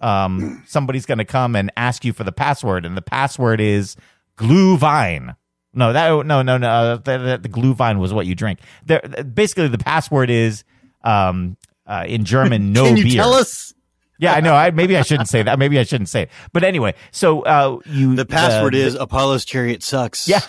[0.00, 2.86] Um, somebody's going to come and ask you for the password.
[2.86, 3.96] And the password is
[4.38, 5.36] Glühwein.
[5.76, 6.68] No, that, no, no, no.
[6.68, 8.58] Uh, the, the, the Glühwein was what you drink.
[8.86, 10.64] There, basically, the password is,
[11.04, 13.16] um, uh, in German, no Can you beer.
[13.22, 13.72] tell us?
[14.18, 14.54] Yeah, I know.
[14.54, 15.58] I maybe I shouldn't say that.
[15.58, 16.30] Maybe I shouldn't say it.
[16.54, 20.26] But anyway, so uh, you The password the- is Apollo's chariot sucks.
[20.26, 20.40] yeah,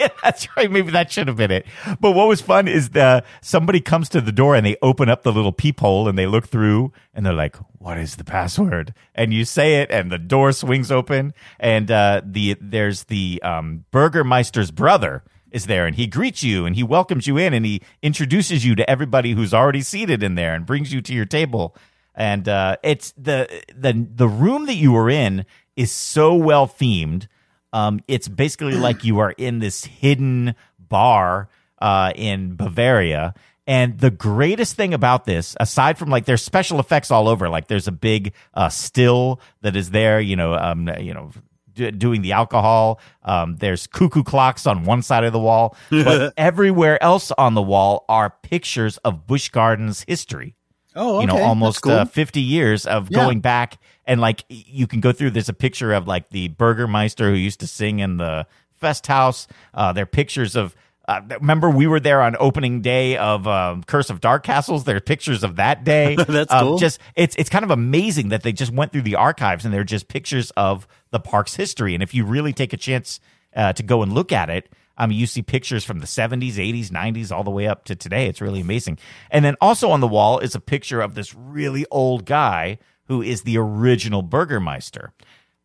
[0.22, 0.70] that's right.
[0.70, 1.66] Maybe that should have been it.
[2.00, 5.22] But what was fun is the somebody comes to the door and they open up
[5.22, 9.32] the little peephole and they look through and they're like, "What is the password?" And
[9.32, 14.70] you say it, and the door swings open, and uh, the there's the um, Burgermeister's
[14.70, 18.64] brother is there, and he greets you and he welcomes you in and he introduces
[18.64, 21.76] you to everybody who's already seated in there and brings you to your table.
[22.14, 25.44] And uh, it's the the the room that you were in
[25.76, 27.26] is so well themed.
[27.72, 31.48] Um, it's basically like you are in this hidden bar
[31.80, 33.34] uh, in Bavaria.
[33.66, 37.68] And the greatest thing about this, aside from like there's special effects all over, like
[37.68, 41.30] there's a big uh, still that is there, you know, um, you know,
[41.72, 42.98] d- doing the alcohol.
[43.22, 47.62] Um, there's cuckoo clocks on one side of the wall, but everywhere else on the
[47.62, 50.56] wall are pictures of Busch Gardens history
[50.94, 51.42] Oh, you know, okay.
[51.44, 51.92] almost cool.
[51.92, 53.18] uh, 50 years of Yeah.
[53.20, 55.30] going back and like you can go through.
[55.30, 58.46] There's a picture of like the Burgermeister who used to sing in the
[58.76, 59.46] Fest House.
[59.74, 60.74] Uh, there are pictures of.
[61.08, 64.84] Uh, remember, we were there on opening day of um, Curse of Dark Castles.
[64.84, 66.14] There are pictures of that day.
[66.28, 66.78] That's Um, cool.
[66.78, 69.82] Just it's it's kind of amazing that they just went through the archives and they're
[69.82, 71.94] just pictures of the park's history.
[71.94, 73.18] And if you really take a chance
[73.56, 76.54] uh, to go and look at it, I mean, you see pictures from the 70s,
[76.54, 78.26] 80s, 90s, all the way up to today.
[78.28, 78.98] It's really amazing.
[79.30, 82.78] And then also on the wall is a picture of this really old guy
[83.12, 85.12] who is the original Burgermeister.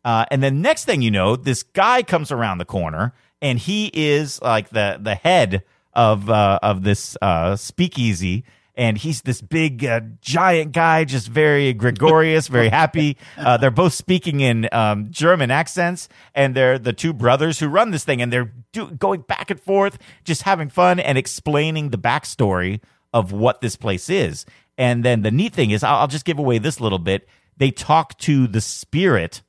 [0.04, 3.90] Uh, and then next thing you know, this guy comes around the corner and he
[3.94, 5.62] is like the the head
[5.94, 8.44] of uh, of this uh, speakeasy.
[8.76, 13.16] And he's this big, uh, giant guy, just very gregarious, very happy.
[13.36, 17.90] Uh, they're both speaking in um, German accents, and they're the two brothers who run
[17.90, 21.98] this thing, and they're do- going back and forth, just having fun and explaining the
[21.98, 22.80] backstory
[23.12, 24.46] of what this place is.
[24.78, 27.28] And then the neat thing is, I'll, I'll just give away this little bit.
[27.58, 29.42] They talk to the spirit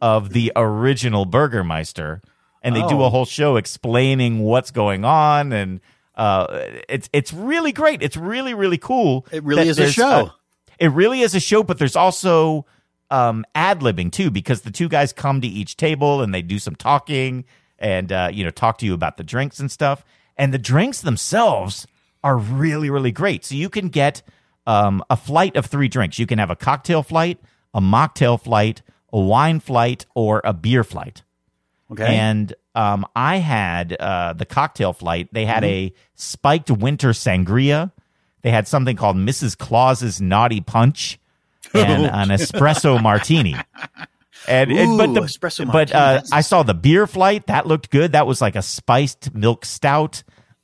[0.00, 2.20] of the original Burgermeister,
[2.62, 3.04] and they do Oh.
[3.04, 5.80] a whole show explaining what's going on, and
[6.14, 6.46] uh,
[6.88, 8.02] it's it's really great.
[8.02, 9.26] It's really really cool.
[9.32, 10.30] It really is a show.
[10.78, 12.66] it really is a show, but there's also
[13.10, 16.58] um, ad libbing too, because the two guys come to each table and they do
[16.58, 17.44] some talking
[17.78, 20.04] and uh, you know talk to you about the drinks and stuff.
[20.36, 21.86] And the drinks themselves
[22.22, 23.44] are really really great.
[23.44, 24.22] So you can get
[24.66, 26.18] um, a flight of three drinks.
[26.18, 27.38] You can have a cocktail flight,
[27.74, 28.80] a mocktail flight,
[29.12, 31.22] a wine flight, or a beer flight.
[31.90, 32.16] Okay.
[32.16, 35.28] And um, I had uh, the cocktail flight.
[35.32, 37.92] They had a spiked winter sangria.
[38.42, 39.56] They had something called Mrs.
[39.58, 41.18] Claus's Naughty Punch
[41.74, 43.54] and an espresso martini.
[44.48, 47.90] And, and- but the, espresso but martini, uh, I saw the beer flight that looked
[47.90, 48.12] good.
[48.12, 50.22] That was like a spiced milk stout,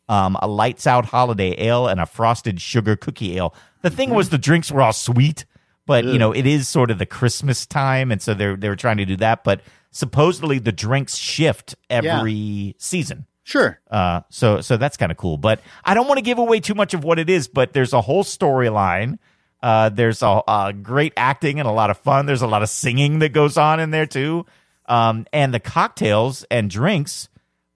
[0.09, 3.55] um, a lights out holiday ale, and a frosted sugar cookie ale.
[3.83, 5.47] The thing was the drinks were all sweet,
[5.87, 8.77] but you know it is sort of the Christmas time, and so they're they were
[8.77, 9.45] trying to do that.
[9.45, 13.27] But supposedly the drinks shift every season.
[13.43, 13.81] Sure.
[13.91, 15.37] Uh, so so that's kind of cool.
[15.37, 17.49] But I don't want to give away too much of what it is.
[17.49, 19.19] But there's a whole storyline
[19.63, 22.27] Uh, there's a, a great acting and a lot of fun.
[22.27, 24.47] There's a lot of singing that goes on in there too.
[24.87, 27.29] Um, and the cocktails and drinks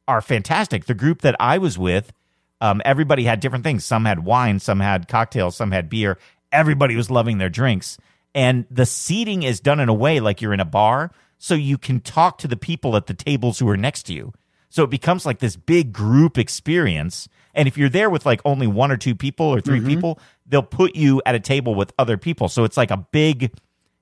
[0.09, 0.87] are fantastic.
[0.87, 2.13] The group that I was with,
[2.61, 3.85] um, everybody had different things.
[3.85, 6.19] Some had wine, some had cocktails, some had beer.
[6.55, 7.99] Everybody was loving their drinks.
[8.35, 11.77] And the seating is done in a way like you're in a bar, so you
[11.77, 14.33] can talk to the people at the tables who are next to you.
[14.71, 17.29] So it becomes like this big group experience.
[17.55, 19.87] And if you're there with like only one or two people or 3 mm-hmm.
[19.87, 22.49] people, they'll put you at a table with other people.
[22.49, 23.53] So it's like a big,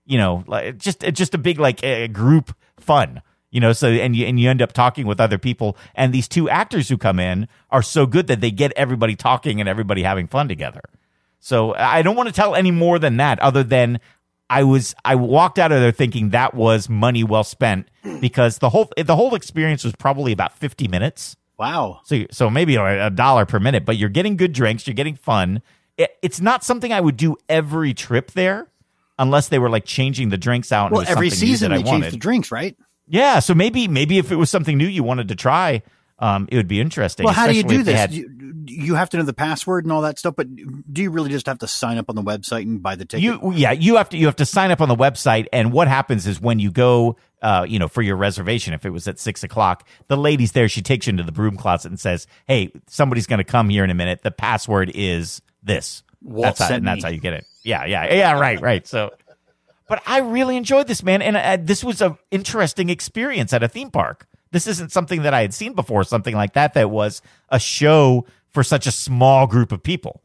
[0.07, 3.21] you know, like just just a big like a group fun.
[3.51, 6.27] You know, so and you and you end up talking with other people, and these
[6.27, 10.03] two actors who come in are so good that they get everybody talking and everybody
[10.03, 10.81] having fun together.
[11.45, 13.99] So I don't want to tell any more than that, other than
[14.49, 17.89] I was I walked out of there thinking that was money well spent
[18.21, 21.37] because the whole the whole experience was probably about fifty minutes.
[21.59, 22.01] Wow.
[22.05, 25.63] So so maybe a, dollar per minute, but you're getting good drinks, you're getting fun.
[25.97, 28.69] It, it's not something I would do every trip there,
[29.19, 30.93] unless they were like changing the drinks out.
[30.93, 32.13] Well, every season they I change wanted.
[32.13, 32.77] the drinks, right?
[33.09, 35.83] Yeah, so maybe maybe if it was something new you wanted to try,
[36.23, 37.25] um, it would be interesting.
[37.25, 37.99] Well, how do you do this?
[37.99, 38.31] had- you,
[38.65, 41.47] you have to know the password and all that stuff, but do you really just
[41.47, 43.25] have to sign up on the website and buy the ticket?
[43.25, 45.89] You yeah, you have to you have to sign up on the website, and what
[45.89, 49.19] happens is when you go, uh, you know, for your reservation, if it was at
[49.19, 50.69] six o'clock, the lady's there.
[50.69, 53.83] She takes you into the broom closet and says, "Hey, somebody's going to come here
[53.83, 54.23] in a minute.
[54.23, 57.45] The password is this." Walt that's how, and that's how you get it.
[57.65, 58.39] Yeah, yeah, yeah.
[58.39, 58.87] Right, right.
[58.87, 59.11] So,
[59.89, 63.69] but I really enjoyed this, man, and uh, this was an interesting experience at a
[63.69, 64.29] theme park.
[64.53, 66.05] This isn't something that I had seen before.
[66.05, 70.23] Something like that that was a show for such a small group of people.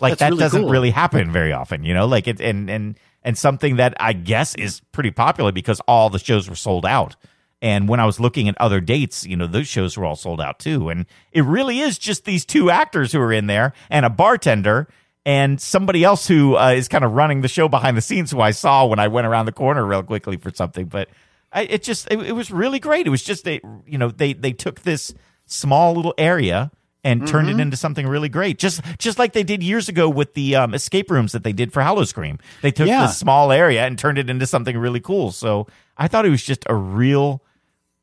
[0.00, 0.70] Like That's that really doesn't cool.
[0.70, 2.06] really happen very often, you know.
[2.06, 6.18] Like it and and and something that I guess is pretty popular because all the
[6.18, 7.16] shows were sold out.
[7.62, 10.40] And when I was looking at other dates, you know, those shows were all sold
[10.40, 10.90] out too.
[10.90, 14.88] And it really is just these two actors who are in there and a bartender
[15.24, 18.40] and somebody else who uh, is kind of running the show behind the scenes who
[18.40, 20.86] I saw when I went around the corner real quickly for something.
[20.86, 21.08] But
[21.56, 23.06] I, it just it, it was really great.
[23.06, 25.12] It was just they you know they they took this
[25.46, 26.70] small little area
[27.02, 27.60] and turned Mm-hmm.
[27.60, 28.58] it into something really great.
[28.58, 31.72] Just just like they did years ago with the um, escape rooms that they did
[31.72, 32.38] for Howl-O-Scream.
[32.62, 33.06] They took Yeah.
[33.06, 35.30] this small area and turned it into something really cool.
[35.32, 35.66] So
[35.96, 37.42] I thought it was just a real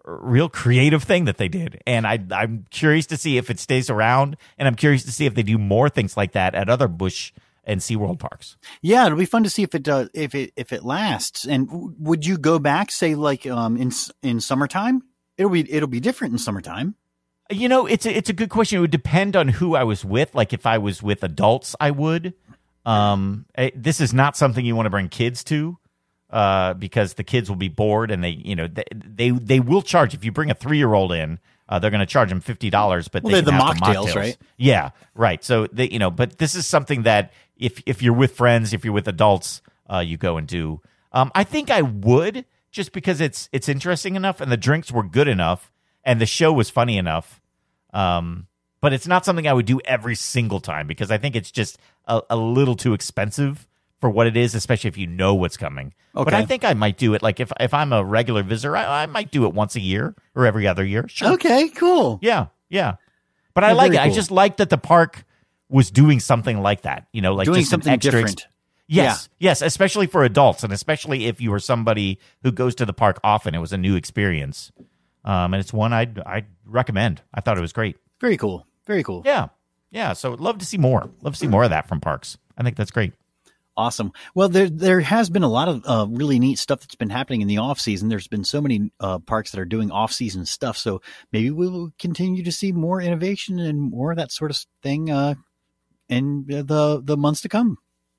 [0.05, 1.81] real creative thing that they did.
[1.88, 5.25] And I I'm curious to see if it stays around and I'm curious to see
[5.25, 7.31] if they do more things like that at other Busch
[7.64, 8.57] and SeaWorld parks.
[8.81, 11.45] Yeah, it'll be fun to see if it does if it if it lasts.
[11.45, 13.91] And w- would you go back, say like um in
[14.22, 15.03] in summertime?
[15.38, 16.95] It'll be it'll be different in summertime.
[17.52, 18.77] You know, it's a, it's a good question.
[18.77, 20.34] It would depend on who I was with.
[20.34, 22.34] Like if I was with adults, I would.
[22.85, 23.45] Um,
[23.76, 25.77] this is not something you want to bring kids to,
[26.30, 29.81] uh, because the kids will be bored and they, you know, they they, they will
[29.81, 31.40] charge if you bring a three year old in.
[31.68, 33.77] Uh, they're going to charge them fifty dollars, but Well, they they're can the have
[33.77, 34.38] mocktails, right?
[34.57, 35.44] Yeah, right.
[35.44, 38.84] So they, you know, but this is something that if if you're with friends, if
[38.84, 39.61] you're with adults,
[39.91, 40.81] uh, you go and do.
[41.11, 45.03] Um, I think I would just because it's it's interesting enough, and the drinks were
[45.03, 45.72] good enough,
[46.03, 47.40] and the show was funny enough.
[47.94, 48.48] Um,
[48.81, 51.77] but it's not something I would do every single time because I think it's just
[52.06, 53.65] a, a little too expensive
[54.03, 55.93] for what it is, especially if you know what's coming.
[56.13, 59.03] But I think I might do it like if if I'm a regular visitor, I,
[59.03, 61.07] I might do it once a year or every other year.
[61.07, 61.31] Sure.
[61.35, 62.19] Okay, cool.
[62.21, 62.95] Yeah, yeah.
[63.53, 63.95] But I like it.
[63.95, 65.23] very I just like that the park
[65.69, 67.07] was doing something like that.
[67.13, 68.45] You know, like Doing something extra different.
[68.88, 72.91] Yes, yes, especially for adults, and especially if you are somebody who goes to the
[72.91, 73.55] park often.
[73.55, 74.73] It was a new experience,
[75.23, 77.21] um, and it's one I'd I'd recommend.
[77.34, 77.95] I thought it was great.
[78.19, 78.67] Very cool.
[78.85, 79.21] Very cool.
[79.25, 79.47] Yeah,
[79.91, 80.11] yeah.
[80.11, 81.09] So love to see more.
[81.21, 82.38] Love to see more of that from parks.
[82.57, 83.13] I think that's great.
[83.76, 84.12] Awesome.
[84.36, 87.41] Well, there there has been a lot of uh, really neat stuff that's been happening
[87.41, 88.08] in the off season.
[88.08, 90.78] There's been so many uh, parks that are doing off season stuff.
[90.78, 91.02] So
[91.32, 95.10] maybe we will continue to see more innovation and more of that sort of thing
[95.10, 95.36] uh,
[96.08, 97.78] in the the months to come.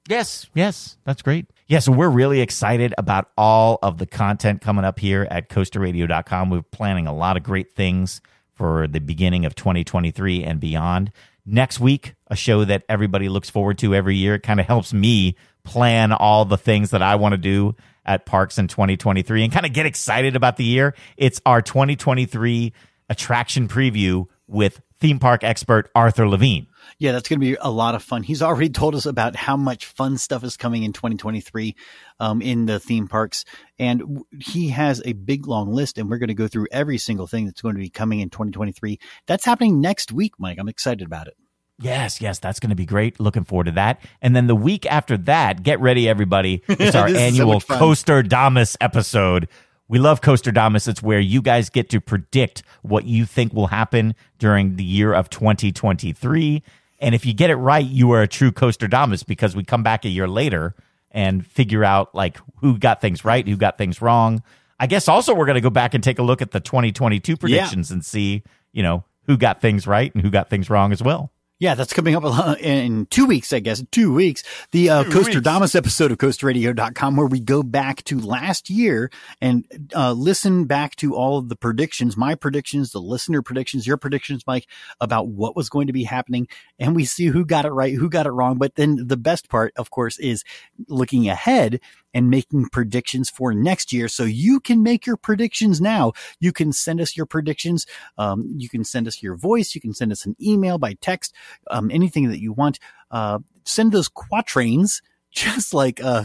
[0.09, 1.47] Yes, yes, that's great.
[1.67, 6.51] Yeah, so we're really excited about all of the content coming up here at coasterradio.com.
[6.51, 8.21] We're planning a lot of great things
[8.53, 11.11] for the beginning of 2023 and beyond.
[11.47, 14.37] Next week, a show that everybody looks forward to every year.
[14.37, 17.77] It kind of helps me plan all the things that I want to do
[18.07, 20.95] at parks in 2023 and kind of get excited about the year.
[21.17, 22.73] It's our 2023
[23.09, 26.67] attraction preview with theme park expert Arthur Levine.
[27.05, 28.23] Yeah, that's going to be a lot of fun.
[28.23, 31.77] He's already told us about how much fun stuff is coming in 2023
[32.19, 33.45] um, in the theme parks.
[33.79, 37.27] And he has a big, long list, and we're going to go through every single
[37.27, 38.99] thing that's going to be coming in 2023.
[39.27, 40.57] That's happening next week, Mike.
[40.59, 41.35] I'm excited about it.
[41.79, 43.21] Yes, yes, that's going to be great.
[43.21, 44.01] Looking forward to that.
[44.23, 46.63] And then the week after that, get ready, everybody.
[46.69, 47.67] It's our so annual much.
[47.67, 49.47] Coasterdamus episode.
[49.89, 50.89] We love Coasterdamus.
[50.89, 55.13] It's where you guys get to predict what you think will happen during the year
[55.13, 56.63] of 2023.
[57.05, 60.07] And if you get it right, you are a true Coasterdamus because we come back
[60.07, 60.75] a year later
[61.11, 64.43] and figure out like who got things right, who got things wrong.
[64.81, 67.37] I guess also we're going to go back and take a look at the 2022
[67.37, 71.03] predictions and see, you know, who got things right and who got things wrong as
[71.03, 71.31] well.
[71.65, 73.83] Yeah, that's coming up in two weeks, I guess.
[73.91, 74.43] Two weeks.
[74.73, 79.11] The uh, Coasterdamus episode of CoasterRadio.com, where we go back to last year
[79.41, 79.65] and
[79.97, 84.45] uh, listen back to all of the predictions, my predictions, the listener predictions, your predictions,
[84.47, 84.67] Mike,
[85.01, 86.49] about what was going to be happening.
[86.79, 88.59] And we see who got it right, who got it wrong.
[88.59, 90.45] But then the best part, of course, is
[90.87, 91.81] looking ahead
[92.15, 94.09] and making predictions for next year.
[94.09, 96.13] So you can make your predictions now.
[96.41, 97.87] You can send us your predictions.
[98.17, 99.75] Um, you can send us your voice.
[99.75, 101.35] You can send us an email by text,
[101.71, 102.79] um, anything that you want.
[103.11, 106.25] Uh, send those quatrains, just like uh,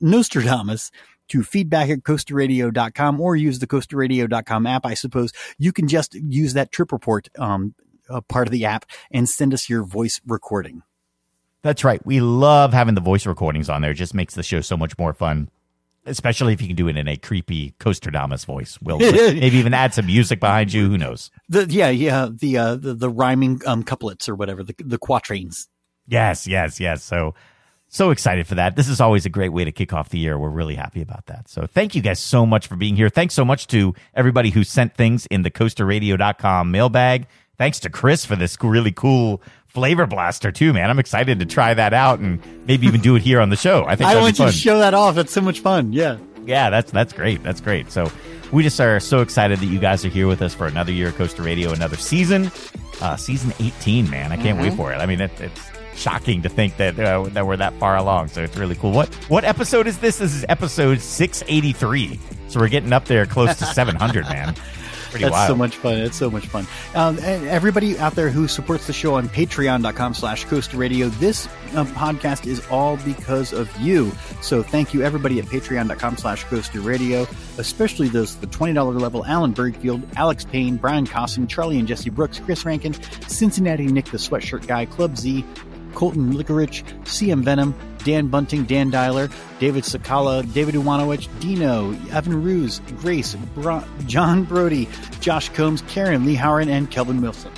[0.00, 0.92] Nostradamus
[1.28, 4.86] to feedback at coasterradio.com or use the coasterradio.com app.
[4.86, 7.74] I suppose you can just use that trip report, um,
[8.28, 10.82] part of the app and send us your voice recording.
[11.66, 12.04] That's right.
[12.06, 13.90] We love having the voice recordings on there.
[13.90, 15.50] It just makes the show so much more fun.
[16.04, 18.80] Especially if you can do it in a creepy Coasterdamus voice.
[18.80, 20.88] Will maybe even add some music behind you.
[20.88, 21.32] Who knows?
[21.48, 25.66] The yeah yeah the uh, the, the rhyming um, couplets or whatever the the quatrains.
[26.06, 27.02] Yes yes yes.
[27.02, 27.34] So
[27.88, 28.76] so excited for that.
[28.76, 30.38] This is always a great way to kick off the year.
[30.38, 31.48] We're really happy about that.
[31.48, 33.08] So thank you guys so much for being here.
[33.08, 37.26] Thanks so much to everybody who sent things in the coasterradio.com mailbag.
[37.58, 39.42] Thanks to Chris for this really cool
[39.76, 40.88] flavor blaster too, man.
[40.88, 43.84] I'm excited to try that out and maybe even do it here on the show.
[43.86, 45.14] I think I want you to show that off.
[45.14, 45.92] That's so much fun.
[45.92, 46.16] Yeah.
[46.46, 47.42] Yeah, that's that's great.
[47.42, 47.92] That's great.
[47.92, 48.10] So
[48.52, 51.08] we just are so excited that you guys are here with us for another year
[51.08, 52.50] of Coaster Radio, another season,
[53.02, 54.08] uh, season 18.
[54.08, 54.70] Man, I can't mm-hmm.
[54.70, 54.96] wait for it.
[54.96, 58.28] I mean, it, it's shocking to think that uh, that we're that far along.
[58.28, 58.92] So it's really cool.
[58.92, 60.16] What what episode is this?
[60.16, 62.18] This is episode 683.
[62.48, 64.54] So we're getting up there close to 700, man.
[65.16, 65.48] Pretty That's wild.
[65.48, 65.98] so much fun.
[65.98, 66.66] It's so much fun.
[66.94, 71.46] Um, and everybody out there who supports the show on patreon.com slash coaster radio, this
[71.74, 74.12] uh, podcast is all because of you.
[74.42, 77.26] So thank you everybody at patreon.com slash coaster radio,
[77.58, 82.38] especially those the $20 level, Alan Bergfield, Alex Payne, Brian Cosson, Charlie and Jesse Brooks,
[82.38, 82.92] Chris Rankin,
[83.26, 85.44] Cincinnati Nick the Sweatshirt Guy, Club Z,
[85.96, 87.74] Colton Licorice, CM Venom,
[88.04, 93.34] Dan Bunting, Dan Dialer, David Sakala, David Iwanowicz, Dino, Evan Ruse, Grace,
[94.06, 94.88] John Brody,
[95.20, 97.50] Josh Combs, Karen Lee Howard, and Kelvin Wilson.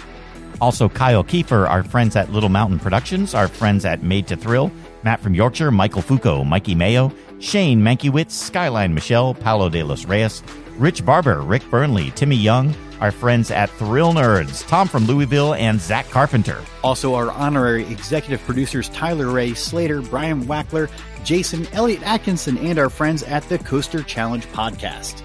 [0.61, 4.73] Also, Kyle Kiefer, our friends at Little Mountain Productions, our friends at Made to Thrill,
[5.03, 10.43] Matt from Yorkshire, Michael Foucault, Mikey Mayo, Shane Mankiewicz, Skyline Michelle, Paulo de los Reyes,
[10.79, 15.81] Rich Barber, Rick Burnley, Timmy Young, our friends at Thrill Nerds, Tom from Louisville, and
[15.81, 16.63] Zach Carpenter.
[16.83, 20.91] Also, our honorary executive producers Tyler Ray Slater, Brian Wackler,
[21.25, 25.23] Jason, Elliot Atkinson, and our friends at the Coaster Challenge podcast.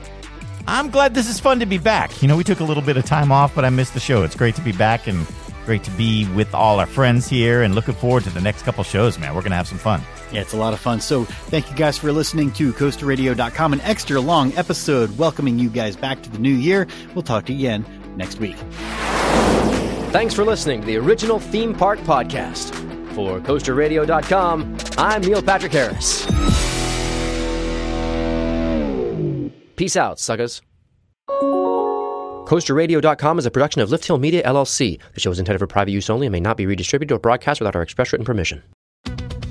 [0.67, 2.21] I'm glad this is fun to be back.
[2.21, 4.23] You know, we took a little bit of time off, but I missed the show.
[4.23, 5.27] It's great to be back and
[5.65, 8.83] great to be with all our friends here and looking forward to the next couple
[8.83, 9.33] shows, man.
[9.35, 10.01] We're going to have some fun.
[10.33, 10.99] Yeah, it's a lot of fun.
[10.99, 15.95] So thank you guys for listening to CoasterRadio.com, an extra long episode welcoming you guys
[15.95, 16.87] back to the new year.
[17.13, 17.85] We'll talk to you again
[18.17, 18.55] next week.
[20.11, 22.73] Thanks for listening to the original Theme Park Podcast.
[23.13, 26.25] For CoasterRadio.com, I'm Neil Patrick Harris.
[29.75, 30.63] Peace out, suckers.
[31.29, 34.99] CoasterRadio.com is a production of Lift Hill Media, LLC.
[35.13, 37.61] The show is intended for private use only and may not be redistributed or broadcast
[37.61, 38.63] without our express written permission.